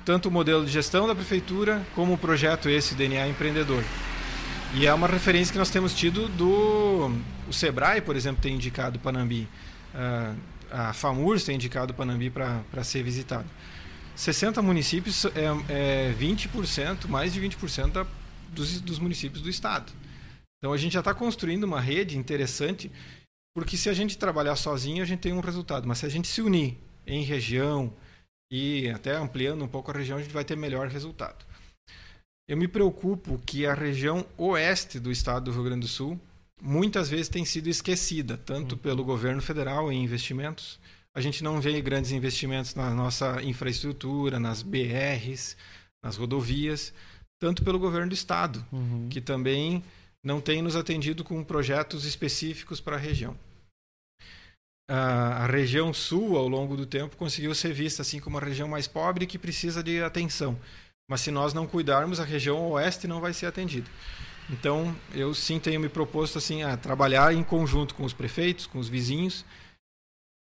tanto 0.04 0.28
o 0.28 0.30
modelo 0.30 0.64
de 0.64 0.70
gestão 0.70 1.08
da 1.08 1.16
prefeitura 1.16 1.84
como 1.96 2.12
o 2.12 2.18
projeto 2.18 2.68
esse 2.68 2.94
DNA 2.94 3.26
empreendedor. 3.26 3.82
E 4.74 4.86
é 4.86 4.94
uma 4.94 5.08
referência 5.08 5.52
que 5.52 5.58
nós 5.58 5.70
temos 5.70 5.94
tido 5.94 6.28
do 6.28 7.10
o 7.48 7.52
Sebrae, 7.52 8.00
por 8.00 8.14
exemplo, 8.14 8.40
tem 8.40 8.54
indicado 8.54 9.00
Panambi. 9.00 9.48
Uh, 9.92 10.36
a 10.70 10.92
FAMURS 10.92 11.44
tem 11.44 11.56
indicado 11.56 11.94
Panambi 11.94 12.30
para 12.30 12.84
ser 12.84 13.02
visitado. 13.02 13.48
60 14.16 14.62
municípios 14.62 15.24
é, 15.26 16.10
é 16.10 16.14
20%, 16.18 17.08
mais 17.08 17.32
de 17.32 17.40
20% 17.40 17.90
da 17.90 18.06
dos, 18.54 18.80
dos 18.80 18.98
municípios 18.98 19.42
do 19.42 19.50
estado. 19.50 19.92
Então 20.58 20.72
a 20.72 20.76
gente 20.76 20.92
já 20.92 21.00
está 21.00 21.12
construindo 21.12 21.64
uma 21.64 21.80
rede 21.80 22.16
interessante, 22.16 22.90
porque 23.54 23.76
se 23.76 23.90
a 23.90 23.92
gente 23.92 24.16
trabalhar 24.16 24.56
sozinho, 24.56 25.02
a 25.02 25.06
gente 25.06 25.20
tem 25.20 25.32
um 25.32 25.40
resultado. 25.40 25.86
Mas 25.86 25.98
se 25.98 26.06
a 26.06 26.08
gente 26.08 26.28
se 26.28 26.40
unir 26.40 26.78
em 27.06 27.22
região 27.22 27.92
e 28.50 28.88
até 28.90 29.16
ampliando 29.16 29.64
um 29.64 29.68
pouco 29.68 29.90
a 29.90 29.94
região, 29.94 30.16
a 30.16 30.22
gente 30.22 30.32
vai 30.32 30.44
ter 30.44 30.56
melhor 30.56 30.88
resultado. 30.88 31.44
Eu 32.48 32.56
me 32.56 32.68
preocupo 32.68 33.38
que 33.44 33.66
a 33.66 33.74
região 33.74 34.24
oeste 34.36 35.00
do 35.00 35.10
estado 35.10 35.46
do 35.46 35.52
Rio 35.52 35.64
Grande 35.64 35.80
do 35.80 35.88
Sul 35.88 36.20
muitas 36.64 37.08
vezes 37.08 37.28
tem 37.28 37.44
sido 37.44 37.68
esquecida, 37.68 38.36
tanto 38.36 38.72
uhum. 38.72 38.78
pelo 38.78 39.04
governo 39.04 39.42
federal 39.42 39.92
em 39.92 40.02
investimentos. 40.02 40.80
A 41.14 41.20
gente 41.20 41.44
não 41.44 41.60
vê 41.60 41.80
grandes 41.80 42.10
investimentos 42.10 42.74
na 42.74 42.90
nossa 42.90 43.40
infraestrutura, 43.42 44.40
nas 44.40 44.62
BRs, 44.62 45.56
nas 46.02 46.16
rodovias 46.16 46.92
tanto 47.44 47.62
pelo 47.62 47.78
governo 47.78 48.08
do 48.08 48.14
estado, 48.14 48.64
uhum. 48.72 49.06
que 49.10 49.20
também 49.20 49.84
não 50.24 50.40
tem 50.40 50.62
nos 50.62 50.76
atendido 50.76 51.22
com 51.22 51.44
projetos 51.44 52.06
específicos 52.06 52.80
para 52.80 52.96
a 52.96 52.98
região. 52.98 53.36
A, 54.88 55.44
a 55.44 55.46
região 55.46 55.92
sul, 55.92 56.38
ao 56.38 56.48
longo 56.48 56.74
do 56.74 56.86
tempo, 56.86 57.16
conseguiu 57.16 57.54
ser 57.54 57.74
vista 57.74 58.00
assim 58.00 58.18
como 58.18 58.38
uma 58.38 58.44
região 58.44 58.66
mais 58.66 58.86
pobre 58.86 59.26
que 59.26 59.38
precisa 59.38 59.82
de 59.82 60.02
atenção. 60.02 60.58
Mas 61.06 61.20
se 61.20 61.30
nós 61.30 61.52
não 61.52 61.66
cuidarmos, 61.66 62.18
a 62.18 62.24
região 62.24 62.70
oeste 62.70 63.06
não 63.06 63.20
vai 63.20 63.34
ser 63.34 63.44
atendida. 63.44 63.90
Então, 64.50 64.94
eu 65.12 65.34
sim 65.34 65.58
tenho 65.58 65.80
me 65.80 65.88
proposto 65.88 66.38
assim 66.38 66.62
a 66.62 66.76
trabalhar 66.76 67.34
em 67.34 67.42
conjunto 67.42 67.94
com 67.94 68.04
os 68.04 68.12
prefeitos, 68.12 68.66
com 68.66 68.78
os 68.78 68.88
vizinhos. 68.88 69.44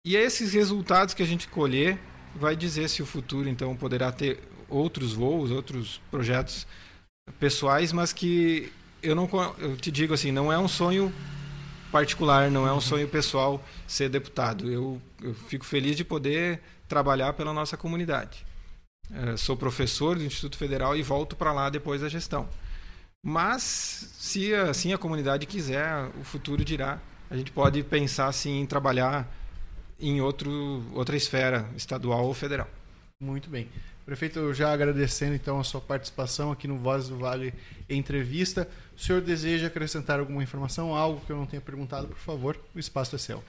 E 0.07 0.16
esses 0.16 0.53
resultados 0.53 1.14
que 1.14 1.22
a 1.22 1.26
gente 1.26 1.49
colher 1.49 1.99
vai 2.34 2.55
dizer 2.55 2.88
se 2.88 3.03
o 3.03 3.07
futuro 3.07 3.49
então 3.49 3.74
poderá 3.74 4.12
ter 4.12 4.40
outros 4.68 5.14
voos, 5.14 5.51
outros 5.51 6.01
projetos 6.11 6.66
pessoais, 7.40 7.92
mas 7.92 8.12
que 8.12 8.72
eu 9.03 9.14
não 9.14 9.28
eu 9.59 9.76
te 9.76 9.90
digo 9.90 10.14
assim, 10.14 10.30
não 10.30 10.53
é 10.53 10.59
um 10.59 10.68
sonho 10.68 11.12
particular, 11.90 12.51
não 12.51 12.66
é 12.66 12.72
um 12.72 12.80
sonho 12.80 13.09
pessoal 13.09 13.64
ser 13.86 14.09
deputado. 14.09 14.70
Eu, 14.70 15.01
eu 15.22 15.34
fico 15.34 15.64
feliz 15.64 15.97
de 15.97 16.05
poder 16.05 16.61
trabalhar 16.86 17.32
pela 17.32 17.53
nossa 17.53 17.76
comunidade. 17.76 18.44
É, 19.11 19.36
sou 19.36 19.57
professor 19.57 20.18
do 20.18 20.24
Instituto 20.24 20.57
Federal 20.57 20.97
e 20.97 21.03
volto 21.03 21.36
para 21.36 21.53
lá 21.53 21.70
depois 21.70 22.01
da 22.01 22.09
gestão. 22.09 22.49
Mas, 23.28 24.08
se 24.20 24.54
assim 24.54 24.92
a 24.92 24.98
comunidade 24.98 25.46
quiser, 25.46 26.08
o 26.20 26.22
futuro 26.22 26.64
dirá. 26.64 27.00
A 27.28 27.36
gente 27.36 27.50
pode 27.50 27.82
pensar 27.82 28.28
assim, 28.28 28.60
em 28.60 28.66
trabalhar 28.66 29.28
em 29.98 30.20
outro, 30.20 30.84
outra 30.94 31.16
esfera, 31.16 31.68
estadual 31.76 32.24
ou 32.24 32.32
federal. 32.32 32.68
Muito 33.20 33.50
bem. 33.50 33.68
Prefeito, 34.04 34.54
já 34.54 34.72
agradecendo 34.72 35.34
então 35.34 35.58
a 35.58 35.64
sua 35.64 35.80
participação 35.80 36.52
aqui 36.52 36.68
no 36.68 36.78
Voz 36.78 37.08
do 37.08 37.18
Vale 37.18 37.52
Entrevista. 37.90 38.68
O 38.96 39.00
senhor 39.00 39.20
deseja 39.20 39.66
acrescentar 39.66 40.20
alguma 40.20 40.44
informação, 40.44 40.94
algo 40.94 41.20
que 41.26 41.32
eu 41.32 41.36
não 41.36 41.46
tenha 41.46 41.60
perguntado, 41.60 42.06
por 42.06 42.18
favor, 42.18 42.56
o 42.76 42.78
espaço 42.78 43.16
é 43.16 43.18
seu. 43.18 43.42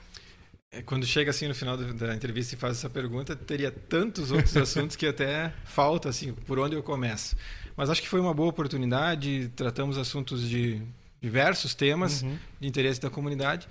É, 0.70 0.82
quando 0.82 1.06
chega 1.06 1.30
assim 1.30 1.48
no 1.48 1.54
final 1.54 1.76
da 1.76 2.14
entrevista 2.14 2.54
e 2.54 2.58
faz 2.58 2.76
essa 2.76 2.90
pergunta, 2.90 3.34
teria 3.34 3.70
tantos 3.70 4.30
outros 4.30 4.56
assuntos 4.58 4.96
que 4.96 5.06
até 5.06 5.52
falta 5.64 6.08
assim, 6.08 6.32
por 6.32 6.58
onde 6.58 6.74
eu 6.74 6.82
começo. 6.82 7.36
Mas 7.76 7.88
acho 7.88 8.02
que 8.02 8.08
foi 8.08 8.20
uma 8.20 8.34
boa 8.34 8.50
oportunidade, 8.50 9.50
tratamos 9.56 9.96
assuntos 9.96 10.48
de 10.48 10.82
diversos 11.20 11.74
temas 11.74 12.22
uhum. 12.22 12.38
de 12.60 12.68
interesse 12.68 13.00
da 13.00 13.08
comunidade. 13.08 13.68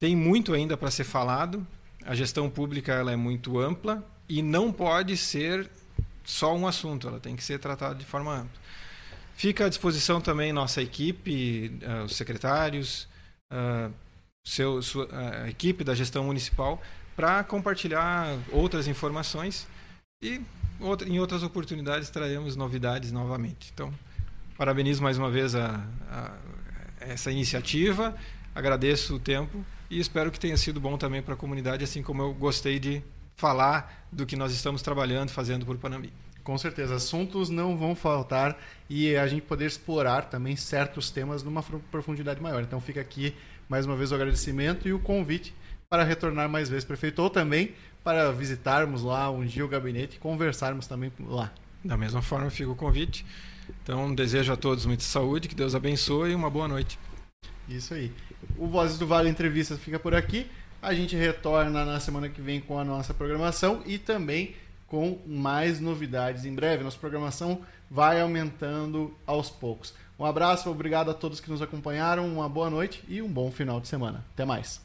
Tem 0.00 0.16
muito 0.16 0.52
ainda 0.52 0.76
para 0.76 0.90
ser 0.90 1.04
falado. 1.04 1.66
A 2.04 2.14
gestão 2.14 2.50
pública 2.50 2.92
ela 2.92 3.12
é 3.12 3.16
muito 3.16 3.58
ampla 3.58 4.04
e 4.28 4.42
não 4.42 4.72
pode 4.72 5.16
ser 5.16 5.70
só 6.24 6.54
um 6.56 6.66
assunto, 6.66 7.06
ela 7.08 7.20
tem 7.20 7.36
que 7.36 7.44
ser 7.44 7.58
tratada 7.58 7.94
de 7.94 8.04
forma 8.04 8.34
ampla. 8.34 8.60
Fica 9.36 9.66
à 9.66 9.68
disposição 9.68 10.20
também 10.20 10.52
nossa 10.52 10.80
equipe, 10.80 11.72
uh, 11.82 12.04
os 12.04 12.16
secretários, 12.16 13.08
uh, 13.52 13.92
seu, 14.44 14.82
sua, 14.82 15.08
a 15.42 15.48
equipe 15.48 15.82
da 15.82 15.94
gestão 15.94 16.24
municipal 16.24 16.80
para 17.16 17.42
compartilhar 17.44 18.36
outras 18.52 18.86
informações 18.86 19.66
e 20.22 20.40
outra, 20.80 21.08
em 21.08 21.18
outras 21.18 21.42
oportunidades 21.42 22.10
traremos 22.10 22.56
novidades 22.56 23.10
novamente. 23.10 23.70
Então, 23.72 23.92
parabenizo 24.56 25.02
mais 25.02 25.16
uma 25.16 25.30
vez 25.30 25.54
a, 25.54 25.86
a, 26.10 26.32
essa 27.00 27.30
iniciativa, 27.30 28.14
agradeço 28.54 29.16
o 29.16 29.18
tempo 29.18 29.64
e 29.90 29.98
espero 29.98 30.30
que 30.30 30.38
tenha 30.38 30.56
sido 30.56 30.80
bom 30.80 30.98
também 30.98 31.22
para 31.22 31.34
a 31.34 31.36
comunidade, 31.36 31.84
assim 31.84 32.02
como 32.02 32.22
eu 32.22 32.34
gostei 32.34 32.78
de 32.78 33.02
falar 33.36 34.06
do 34.12 34.26
que 34.26 34.36
nós 34.36 34.52
estamos 34.52 34.82
trabalhando, 34.82 35.30
fazendo 35.30 35.64
por 35.64 35.76
Panambi. 35.78 36.12
Com 36.42 36.58
certeza, 36.58 36.96
assuntos 36.96 37.48
não 37.48 37.76
vão 37.76 37.94
faltar 37.94 38.58
e 38.88 39.16
a 39.16 39.26
gente 39.26 39.42
poder 39.42 39.64
explorar 39.64 40.26
também 40.26 40.54
certos 40.56 41.10
temas 41.10 41.42
numa 41.42 41.62
profundidade 41.62 42.40
maior. 42.40 42.62
Então 42.62 42.80
fica 42.82 43.00
aqui 43.00 43.34
mais 43.68 43.86
uma 43.86 43.96
vez 43.96 44.12
o 44.12 44.14
agradecimento 44.14 44.88
e 44.88 44.92
o 44.92 44.98
convite 44.98 45.54
para 45.88 46.04
retornar 46.04 46.48
mais 46.48 46.68
vezes, 46.68 46.84
prefeito, 46.84 47.22
ou 47.22 47.30
também 47.30 47.74
para 48.02 48.30
visitarmos 48.32 49.02
lá 49.02 49.30
um 49.30 49.44
dia 49.44 49.64
o 49.64 49.68
gabinete 49.68 50.16
e 50.16 50.18
conversarmos 50.18 50.86
também 50.86 51.12
lá. 51.20 51.52
Da 51.84 51.96
mesma 51.96 52.20
forma, 52.20 52.50
fica 52.50 52.70
o 52.70 52.76
convite. 52.76 53.24
Então, 53.82 54.14
desejo 54.14 54.52
a 54.52 54.56
todos 54.56 54.84
muita 54.84 55.02
saúde, 55.02 55.48
que 55.48 55.54
Deus 55.54 55.74
abençoe 55.74 56.32
e 56.32 56.34
uma 56.34 56.50
boa 56.50 56.68
noite. 56.68 56.98
Isso 57.68 57.94
aí. 57.94 58.12
O 58.58 58.66
Vozes 58.66 58.98
do 58.98 59.06
Vale 59.06 59.28
Entrevista 59.28 59.76
fica 59.76 59.98
por 59.98 60.14
aqui. 60.14 60.46
A 60.82 60.92
gente 60.92 61.16
retorna 61.16 61.84
na 61.84 61.98
semana 61.98 62.28
que 62.28 62.42
vem 62.42 62.60
com 62.60 62.78
a 62.78 62.84
nossa 62.84 63.14
programação 63.14 63.82
e 63.86 63.96
também 63.96 64.54
com 64.86 65.18
mais 65.26 65.80
novidades 65.80 66.44
em 66.44 66.54
breve. 66.54 66.84
Nossa 66.84 66.98
programação 66.98 67.62
vai 67.90 68.20
aumentando 68.20 69.16
aos 69.26 69.48
poucos. 69.48 69.94
Um 70.18 70.24
abraço, 70.24 70.70
obrigado 70.70 71.10
a 71.10 71.14
todos 71.14 71.40
que 71.40 71.50
nos 71.50 71.60
acompanharam, 71.60 72.26
uma 72.26 72.48
boa 72.48 72.70
noite 72.70 73.02
e 73.08 73.20
um 73.20 73.28
bom 73.28 73.50
final 73.50 73.80
de 73.80 73.88
semana. 73.88 74.24
Até 74.32 74.44
mais. 74.44 74.80